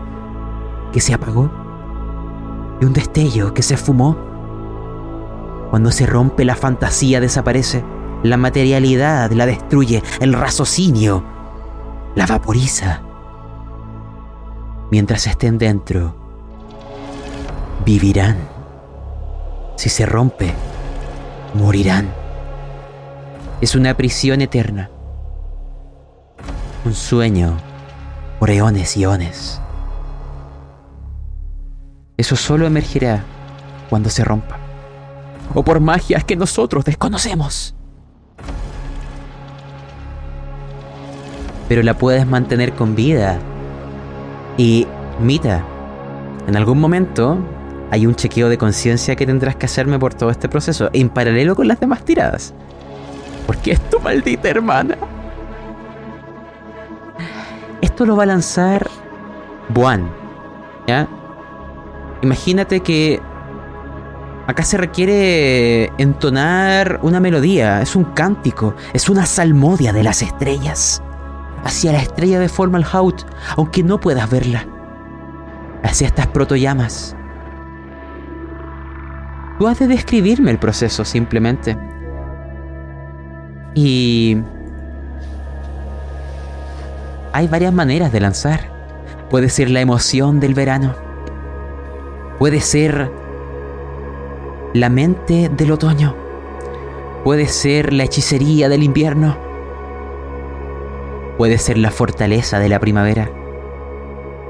[0.91, 1.49] que se apagó?
[2.81, 4.17] Y un destello que se fumó.
[5.69, 7.85] Cuando se rompe la fantasía desaparece,
[8.21, 11.23] la materialidad la destruye, el raciocinio
[12.15, 13.01] la vaporiza.
[14.91, 16.13] Mientras estén dentro,
[17.85, 18.39] vivirán.
[19.77, 20.53] Si se rompe,
[21.53, 22.18] morirán.
[23.61, 24.89] Es una prisión eterna.
[26.85, 27.57] Un sueño
[28.39, 29.61] por eones y eones.
[32.15, 33.25] Eso solo emergirá
[33.89, 34.57] cuando se rompa.
[35.53, 37.75] O por magias que nosotros desconocemos.
[41.67, 43.39] Pero la puedes mantener con vida.
[44.57, 44.87] Y,
[45.19, 45.65] Mita,
[46.47, 47.37] en algún momento
[47.91, 51.55] hay un chequeo de conciencia que tendrás que hacerme por todo este proceso, en paralelo
[51.57, 52.53] con las demás tiradas.
[53.49, 54.95] Porque es tu maldita hermana.
[57.81, 58.87] Esto lo va a lanzar
[59.69, 60.07] Buan.
[60.85, 61.07] ¿Ya?
[62.21, 63.19] Imagínate que
[64.45, 71.01] acá se requiere entonar una melodía, es un cántico, es una salmodia de las estrellas.
[71.63, 73.25] Hacia la estrella de Formalhaut,
[73.57, 74.67] aunque no puedas verla.
[75.81, 77.15] Hacia estas protoyamas.
[79.57, 81.98] Tú has de describirme el proceso simplemente.
[83.73, 84.37] Y...
[87.33, 88.61] Hay varias maneras de lanzar.
[89.29, 90.95] Puede ser la emoción del verano.
[92.39, 93.11] Puede ser
[94.73, 96.15] la mente del otoño.
[97.23, 99.37] Puede ser la hechicería del invierno.
[101.37, 103.29] Puede ser la fortaleza de la primavera.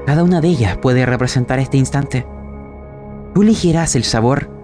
[0.06, 2.26] Cada una de ellas puede representar este instante.
[3.34, 4.60] Tú elegirás el sabor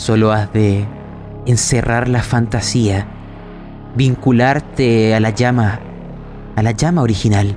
[0.00, 0.86] Solo has de
[1.50, 3.06] encerrar la fantasía,
[3.96, 5.80] vincularte a la llama,
[6.56, 7.56] a la llama original,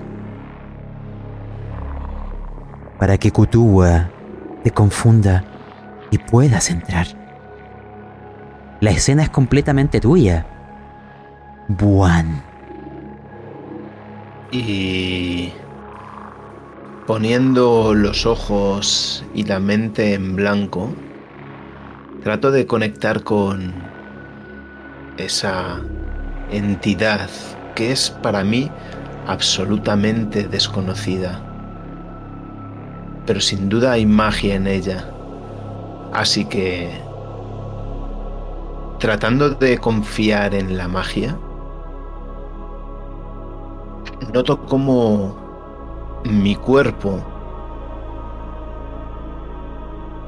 [3.00, 4.10] para que Kutuwa
[4.64, 5.44] te confunda
[6.12, 7.08] y puedas entrar.
[8.80, 10.46] La escena es completamente tuya.
[11.70, 12.44] Buan.
[14.52, 15.52] Y
[17.08, 20.90] poniendo los ojos y la mente en blanco,
[22.24, 23.74] Trato de conectar con
[25.18, 25.82] esa
[26.52, 27.30] entidad
[27.76, 28.72] que es para mí
[29.28, 31.42] absolutamente desconocida.
[33.26, 35.06] Pero sin duda hay magia en ella.
[36.14, 36.90] Así que,
[39.00, 41.38] tratando de confiar en la magia,
[44.34, 47.33] noto como mi cuerpo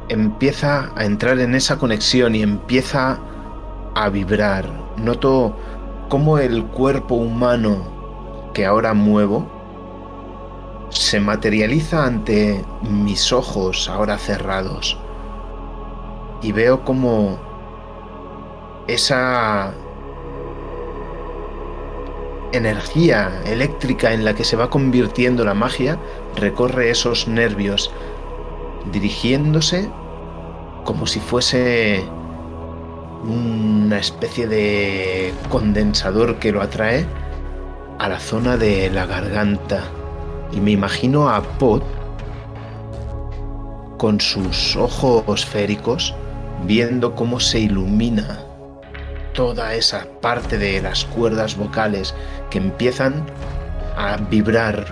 [0.10, 3.20] empieza a entrar en esa conexión y empieza
[3.96, 4.70] a vibrar.
[4.98, 5.56] Noto
[6.10, 7.96] cómo el cuerpo humano
[8.54, 9.52] que ahora muevo
[10.90, 14.98] se materializa ante mis ojos ahora cerrados.
[16.42, 17.40] Y veo como
[18.88, 19.74] esa
[22.52, 25.98] energía eléctrica en la que se va convirtiendo la magia
[26.36, 27.92] recorre esos nervios
[28.92, 29.90] dirigiéndose
[30.84, 32.04] como si fuese
[33.24, 37.06] una especie de condensador que lo atrae
[37.98, 39.84] a la zona de la garganta.
[40.52, 41.82] Y me imagino a Pod
[43.98, 46.14] con sus ojos esféricos
[46.66, 48.40] viendo cómo se ilumina
[49.34, 52.14] toda esa parte de las cuerdas vocales
[52.50, 53.26] que empiezan
[53.98, 54.86] a vibrar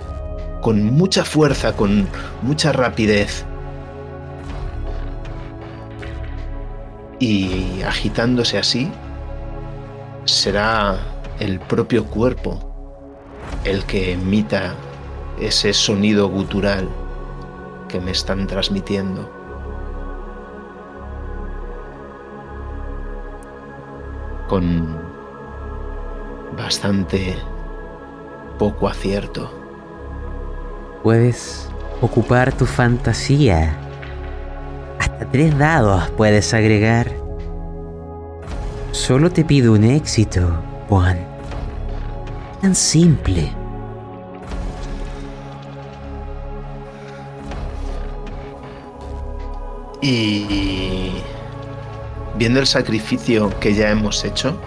[0.62, 2.08] con mucha fuerza, con
[2.42, 3.46] mucha rapidez
[7.24, 8.92] y agitándose así,
[10.26, 10.98] será
[11.40, 12.60] el propio cuerpo
[13.64, 14.76] el que emita
[15.40, 16.90] ese sonido gutural
[17.88, 19.32] que me están transmitiendo.
[24.50, 24.98] Con
[26.58, 27.38] bastante
[28.60, 29.50] poco acierto.
[31.04, 31.70] Puedes
[32.02, 33.78] ocupar tu fantasía
[35.04, 37.12] hasta tres dados puedes agregar.
[38.92, 40.58] Solo te pido un éxito,
[40.88, 41.20] Juan.
[42.62, 43.52] Tan simple.
[50.02, 51.12] Y
[52.36, 54.58] viendo el sacrificio que ya hemos hecho,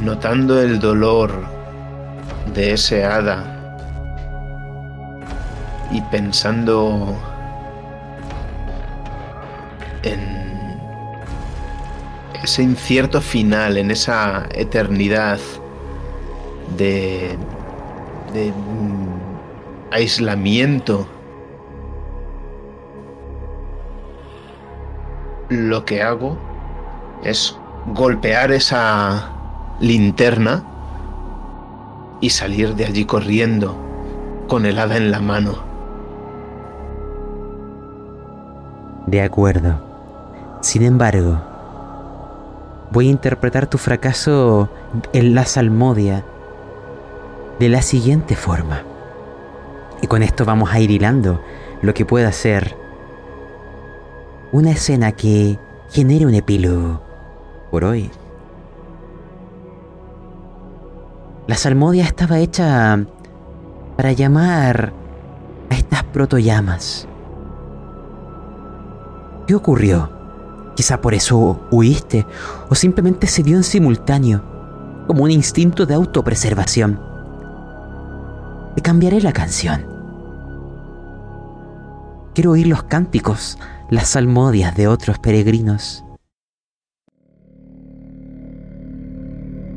[0.00, 1.32] notando el dolor
[2.54, 3.58] de ese hada
[5.90, 7.31] y pensando
[10.02, 10.42] en
[12.42, 15.38] ese incierto final, en esa eternidad
[16.76, 17.36] de,
[18.32, 21.06] de mm, aislamiento.
[25.48, 26.36] Lo que hago
[27.22, 27.56] es
[27.86, 29.30] golpear esa
[29.80, 30.64] linterna
[32.20, 33.76] y salir de allí corriendo
[34.48, 35.72] con el hada en la mano.
[39.06, 39.91] De acuerdo.
[40.62, 41.40] Sin embargo,
[42.92, 44.70] voy a interpretar tu fracaso
[45.12, 46.24] en la salmodia
[47.58, 48.82] de la siguiente forma.
[50.00, 51.42] Y con esto vamos a ir hilando
[51.82, 52.76] lo que pueda ser
[54.52, 55.58] una escena que
[55.90, 57.02] genere un epílogo
[57.72, 58.08] por hoy.
[61.48, 63.04] La salmodia estaba hecha
[63.96, 64.92] para llamar
[65.70, 67.08] a estas protollamas.
[69.48, 70.21] ¿Qué ocurrió?
[70.82, 72.26] Quizá por eso huiste
[72.68, 74.42] o simplemente se dio en simultáneo,
[75.06, 77.00] como un instinto de autopreservación.
[78.74, 79.86] Te cambiaré la canción.
[82.34, 83.60] Quiero oír los cánticos,
[83.90, 86.04] las salmodias de otros peregrinos.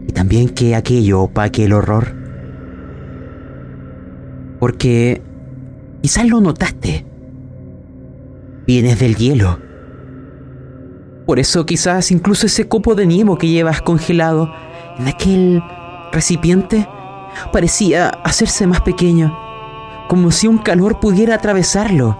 [0.07, 2.15] Y también que aquello opaque el horror.
[4.60, 5.22] Porque
[6.02, 7.06] quizás lo notaste.
[8.65, 9.65] Vienes del hielo.
[11.26, 14.54] Por eso quizás incluso ese copo de nieve que llevas congelado
[15.00, 15.64] en aquel
[16.12, 16.88] recipiente
[17.52, 19.36] parecía hacerse más pequeño,
[20.08, 22.18] como si un calor pudiera atravesarlo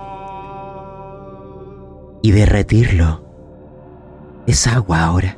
[2.22, 3.24] y derretirlo.
[4.48, 5.38] Es agua ahora.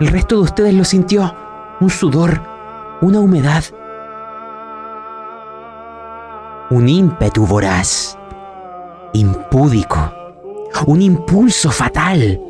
[0.00, 1.34] El resto de ustedes lo sintió,
[1.80, 2.40] un sudor,
[3.00, 3.64] una humedad,
[6.70, 8.16] un ímpetu voraz,
[9.12, 10.12] impúdico,
[10.86, 12.40] un impulso fatal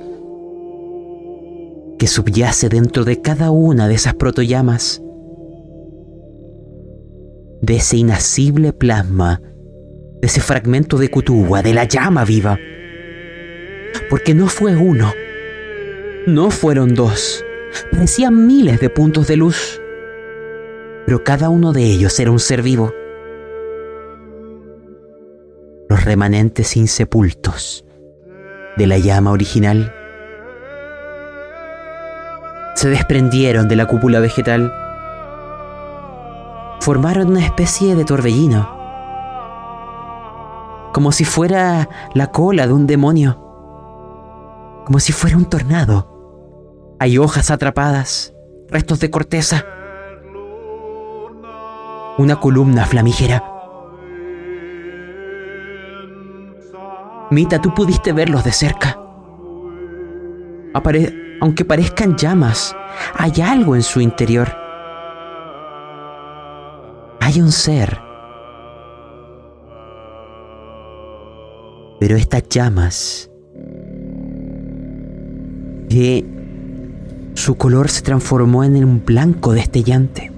[1.99, 5.03] que subyace dentro de cada una de esas protollamas,
[7.61, 9.43] de ese inacible plasma,
[10.21, 12.59] de ese fragmento de Cutúa, de la llama viva.
[14.09, 15.13] Porque no fue uno,
[16.27, 17.45] no fueron dos,
[17.91, 19.81] parecían miles de puntos de luz,
[21.05, 22.93] pero cada uno de ellos era un ser vivo.
[25.89, 27.85] Los remanentes insepultos
[28.79, 29.93] de la llama original.
[32.77, 34.73] Se desprendieron de la cúpula vegetal,
[36.81, 38.71] formaron una especie de torbellino,
[40.95, 43.35] como si fuera la cola de un demonio,
[44.87, 46.95] como si fuera un tornado.
[47.01, 48.33] Hay hojas atrapadas,
[48.69, 49.65] restos de corteza,
[52.17, 53.48] una columna flamígera.
[57.31, 58.99] Mita, tú pudiste verlos de cerca.
[61.41, 62.75] Aunque parezcan llamas,
[63.15, 64.49] hay algo en su interior.
[67.21, 68.01] Hay un ser.
[72.01, 73.29] Pero estas llamas,
[77.35, 80.31] su color se transformó en un blanco destellante.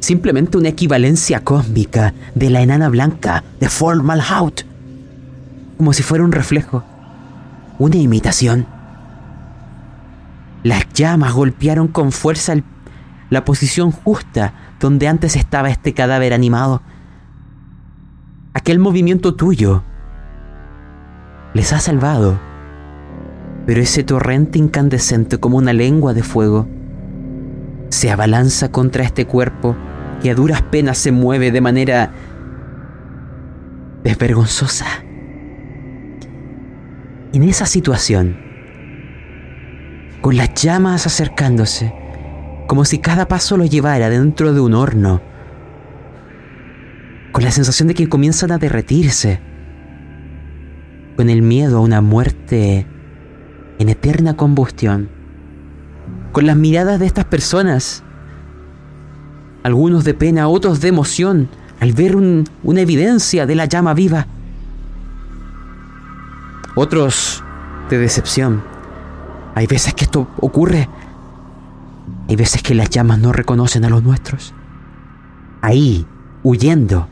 [0.00, 4.71] Simplemente una equivalencia cósmica de la enana blanca de Fort Malhout.
[5.82, 6.84] Como si fuera un reflejo.
[7.80, 8.68] Una imitación.
[10.62, 12.54] Las llamas golpearon con fuerza
[13.30, 16.82] la posición justa donde antes estaba este cadáver animado.
[18.54, 19.82] Aquel movimiento tuyo
[21.52, 22.38] les ha salvado.
[23.66, 26.68] Pero ese torrente incandescente como una lengua de fuego
[27.88, 29.74] se abalanza contra este cuerpo
[30.22, 32.12] que a duras penas se mueve de manera
[34.04, 34.86] desvergonzosa.
[37.32, 38.36] En esa situación,
[40.20, 41.92] con las llamas acercándose,
[42.66, 45.20] como si cada paso lo llevara dentro de un horno,
[47.32, 49.40] con la sensación de que comienzan a derretirse,
[51.16, 52.86] con el miedo a una muerte
[53.78, 55.08] en eterna combustión,
[56.32, 58.02] con las miradas de estas personas,
[59.62, 61.48] algunos de pena, otros de emoción,
[61.80, 64.26] al ver un- una evidencia de la llama viva,
[66.74, 67.44] otros
[67.90, 68.62] de decepción.
[69.54, 70.88] Hay veces que esto ocurre,
[72.28, 74.54] hay veces que las llamas no reconocen a los nuestros.
[75.60, 76.06] Ahí,
[76.42, 77.08] huyendo.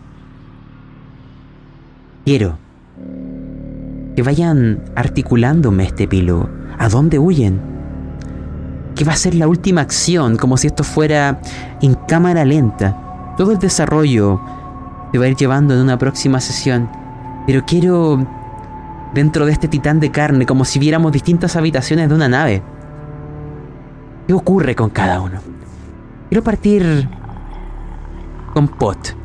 [2.25, 2.59] Quiero
[4.17, 6.49] que vayan articulándome este epílogo.
[6.79, 7.61] ¿A dónde huyen?
[8.95, 10.37] ¿Qué va a ser la última acción?
[10.37, 11.41] Como si esto fuera
[11.81, 13.35] en cámara lenta.
[13.37, 14.41] Todo el desarrollo
[15.13, 16.89] se va a ir llevando en una próxima sesión.
[17.47, 18.27] Pero quiero
[19.15, 22.63] dentro de este titán de carne, como si viéramos distintas habitaciones de una nave.
[24.27, 25.41] ¿Qué ocurre con cada uno?
[26.29, 27.09] Quiero partir
[28.55, 29.17] con Pot.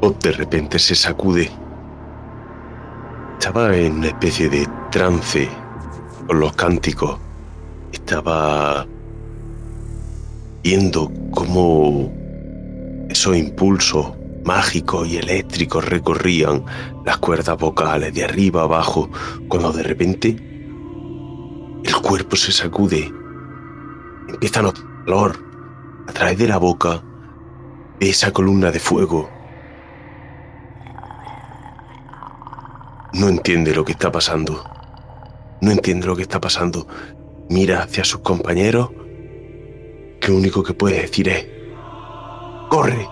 [0.00, 1.50] Pot de repente se sacude.
[3.38, 5.48] Estaba en una especie de trance
[6.26, 7.18] con los cánticos.
[7.92, 8.86] Estaba
[10.62, 12.23] viendo cómo
[13.14, 14.12] esos impulsos
[14.44, 16.64] mágicos y eléctricos recorrían
[17.06, 19.08] las cuerdas vocales de arriba a abajo,
[19.48, 20.36] cuando de repente
[21.84, 23.12] el cuerpo se sacude,
[24.28, 25.38] empieza a notar calor
[26.08, 27.04] a través de la boca
[28.00, 29.30] de esa columna de fuego.
[33.12, 34.64] No entiende lo que está pasando.
[35.60, 36.88] No entiende lo que está pasando.
[37.48, 38.90] Mira hacia sus compañeros.
[40.20, 41.46] Que lo único que puede decir es:
[42.74, 43.08] ¡Corre!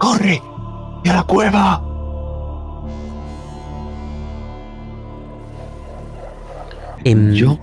[0.00, 0.42] ¡Corre!
[1.04, 1.82] ¡Y a la cueva!
[7.04, 7.58] Em, Yo,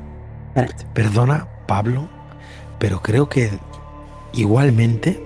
[0.94, 2.08] perdona, Pablo,
[2.78, 3.50] pero creo que
[4.32, 5.20] igualmente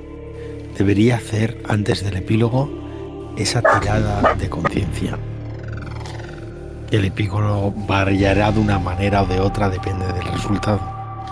[0.78, 2.70] debería hacer antes del epílogo
[3.36, 5.20] esa tirada de conciencia.
[6.90, 10.80] El epílogo variará de una manera o de otra, depende del resultado.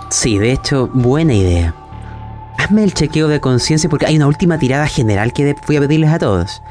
[0.10, 1.81] Sí, de hecho, buena idea.
[2.72, 6.10] Hazme el chequeo de conciencia porque hay una última tirada general que voy a pedirles
[6.10, 6.62] a todos.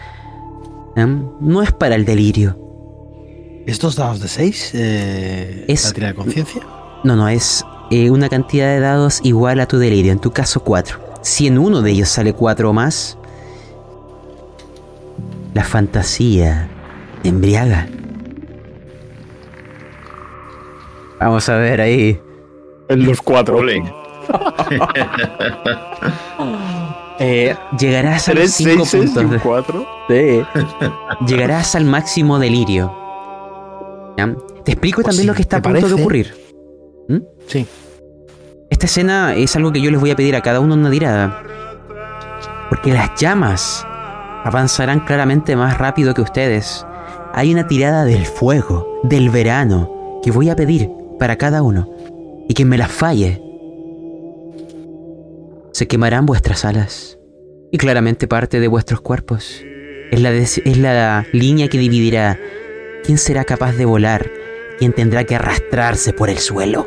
[0.96, 2.56] No es para el delirio.
[3.66, 4.70] ¿Estos dados de 6?
[5.68, 6.62] Es- ¿La tirada de conciencia?
[7.04, 10.60] No, no, es eh, una cantidad de dados igual a tu delirio, en tu caso
[10.64, 10.98] 4.
[11.20, 13.18] Si en uno de ellos sale 4 o más,
[15.52, 16.66] la fantasía
[17.24, 17.90] embriaga.
[21.20, 22.18] Vamos a ver ahí.
[22.88, 23.58] En los cuatro.
[23.58, 23.99] Ole.
[27.22, 30.46] Eh, llegarás a los Tres 5 seises y puntos un de...
[30.46, 30.86] Sí.
[31.26, 32.96] Llegarás al máximo delirio.
[34.16, 34.34] ¿Ya?
[34.64, 36.34] Te explico Pues también lo que está a punto de ocurrir.
[37.46, 37.66] Sí.
[38.70, 40.90] Esta escena es algo que yo les voy a pedir a cada uno en una
[40.90, 41.42] tirada.
[42.70, 43.86] Porque las llamas
[44.44, 46.86] avanzarán claramente más rápido que ustedes.
[47.34, 50.88] Hay una tirada del fuego, del verano, que voy a pedir
[51.18, 51.90] para cada uno.
[52.48, 53.42] Y quien me las falle,
[55.80, 57.18] se quemarán vuestras alas.
[57.72, 59.64] Y claramente parte de vuestros cuerpos.
[60.10, 62.38] Es la, es la línea que dividirá
[63.02, 64.30] quién será capaz de volar,
[64.78, 66.86] quién tendrá que arrastrarse por el suelo.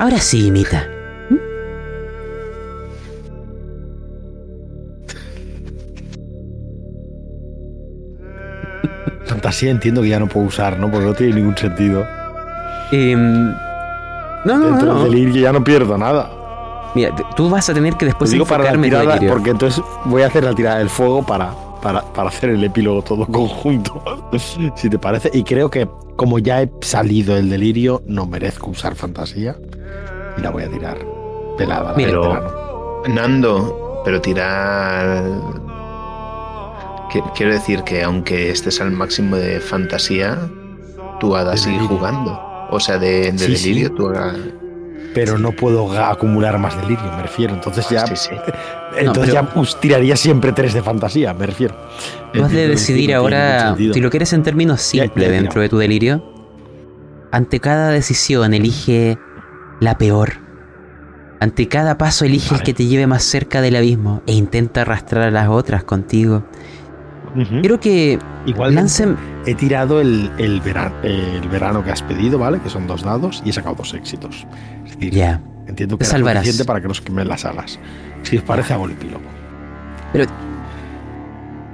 [0.00, 0.90] Ahora sí, imita.
[9.24, 10.90] Fantasía entiendo que ya no puedo usar, ¿no?
[10.90, 12.04] Porque no tiene ningún sentido.
[12.90, 13.54] Em,
[14.44, 15.02] no, no, Dentro no.
[15.04, 16.30] del delirio ya no pierdo nada.
[16.94, 20.26] Mira, tú vas a tener que después digo para la tirada, porque entonces voy a
[20.26, 24.02] hacer la tirada del fuego para, para, para hacer el epílogo todo conjunto.
[24.74, 25.30] si te parece.
[25.32, 29.56] Y creo que como ya he salido del delirio, no merezco usar fantasía.
[30.36, 30.98] Y la voy a tirar
[31.56, 31.90] pelada.
[31.92, 32.10] la Mira.
[32.10, 33.02] Pero-.
[33.08, 35.22] Nando, pero tirar.
[37.12, 40.38] Qui- Quiero decir que aunque estés al máximo de fantasía,
[41.18, 41.96] tu hada De sigue delirio.
[41.96, 42.49] jugando.
[42.70, 43.68] O sea, de, de Sí, sí.
[43.70, 43.94] delirio.
[45.12, 47.52] Pero no puedo acumular más delirio, me refiero.
[47.54, 48.30] Entonces ya, Sí, sí.
[48.96, 51.74] entonces pero- ya pues, tiraría siempre tres de fantasía, me refiero.
[52.32, 55.40] Tú has de decidir ahora, si lo quieres en términos simples ya, ya.
[55.40, 56.22] dentro de tu delirio,
[57.32, 59.18] ante cada decisión elige
[59.80, 60.34] la peor.
[61.40, 62.64] Ante cada paso elige el Vale.
[62.64, 66.44] que te lleve más cerca del abismo e intenta arrastrar a las otras contigo.
[67.60, 69.16] Quiero que Igual lancen...
[69.46, 72.58] he tirado el, el, verano, el verano que has pedido, ¿vale?
[72.60, 74.46] Que son dos dados y he sacado dos éxitos.
[74.84, 76.42] Es decir, Ya, entiendo que salvarás.
[76.44, 77.78] suficiente para que nos quemen las alas.
[78.22, 79.22] Si os parece, hago el epílogo.
[80.12, 80.26] pero...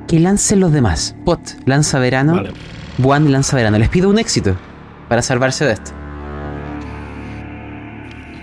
[0.06, 1.16] Que lancen los demás.
[1.24, 2.52] Pot lanza verano, Vale.
[2.98, 3.76] Buan lanza verano.
[3.78, 4.54] Les pido un éxito
[5.08, 5.90] para salvarse de esto.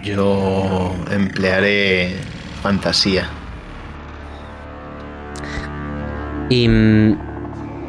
[0.04, 2.16] Yo emplearé
[2.62, 3.28] fantasía.
[6.50, 6.68] Y...
[6.68, 7.18] mm,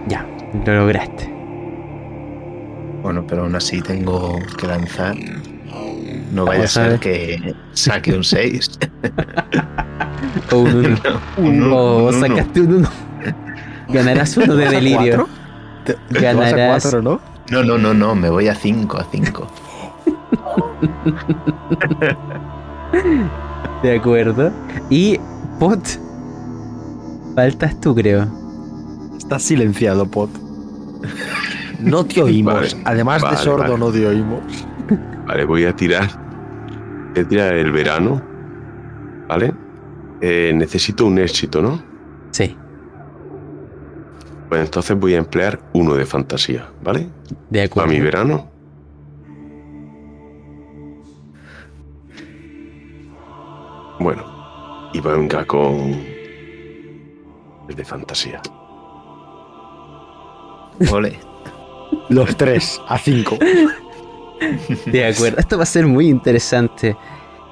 [0.09, 0.27] Ya,
[0.67, 1.31] lo lograste.
[3.03, 5.15] Bueno, pero aún así tengo que lanzar.
[6.33, 8.79] No vaya a ser que saque un 6.
[10.53, 10.99] O un uno.
[11.39, 12.27] Un uno, Oh, un uno.
[12.27, 12.89] sacaste un uno.
[13.89, 15.29] Ganarás uno de ¿Vas a delirio.
[15.85, 17.21] ¿Te, te vas a Ganarás- cuatro, ¿no?
[17.51, 19.47] No, no, no, no, me voy a 5, a 5.
[23.83, 24.51] De acuerdo.
[24.91, 25.19] Y
[25.59, 25.81] Pot.
[27.35, 28.27] Faltas tú, creo.
[29.25, 30.31] Estás silenciado, Pot.
[31.81, 32.55] No te oímos.
[32.55, 33.79] Vale, Además vale, de sordo, vale.
[33.79, 34.43] no te oímos.
[35.27, 36.09] Vale, voy a tirar.
[37.15, 38.23] Voy a tirar el verano.
[39.27, 39.55] ¿Vale?
[40.21, 41.83] Eh, necesito un éxito, ¿no?
[42.31, 42.57] Sí,
[44.49, 47.09] Pues entonces voy a emplear uno de fantasía, ¿vale?
[47.51, 47.91] de A acuerdo.
[47.91, 48.51] mi verano.
[54.01, 55.77] Bueno, y venga con
[57.69, 58.41] el de fantasía.
[60.91, 61.19] Ole.
[62.09, 63.39] Los tres a cinco.
[64.87, 66.97] De acuerdo, esto va a ser muy interesante.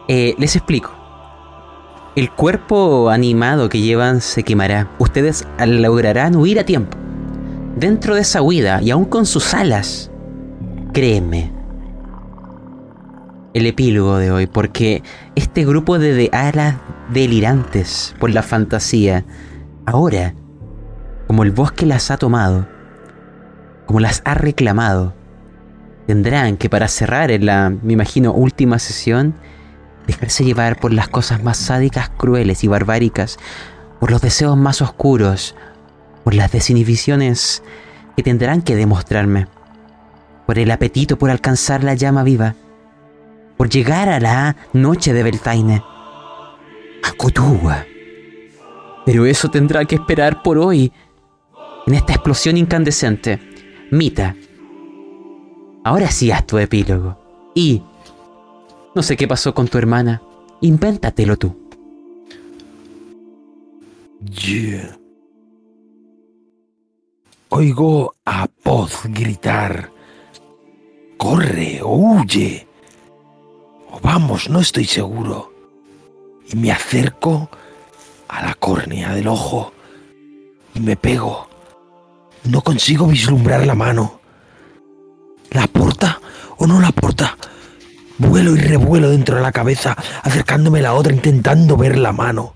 [0.08, 0.92] Eh, les explico.
[2.14, 4.90] El cuerpo animado que llevan se quemará.
[4.98, 6.98] Ustedes lograrán huir a tiempo.
[7.76, 10.10] Dentro de esa huida, y aún con sus alas,
[10.92, 11.50] créeme,
[13.54, 15.02] el epílogo de hoy, porque
[15.36, 16.76] este grupo de, de alas
[17.10, 19.24] delirantes por la fantasía,
[19.86, 20.34] ahora,
[21.26, 22.66] como el bosque las ha tomado,
[23.86, 25.14] como las ha reclamado,
[26.06, 29.34] tendrán que para cerrar en la, me imagino, última sesión,
[30.06, 33.38] dejarse llevar por las cosas más sádicas, crueles y barbáricas,
[34.00, 35.54] por los deseos más oscuros,
[36.24, 37.62] por las desinhibiciones
[38.16, 39.46] que tendrán que demostrarme,
[40.46, 42.54] por el apetito por alcanzar la llama viva,
[43.56, 45.84] por llegar a la noche de Beltaine,
[47.02, 47.86] a Cotúa.
[49.06, 50.92] Pero eso tendrá que esperar por hoy,
[51.86, 53.51] en esta explosión incandescente.
[53.92, 54.34] Mita,
[55.84, 57.18] ahora sí haz tu epílogo.
[57.54, 57.82] Y...
[58.94, 60.22] No sé qué pasó con tu hermana.
[60.62, 61.54] Invéntatelo tú.
[64.24, 64.96] Yeah.
[67.50, 69.90] Oigo a voz gritar.
[71.18, 72.66] Corre o huye.
[73.90, 75.52] O vamos, no estoy seguro.
[76.50, 77.50] Y me acerco
[78.28, 79.74] a la córnea del ojo
[80.74, 81.51] y me pego.
[82.44, 84.20] No consigo vislumbrar la mano.
[85.50, 86.20] ¿La porta
[86.56, 87.36] o no la porta?
[88.18, 92.54] Vuelo y revuelo dentro de la cabeza, acercándome a la otra, intentando ver la mano.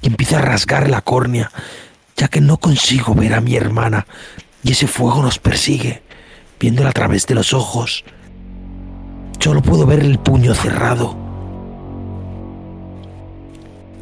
[0.00, 1.50] Y empiezo a rasgar la córnea,
[2.16, 4.06] ya que no consigo ver a mi hermana.
[4.62, 6.02] Y ese fuego nos persigue,
[6.58, 8.04] viéndola a través de los ojos.
[9.38, 11.16] Solo puedo ver el puño cerrado.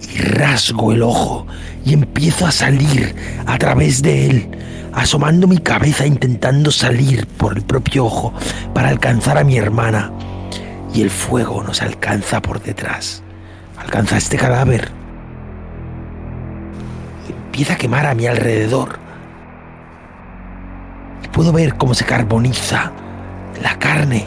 [0.00, 1.46] Y rasgo el ojo
[1.84, 3.14] y empiezo a salir
[3.46, 4.58] a través de él,
[4.92, 8.32] asomando mi cabeza intentando salir por el propio ojo
[8.74, 10.12] para alcanzar a mi hermana.
[10.94, 13.22] Y el fuego nos alcanza por detrás.
[13.78, 14.90] Alcanza este cadáver.
[17.28, 18.98] Empieza a quemar a mi alrededor.
[21.24, 22.92] Y puedo ver cómo se carboniza
[23.62, 24.26] la carne.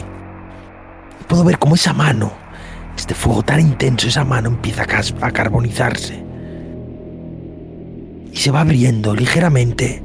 [1.28, 2.32] Puedo ver cómo esa mano,
[2.96, 4.84] este fuego tan intenso, esa mano empieza
[5.20, 6.24] a carbonizarse.
[8.32, 10.02] Y se va abriendo ligeramente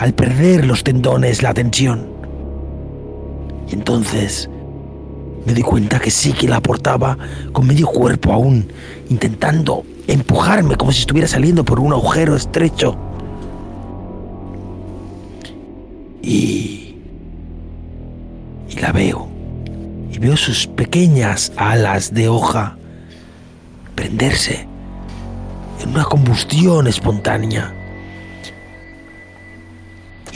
[0.00, 2.06] al perder los tendones, la tensión.
[3.68, 4.48] Y entonces
[5.44, 7.18] me di cuenta que sí que la portaba
[7.52, 8.66] con medio cuerpo aún,
[9.10, 12.96] intentando empujarme como si estuviera saliendo por un agujero estrecho.
[16.22, 16.96] Y...
[18.70, 19.28] Y la veo.
[20.10, 22.78] Y veo sus pequeñas alas de hoja
[23.94, 24.66] prenderse
[25.82, 27.74] en una combustión espontánea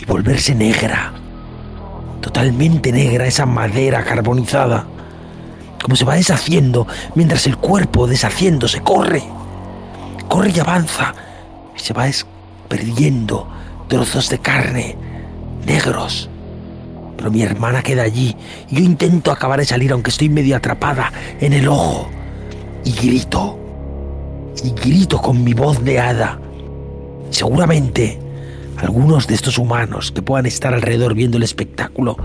[0.07, 1.13] volverse negra,
[2.21, 4.87] totalmente negra esa madera carbonizada,
[5.83, 9.23] como se va deshaciendo mientras el cuerpo deshaciéndose corre,
[10.29, 11.15] corre y avanza.
[11.77, 12.07] Y se va
[12.69, 13.47] perdiendo
[13.89, 14.97] trozos de carne
[15.67, 16.31] negros.
[17.17, 18.35] Pero mi hermana queda allí.
[18.71, 22.09] Y yo intento acabar de salir aunque estoy medio atrapada en el ojo.
[22.85, 23.59] Y grito.
[24.63, 26.39] Y grito con mi voz de hada.
[27.31, 28.24] Seguramente
[28.79, 32.17] algunos de estos humanos que puedan estar alrededor viendo el espectáculo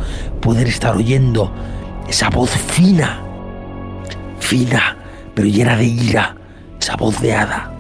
[0.41, 1.51] pueden estar oyendo
[2.07, 3.21] esa voz fina,
[4.39, 4.97] fina,
[5.35, 6.35] pero llena de ira,
[6.79, 7.71] esa voz de hada.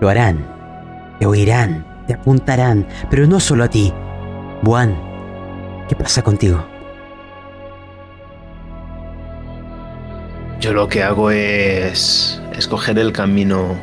[0.00, 0.46] Lo harán,
[1.18, 3.92] te oirán, te apuntarán, pero no solo a ti.
[4.62, 4.96] Buan,
[5.88, 6.64] ¿qué pasa contigo?
[10.60, 13.76] Yo lo que hago es escoger el camino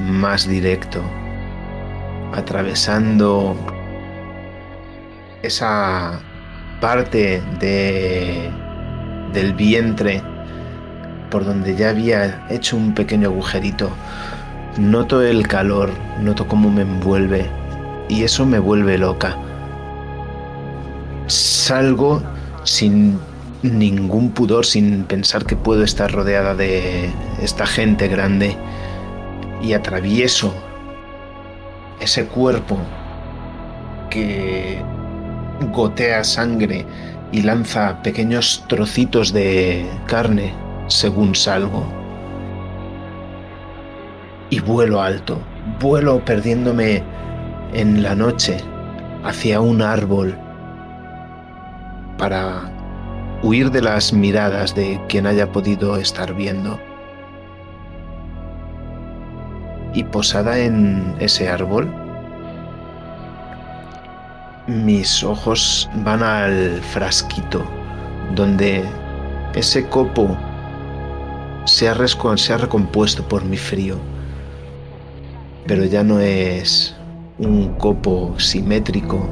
[0.00, 1.02] más directo,
[2.32, 3.56] atravesando
[5.42, 6.20] esa
[6.80, 8.50] parte de,
[9.32, 10.22] del vientre
[11.30, 13.90] por donde ya había hecho un pequeño agujerito.
[14.78, 15.90] Noto el calor,
[16.20, 17.46] noto cómo me envuelve
[18.08, 19.36] y eso me vuelve loca.
[21.26, 22.22] Salgo
[22.64, 23.18] sin
[23.62, 27.10] ningún pudor, sin pensar que puedo estar rodeada de
[27.40, 28.56] esta gente grande
[29.62, 30.52] y atravieso
[32.00, 32.76] ese cuerpo
[34.10, 34.82] que
[35.72, 36.84] gotea sangre
[37.30, 40.52] y lanza pequeños trocitos de carne
[40.88, 41.86] según salgo.
[44.50, 45.40] Y vuelo alto,
[45.80, 47.02] vuelo perdiéndome
[47.72, 48.58] en la noche
[49.24, 50.36] hacia un árbol
[52.18, 52.70] para
[53.42, 56.78] huir de las miradas de quien haya podido estar viendo.
[59.94, 61.92] Y posada en ese árbol,
[64.66, 67.64] mis ojos van al frasquito
[68.34, 68.84] donde
[69.54, 70.36] ese copo
[71.64, 71.96] se ha,
[72.36, 73.96] se ha recompuesto por mi frío,
[75.66, 76.96] pero ya no es
[77.38, 79.28] un copo simétrico,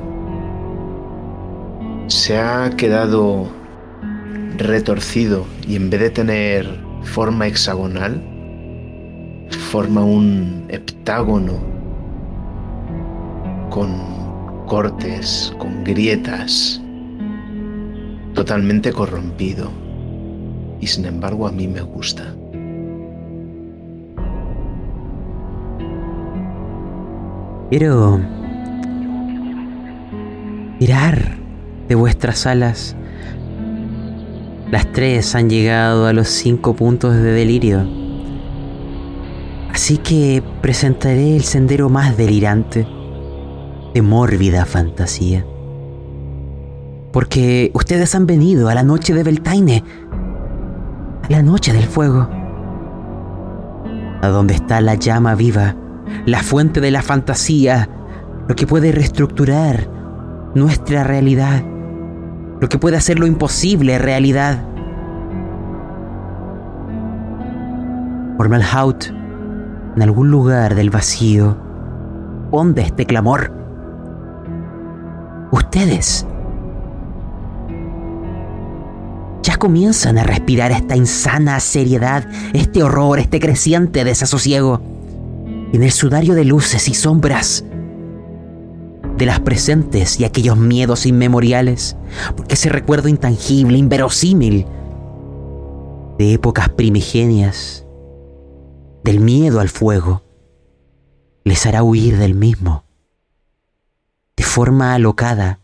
[2.08, 3.48] se ha quedado
[4.56, 8.22] retorcido y en vez de tener forma hexagonal,
[9.50, 11.54] forma un heptágono
[13.70, 13.90] con
[14.66, 16.80] cortes, con grietas,
[18.34, 19.70] totalmente corrompido.
[20.80, 22.34] Y sin embargo a mí me gusta.
[27.68, 28.20] Quiero
[30.80, 31.36] mirar
[31.88, 32.96] de vuestras alas.
[34.70, 37.99] Las tres han llegado a los cinco puntos de delirio.
[39.72, 42.86] Así que presentaré el sendero más delirante
[43.94, 45.46] de mórbida fantasía.
[47.12, 49.84] Porque ustedes han venido a la noche de Beltaine,
[51.22, 52.28] a la noche del fuego,
[54.22, 55.76] a donde está la llama viva,
[56.26, 57.88] la fuente de la fantasía,
[58.48, 59.88] lo que puede reestructurar
[60.54, 61.62] nuestra realidad,
[62.60, 64.64] lo que puede hacer lo imposible realidad.
[68.36, 69.19] Por Malhaut,
[69.96, 71.56] en algún lugar del vacío,
[72.50, 73.52] onde este clamor.
[75.52, 76.26] Ustedes
[79.42, 84.80] ya comienzan a respirar esta insana seriedad, este horror, este creciente desasosiego.
[85.72, 87.64] En el sudario de luces y sombras
[89.16, 91.96] de las presentes y aquellos miedos inmemoriales,
[92.36, 94.66] porque ese recuerdo intangible, inverosímil,
[96.18, 97.86] de épocas primigenias,
[99.02, 100.22] del miedo al fuego,
[101.44, 102.84] les hará huir del mismo,
[104.36, 105.60] de forma alocada,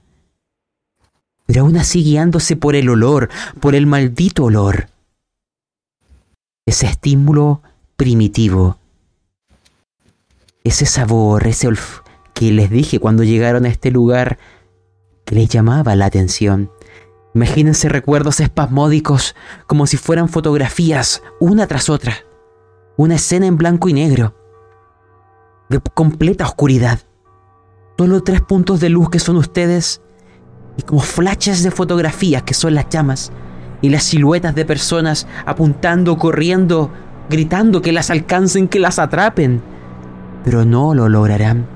[1.46, 3.30] pero aún así guiándose por el olor,
[3.60, 4.88] por el maldito olor.
[6.66, 7.62] Ese estímulo
[7.96, 8.78] primitivo,
[10.64, 12.00] ese sabor, ese olf
[12.34, 14.38] que les dije cuando llegaron a este lugar
[15.24, 16.70] que les llamaba la atención.
[17.34, 19.36] Imagínense recuerdos espasmódicos
[19.66, 22.16] como si fueran fotografías, una tras otra.
[22.98, 24.34] Una escena en blanco y negro,
[25.68, 27.00] de completa oscuridad.
[27.98, 30.00] Solo tres puntos de luz que son ustedes
[30.78, 33.32] y como flashes de fotografías que son las llamas
[33.82, 36.90] y las siluetas de personas apuntando, corriendo,
[37.28, 39.60] gritando que las alcancen, que las atrapen.
[40.42, 41.66] Pero no lo lograrán.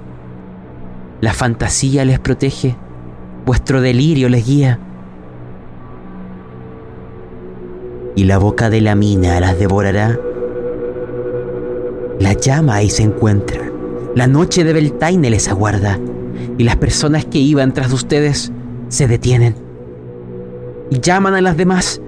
[1.21, 2.77] La fantasía les protege,
[3.45, 4.79] vuestro delirio les guía.
[8.17, 10.19] Y la boca de la mina las devorará.
[12.21, 13.69] La llama ahí se encuentra.
[14.15, 15.99] La noche de Beltaine les aguarda.
[16.57, 18.53] Y las personas que iban tras de ustedes
[18.89, 19.71] se detienen
[20.91, 22.01] y llaman a las demás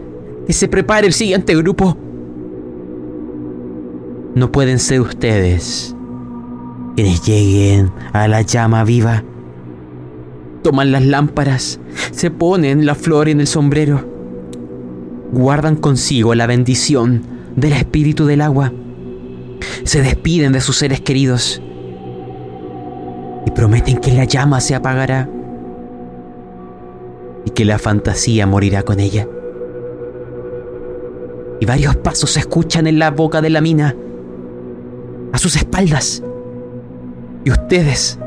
[0.47, 1.97] que se prepare el siguiente grupo.
[4.35, 5.95] No pueden ser ustedes
[6.97, 9.23] quienes lleguen a la llama viva.
[10.63, 11.81] Toman las lámparas,
[12.11, 14.05] se ponen la flor en el sombrero,
[15.33, 17.23] guardan consigo la bendición
[17.57, 18.73] del espíritu del agua,
[19.85, 21.63] se despiden de sus seres queridos
[23.47, 25.29] y prometen que la llama se apagará
[27.45, 29.27] y que la fantasía morirá con ella.
[31.61, 33.95] Y varios pasos se escuchan en la boca de la mina,
[35.33, 36.23] a sus espaldas.
[37.45, 38.19] Y ustedes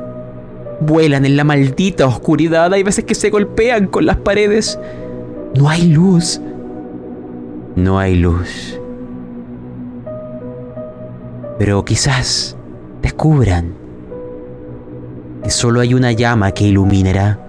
[0.82, 2.74] vuelan en la maldita oscuridad.
[2.74, 4.80] Hay veces que se golpean con las paredes.
[5.56, 6.40] No hay luz.
[7.76, 8.80] No hay luz.
[11.58, 12.58] Pero quizás
[13.02, 13.74] descubran
[15.44, 17.40] que solo hay una llama que iluminará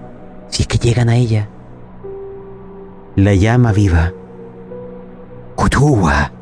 [0.49, 1.49] si es que llegan a ella
[3.17, 4.13] la llama viva.
[5.55, 6.33] Kutúa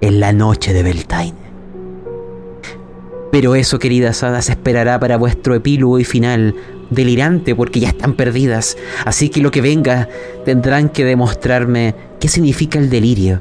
[0.00, 1.34] en la noche de Beltane.
[3.32, 6.54] Pero eso, queridas hadas, esperará para vuestro epílogo y final,
[6.90, 10.08] delirante porque ya están perdidas, así que lo que venga
[10.44, 13.40] tendrán que demostrarme qué significa el delirio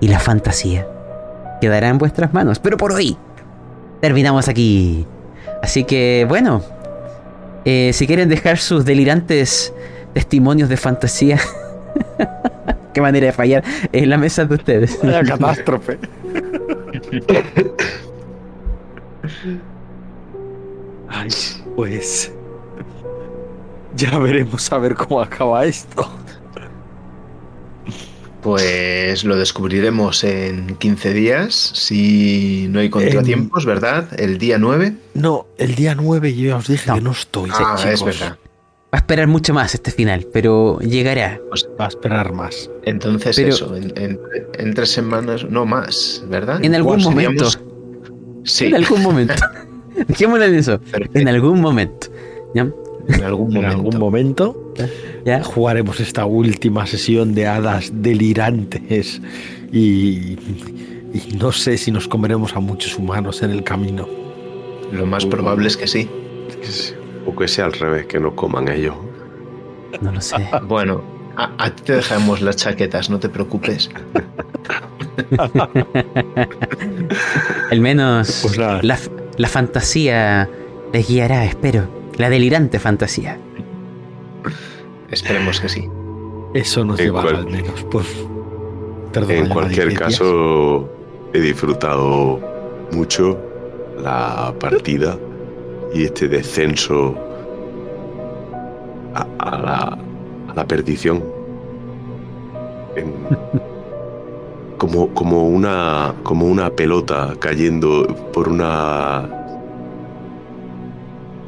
[0.00, 0.86] y la fantasía.
[1.60, 3.16] Quedará en vuestras manos, pero por hoy
[4.00, 5.06] terminamos aquí.
[5.62, 6.62] Así que bueno,
[7.64, 9.72] eh, si quieren dejar sus delirantes
[10.14, 11.38] testimonios de fantasía
[12.94, 14.98] qué manera de fallar en la mesa de ustedes.
[15.02, 15.98] Vaya catástrofe.
[21.08, 21.28] Ay,
[21.76, 22.32] pues.
[23.96, 26.08] Ya veremos a ver cómo acaba esto.
[28.42, 34.08] Pues lo descubriremos en 15 días, si no hay contratiempos, ¿verdad?
[34.18, 34.94] El día 9.
[35.14, 36.94] No, el día 9 yo ya os dije No.
[36.94, 37.50] que no estoy.
[37.52, 37.84] Ah, chicos.
[37.94, 38.38] es verdad.
[38.92, 41.38] Va a esperar mucho más este final, pero llegará.
[41.50, 42.70] Pues Va a esperar más.
[42.84, 44.18] entonces Pero- eso, en, en-
[44.58, 46.64] en tres semanas, no más, ¿verdad?
[46.64, 47.44] En algún momento.
[47.50, 47.70] seríamos-
[48.44, 49.34] Sí, En algún momento.
[50.08, 50.80] Dejémoslo en eso.
[50.80, 51.18] Perfecto.
[51.18, 52.06] En algún momento.
[52.54, 52.68] ¿Ya?
[53.08, 53.76] en algún En momento.
[53.76, 54.69] algún momento
[55.24, 55.42] ¿Ya?
[55.42, 59.20] jugaremos esta última sesión de hadas delirantes
[59.72, 60.36] y,
[61.12, 64.08] y no sé si nos comeremos a muchos humanos en el camino.
[64.92, 66.08] Lo más probable es que sí.
[67.26, 68.94] O que sea al revés, que no coman ellos.
[70.00, 70.36] No lo sé.
[70.64, 71.02] Bueno,
[71.36, 73.90] a, a ti te dejamos las chaquetas, no te preocupes.
[77.70, 78.80] Al menos Pues la,
[79.36, 80.48] la fantasía
[80.92, 81.88] les guiará, espero.
[82.16, 83.38] La delirante fantasía.
[85.10, 85.88] Esperemos que sí.
[86.54, 87.84] Eso nos cual- al menos.
[87.90, 88.06] Pues,
[89.12, 90.88] perdona, En cualquier caso,
[91.32, 92.40] he disfrutado
[92.92, 93.38] mucho
[94.02, 95.18] la partida
[95.92, 97.14] y este descenso
[99.14, 99.98] a, a la,
[100.48, 101.22] a la perdición.
[102.96, 103.14] En-
[104.78, 109.28] como, como, una, como una pelota cayendo por una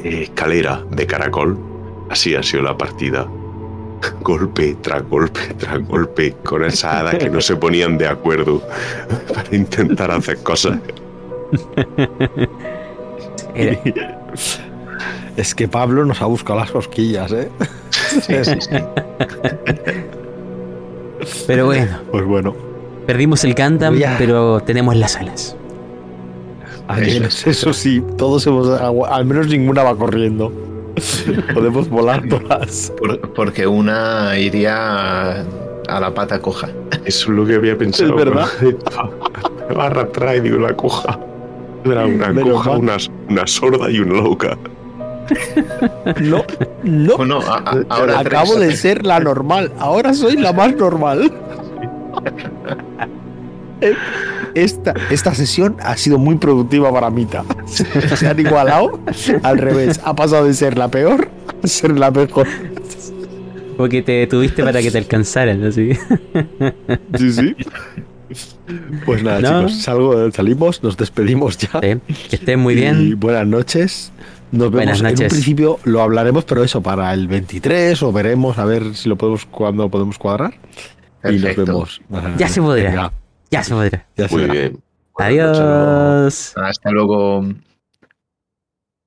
[0.05, 1.59] escalera de caracol.
[2.11, 3.27] Así ha sido la partida.
[4.23, 8.63] Golpe tras golpe tras golpe con esas hadas que no se ponían de acuerdo
[9.35, 10.79] para intentar hacer cosas.
[13.55, 13.79] Era-
[15.37, 17.49] Es que Pablo nos ha buscado las cosquillas, ¿eh?
[18.21, 18.77] Sí, sí, sí.
[21.47, 22.55] pero bueno, Pues bueno,
[23.07, 24.15] perdimos el Gundam, Ya.
[24.19, 25.57] pero tenemos las alas.
[26.87, 28.69] Al Eso menos eso sí, todos hemos.
[28.79, 30.53] Al menos ninguna va corriendo.
[31.55, 32.93] Podemos volar todas.
[32.99, 35.45] Por- porque una iría a,
[35.89, 36.69] a la pata coja.
[37.05, 38.11] Eso es lo que había pensado.
[38.11, 38.47] Es verdad.
[39.69, 41.19] Me va a arrastrar y digo la coja.
[41.85, 42.97] Era una Menos coja, una,
[43.29, 44.57] una sorda y una loca.
[46.21, 46.45] No,
[46.83, 47.17] no.
[47.17, 48.69] Bueno, a- a- ahora Acabo tres.
[48.69, 49.73] de ser la normal.
[49.79, 51.33] Ahora soy la más normal.
[54.55, 57.45] Esta, esta sesión ha sido muy productiva para Mita.
[57.67, 59.01] Se han igualado
[59.43, 60.01] al revés.
[60.05, 61.29] Ha pasado de ser la peor
[61.63, 62.47] a ser la mejor.
[63.77, 65.93] Porque te tuviste para que te alcanzaran, así.
[67.19, 67.57] sí, sí.
[69.05, 69.67] Pues nada, No.
[69.67, 71.71] chicos, salgo, salimos, nos despedimos ya.
[71.81, 73.19] Sí, Que estén muy Y bien.
[73.19, 74.13] buenas noches.
[74.53, 75.33] Nos vemos Buenas en un noches.
[75.33, 79.47] principio, lo hablaremos, pero eso para el 23 o veremos a ver si lo podemos
[79.47, 80.53] cuando podemos cuadrar.
[81.25, 82.03] Y nos vemos.
[82.37, 82.91] Ya se podrá.
[82.91, 83.13] Venga,
[83.53, 84.07] Ya se podrá.
[84.17, 84.53] ya se Muy verá.
[84.55, 84.83] bien.
[85.19, 86.55] Adiós.
[86.57, 87.45] Hasta luego.